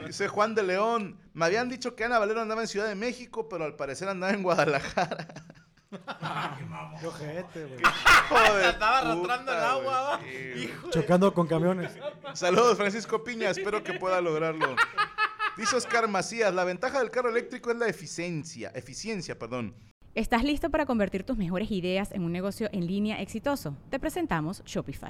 Dice 0.07 0.27
Juan 0.27 0.55
de 0.55 0.63
León. 0.63 1.19
Me 1.33 1.45
habían 1.45 1.69
dicho 1.69 1.95
que 1.95 2.03
Ana 2.05 2.19
Valero 2.19 2.41
andaba 2.41 2.61
en 2.61 2.67
Ciudad 2.67 2.87
de 2.87 2.95
México, 2.95 3.47
pero 3.49 3.65
al 3.65 3.75
parecer 3.75 4.07
andaba 4.09 4.33
en 4.33 4.43
Guadalajara. 4.43 5.27
Qué 6.99 7.07
ojete, 7.07 7.65
güey. 7.65 7.79
De 7.79 8.69
Estaba 8.69 8.99
arrastrando 8.99 9.51
el 9.51 9.57
agua, 9.59 10.19
Hijo 10.55 10.89
Chocando 10.89 11.33
con 11.33 11.47
camiones. 11.47 11.91
Saludos, 12.33 12.77
Francisco 12.77 13.23
Piña. 13.23 13.49
Espero 13.49 13.83
que 13.83 13.93
pueda 13.93 14.21
lograrlo. 14.21 14.75
Dice 15.57 15.75
Oscar 15.75 16.07
Macías, 16.07 16.53
la 16.53 16.63
ventaja 16.63 16.99
del 16.99 17.11
carro 17.11 17.29
eléctrico 17.29 17.71
es 17.71 17.77
la 17.77 17.87
eficiencia, 17.87 18.71
eficiencia, 18.73 19.37
perdón. 19.37 19.75
¿Estás 20.15 20.43
listo 20.43 20.69
para 20.69 20.85
convertir 20.85 21.23
tus 21.23 21.37
mejores 21.37 21.71
ideas 21.71 22.11
en 22.11 22.23
un 22.23 22.31
negocio 22.31 22.69
en 22.71 22.85
línea 22.85 23.21
exitoso? 23.21 23.75
Te 23.89 23.99
presentamos 23.99 24.63
Shopify. 24.63 25.09